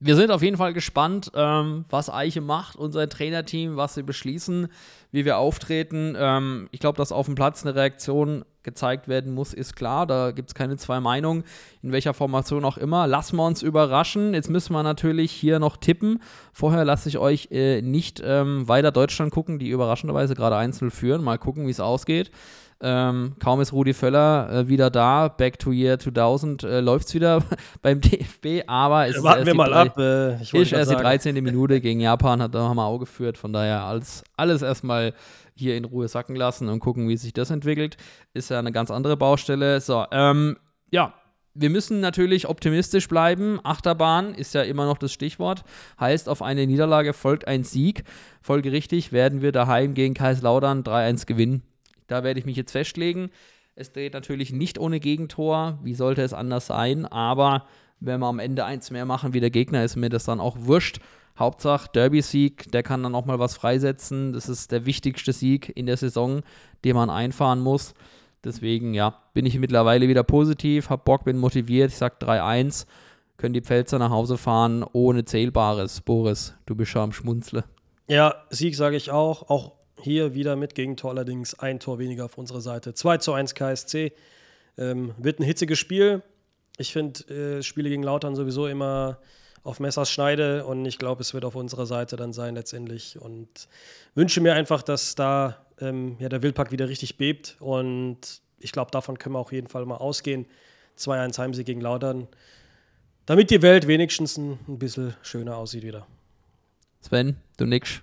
Wir 0.00 0.16
sind 0.16 0.30
auf 0.30 0.42
jeden 0.42 0.56
Fall 0.56 0.74
gespannt, 0.74 1.30
ähm, 1.34 1.84
was 1.88 2.10
Eiche 2.10 2.40
macht, 2.40 2.76
unser 2.76 3.08
Trainerteam, 3.08 3.76
was 3.76 3.94
sie 3.94 4.02
beschließen, 4.02 4.68
wie 5.12 5.24
wir 5.24 5.38
auftreten. 5.38 6.14
Ähm, 6.18 6.68
ich 6.72 6.80
glaube, 6.80 6.98
dass 6.98 7.12
auf 7.12 7.26
dem 7.26 7.36
Platz 7.36 7.64
eine 7.64 7.74
Reaktion 7.74 8.44
gezeigt 8.64 9.08
werden 9.08 9.32
muss, 9.32 9.54
ist 9.54 9.76
klar. 9.76 10.06
Da 10.06 10.32
gibt 10.32 10.50
es 10.50 10.54
keine 10.54 10.76
zwei 10.76 10.98
Meinungen, 10.98 11.44
in 11.82 11.92
welcher 11.92 12.12
Formation 12.12 12.64
auch 12.64 12.76
immer. 12.76 13.06
Lassen 13.06 13.36
wir 13.36 13.46
uns 13.46 13.62
überraschen. 13.62 14.34
Jetzt 14.34 14.50
müssen 14.50 14.72
wir 14.72 14.82
natürlich 14.82 15.30
hier 15.30 15.58
noch 15.58 15.76
tippen. 15.76 16.20
Vorher 16.52 16.84
lasse 16.84 17.08
ich 17.08 17.18
euch 17.18 17.48
äh, 17.52 17.80
nicht 17.80 18.20
ähm, 18.24 18.66
weiter 18.66 18.90
Deutschland 18.90 19.32
gucken, 19.32 19.58
die 19.58 19.68
überraschenderweise 19.68 20.34
gerade 20.34 20.56
einzeln 20.56 20.90
führen. 20.90 21.22
Mal 21.22 21.38
gucken, 21.38 21.66
wie 21.66 21.70
es 21.70 21.80
ausgeht. 21.80 22.30
Ähm, 22.86 23.36
kaum 23.40 23.62
ist 23.62 23.72
Rudi 23.72 23.94
Völler 23.94 24.50
äh, 24.52 24.68
wieder 24.68 24.90
da, 24.90 25.28
back 25.28 25.58
to 25.58 25.72
year 25.72 25.98
2000, 25.98 26.64
äh, 26.64 26.80
läuft 26.80 27.08
es 27.08 27.14
wieder 27.14 27.42
beim 27.82 28.02
DFB, 28.02 28.64
aber 28.66 29.08
es 29.08 29.22
Warten 29.22 29.40
ist 29.40 29.46
wir 29.46 29.54
mal 29.54 29.70
drei, 29.70 29.80
ab. 29.80 29.98
Äh, 29.98 30.42
ich 30.42 30.52
ist 30.52 30.72
erst 30.72 30.90
die 30.90 30.96
13. 30.96 31.42
Minute 31.42 31.80
gegen 31.80 32.00
Japan, 32.00 32.42
hat 32.42 32.54
da 32.54 32.74
wir 32.74 32.84
auch 32.84 32.98
geführt, 32.98 33.38
von 33.38 33.54
daher 33.54 33.84
alles, 33.84 34.22
alles 34.36 34.60
erstmal 34.60 35.14
hier 35.54 35.78
in 35.78 35.86
Ruhe 35.86 36.08
sacken 36.08 36.36
lassen 36.36 36.68
und 36.68 36.80
gucken, 36.80 37.08
wie 37.08 37.16
sich 37.16 37.32
das 37.32 37.50
entwickelt. 37.50 37.96
Ist 38.34 38.50
ja 38.50 38.58
eine 38.58 38.72
ganz 38.72 38.90
andere 38.90 39.16
Baustelle. 39.16 39.80
So, 39.80 40.04
ähm, 40.10 40.58
ja, 40.90 41.14
wir 41.54 41.70
müssen 41.70 42.00
natürlich 42.00 42.48
optimistisch 42.48 43.08
bleiben. 43.08 43.60
Achterbahn 43.62 44.34
ist 44.34 44.52
ja 44.52 44.62
immer 44.62 44.84
noch 44.84 44.98
das 44.98 45.12
Stichwort. 45.12 45.64
Heißt, 45.98 46.28
auf 46.28 46.42
eine 46.42 46.66
Niederlage 46.66 47.14
folgt 47.14 47.46
ein 47.48 47.64
Sieg. 47.64 48.04
Folgerichtig 48.42 49.12
werden 49.12 49.40
wir 49.40 49.52
daheim 49.52 49.94
gegen 49.94 50.12
Kaiserslautern 50.12 50.82
3-1 50.82 51.26
gewinnen. 51.26 51.62
Da 52.06 52.24
werde 52.24 52.40
ich 52.40 52.46
mich 52.46 52.56
jetzt 52.56 52.72
festlegen. 52.72 53.30
Es 53.74 53.92
dreht 53.92 54.14
natürlich 54.14 54.52
nicht 54.52 54.78
ohne 54.78 55.00
Gegentor. 55.00 55.78
Wie 55.82 55.94
sollte 55.94 56.22
es 56.22 56.32
anders 56.32 56.66
sein? 56.66 57.06
Aber 57.06 57.66
wenn 58.00 58.20
wir 58.20 58.26
am 58.26 58.38
Ende 58.38 58.64
eins 58.64 58.90
mehr 58.90 59.04
machen 59.04 59.34
wie 59.34 59.40
der 59.40 59.50
Gegner, 59.50 59.84
ist 59.84 59.96
mir 59.96 60.10
das 60.10 60.24
dann 60.24 60.40
auch 60.40 60.56
wurscht. 60.60 61.00
Hauptsache 61.36 61.90
Derby-Sieg, 61.92 62.70
der 62.70 62.84
kann 62.84 63.02
dann 63.02 63.14
auch 63.14 63.24
mal 63.24 63.40
was 63.40 63.56
freisetzen. 63.56 64.32
Das 64.32 64.48
ist 64.48 64.70
der 64.70 64.86
wichtigste 64.86 65.32
Sieg 65.32 65.72
in 65.74 65.86
der 65.86 65.96
Saison, 65.96 66.42
den 66.84 66.94
man 66.94 67.10
einfahren 67.10 67.60
muss. 67.60 67.94
Deswegen, 68.44 68.94
ja, 68.94 69.22
bin 69.32 69.46
ich 69.46 69.58
mittlerweile 69.58 70.06
wieder 70.06 70.22
positiv, 70.22 70.90
hab 70.90 71.04
Bock, 71.04 71.24
bin 71.24 71.38
motiviert. 71.38 71.90
Ich 71.90 71.96
sag 71.96 72.20
3-1, 72.22 72.86
können 73.36 73.54
die 73.54 73.62
Pfälzer 73.62 73.98
nach 73.98 74.10
Hause 74.10 74.36
fahren 74.36 74.84
ohne 74.92 75.24
Zählbares. 75.24 76.02
Boris, 76.02 76.54
du 76.66 76.76
bist 76.76 76.92
schon 76.92 77.02
am 77.02 77.12
Schmunzle. 77.12 77.64
Ja, 78.06 78.34
Sieg 78.50 78.76
sage 78.76 78.96
ich 78.96 79.10
auch. 79.10 79.48
Auch 79.48 79.72
hier 80.04 80.34
wieder 80.34 80.54
mit 80.54 80.74
Gegentor 80.74 81.10
allerdings 81.10 81.58
ein 81.58 81.80
Tor 81.80 81.98
weniger 81.98 82.26
auf 82.26 82.38
unserer 82.38 82.60
Seite. 82.60 82.94
2 82.94 83.18
zu 83.18 83.32
1 83.32 83.54
KSC. 83.54 84.12
Ähm, 84.76 85.14
wird 85.18 85.40
ein 85.40 85.44
hitziges 85.44 85.78
Spiel. 85.78 86.22
Ich 86.76 86.92
finde 86.92 87.58
äh, 87.58 87.62
Spiele 87.62 87.88
gegen 87.88 88.02
Lautern 88.02 88.36
sowieso 88.36 88.66
immer 88.66 89.18
auf 89.62 89.80
Messers 89.80 90.10
Schneide 90.10 90.66
und 90.66 90.84
ich 90.84 90.98
glaube, 90.98 91.22
es 91.22 91.32
wird 91.32 91.44
auf 91.44 91.54
unserer 91.54 91.86
Seite 91.86 92.16
dann 92.16 92.32
sein 92.32 92.54
letztendlich. 92.54 93.18
Und 93.18 93.68
wünsche 94.14 94.40
mir 94.40 94.54
einfach, 94.54 94.82
dass 94.82 95.14
da 95.14 95.64
ähm, 95.80 96.16
ja, 96.18 96.28
der 96.28 96.42
Wildpark 96.42 96.70
wieder 96.70 96.88
richtig 96.88 97.16
bebt 97.16 97.56
und 97.60 98.42
ich 98.58 98.72
glaube, 98.72 98.90
davon 98.90 99.18
können 99.18 99.34
wir 99.34 99.38
auf 99.40 99.52
jeden 99.52 99.68
Fall 99.68 99.86
mal 99.86 99.96
ausgehen. 99.96 100.46
2-1 100.98 101.38
Heimsieg 101.38 101.66
gegen 101.66 101.80
Lautern. 101.80 102.28
Damit 103.26 103.50
die 103.50 103.62
Welt 103.62 103.86
wenigstens 103.86 104.36
ein, 104.36 104.58
ein 104.68 104.78
bisschen 104.78 105.14
schöner 105.22 105.56
aussieht 105.56 105.82
wieder. 105.82 106.06
Sven, 107.00 107.36
du 107.56 107.66
nix. 107.66 108.02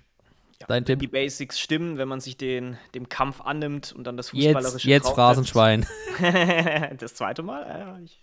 Ja, 0.62 0.66
Dein 0.68 0.84
Tipp? 0.84 1.00
Die 1.00 1.08
Basics 1.08 1.58
stimmen, 1.58 1.98
wenn 1.98 2.06
man 2.06 2.20
sich 2.20 2.36
den, 2.36 2.78
dem 2.94 3.08
Kampf 3.08 3.40
annimmt 3.40 3.92
und 3.92 4.06
dann 4.06 4.16
das 4.16 4.30
fußballerische 4.30 4.88
Jetzt, 4.88 5.06
jetzt 5.06 5.14
Phrasenschwein. 5.14 5.86
das 6.98 7.14
zweite 7.14 7.42
Mal? 7.42 7.66
Ja, 7.66 7.98
ich 7.98 8.20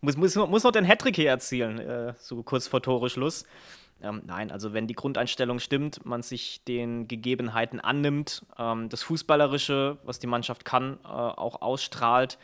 muss, 0.00 0.16
muss, 0.16 0.34
muss 0.34 0.64
noch 0.64 0.72
den 0.72 0.84
Hattrick 0.84 1.16
hier 1.16 1.28
erzielen, 1.28 1.78
äh, 1.78 2.14
so 2.18 2.42
kurz 2.42 2.66
vor 2.68 2.80
Toreschluss. 2.80 3.44
Ähm, 4.02 4.22
nein, 4.26 4.50
also 4.50 4.72
wenn 4.72 4.86
die 4.86 4.94
Grundeinstellung 4.94 5.58
stimmt, 5.58 6.04
man 6.06 6.22
sich 6.22 6.64
den 6.64 7.06
Gegebenheiten 7.06 7.80
annimmt, 7.80 8.46
ähm, 8.58 8.88
das 8.88 9.02
Fußballerische, 9.02 9.98
was 10.04 10.18
die 10.18 10.26
Mannschaft 10.26 10.64
kann, 10.64 10.98
äh, 11.04 11.08
auch 11.08 11.60
ausstrahlt, 11.60 12.38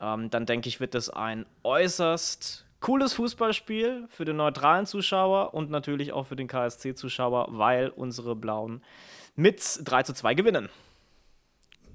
ähm, 0.00 0.28
dann 0.28 0.44
denke 0.44 0.68
ich, 0.68 0.80
wird 0.80 0.94
das 0.94 1.08
ein 1.08 1.46
äußerst 1.62 2.65
cooles 2.80 3.14
Fußballspiel 3.14 4.06
für 4.08 4.24
den 4.24 4.36
neutralen 4.36 4.86
Zuschauer 4.86 5.54
und 5.54 5.70
natürlich 5.70 6.12
auch 6.12 6.26
für 6.26 6.36
den 6.36 6.48
KSC-Zuschauer, 6.48 7.48
weil 7.50 7.88
unsere 7.88 8.36
Blauen 8.36 8.82
mit 9.34 9.62
3 9.84 10.02
zu 10.02 10.14
2 10.14 10.34
gewinnen. 10.34 10.68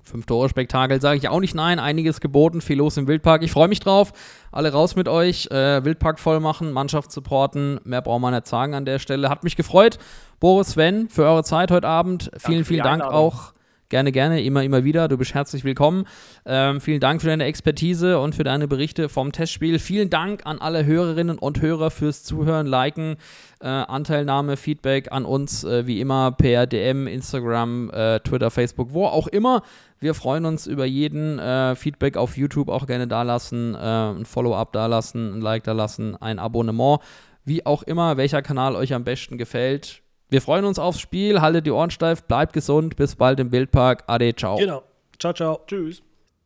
Fünf-Tore-Spektakel 0.03 0.99
sage 0.99 1.17
ich 1.17 1.29
auch 1.29 1.39
nicht 1.39 1.55
nein. 1.55 1.79
Einiges 1.79 2.21
geboten, 2.21 2.61
viel 2.61 2.77
los 2.77 2.97
im 2.97 3.07
Wildpark. 3.07 3.43
Ich 3.43 3.51
freue 3.51 3.67
mich 3.67 3.79
drauf. 3.79 4.13
Alle 4.51 4.71
raus 4.71 4.95
mit 4.95 5.07
euch. 5.07 5.47
Äh, 5.51 5.85
Wildpark 5.85 6.19
voll 6.19 6.39
machen, 6.39 6.71
Mannschaft 6.71 7.11
supporten. 7.11 7.79
Mehr 7.83 8.01
braucht 8.01 8.21
man 8.21 8.33
nicht 8.33 8.47
sagen 8.47 8.73
an 8.73 8.85
der 8.85 8.99
Stelle. 8.99 9.29
Hat 9.29 9.43
mich 9.43 9.55
gefreut. 9.55 9.99
Boris, 10.39 10.71
Sven, 10.71 11.07
für 11.09 11.23
eure 11.23 11.43
Zeit 11.43 11.71
heute 11.71 11.87
Abend. 11.87 12.31
Vielen, 12.37 12.65
vielen 12.65 12.83
Dank 12.83 13.03
auch 13.03 13.53
Gerne, 13.91 14.13
gerne, 14.13 14.41
immer, 14.41 14.63
immer 14.63 14.85
wieder. 14.85 15.09
Du 15.09 15.17
bist 15.17 15.33
herzlich 15.33 15.65
willkommen. 15.65 16.05
Ähm, 16.45 16.79
vielen 16.79 17.01
Dank 17.01 17.19
für 17.19 17.27
deine 17.27 17.43
Expertise 17.43 18.21
und 18.21 18.33
für 18.33 18.45
deine 18.45 18.69
Berichte 18.69 19.09
vom 19.09 19.33
Testspiel. 19.33 19.79
Vielen 19.79 20.09
Dank 20.09 20.45
an 20.45 20.59
alle 20.59 20.85
Hörerinnen 20.85 21.37
und 21.37 21.61
Hörer 21.61 21.91
fürs 21.91 22.23
Zuhören, 22.23 22.67
Liken, 22.67 23.17
äh, 23.59 23.67
Anteilnahme, 23.67 24.55
Feedback 24.55 25.11
an 25.11 25.25
uns, 25.25 25.65
äh, 25.65 25.87
wie 25.87 25.99
immer 25.99 26.31
per 26.31 26.67
DM, 26.67 27.05
Instagram, 27.05 27.89
äh, 27.89 28.21
Twitter, 28.21 28.49
Facebook, 28.49 28.93
wo 28.93 29.07
auch 29.07 29.27
immer. 29.27 29.61
Wir 29.99 30.13
freuen 30.13 30.45
uns 30.45 30.67
über 30.67 30.85
jeden 30.85 31.37
äh, 31.39 31.75
Feedback 31.75 32.15
auf 32.15 32.37
YouTube 32.37 32.69
auch 32.69 32.87
gerne 32.87 33.09
dalassen, 33.09 33.75
äh, 33.75 33.77
ein 33.77 34.23
Follow-up 34.23 34.71
dalassen, 34.71 35.33
ein 35.33 35.41
Like 35.41 35.65
dalassen, 35.65 36.15
ein 36.15 36.39
Abonnement. 36.39 37.01
Wie 37.43 37.65
auch 37.65 37.83
immer, 37.83 38.15
welcher 38.15 38.41
Kanal 38.41 38.77
euch 38.77 38.93
am 38.93 39.03
besten 39.03 39.37
gefällt 39.37 40.01
wir 40.31 40.41
freuen 40.41 40.63
uns 40.63 40.79
aufs 40.79 41.01
Spiel. 41.01 41.41
Haltet 41.41 41.65
die 41.65 41.71
Ohren 41.71 41.91
steif, 41.91 42.23
bleibt 42.23 42.53
gesund. 42.53 42.95
Bis 42.95 43.15
bald 43.15 43.39
im 43.41 43.51
Wildpark. 43.51 44.05
Ade, 44.07 44.33
ciao. 44.33 44.55
Genau. 44.55 44.81
Ciao, 45.19 45.33
ciao. 45.33 45.59
Tschüss. 45.67 46.01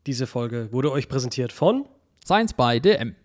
Diese 0.07 0.25
Folge 0.25 0.69
wurde 0.71 0.91
euch 0.91 1.07
präsentiert 1.07 1.53
von 1.53 1.86
Science 2.25 2.53
by 2.53 2.81
DM. 2.81 3.15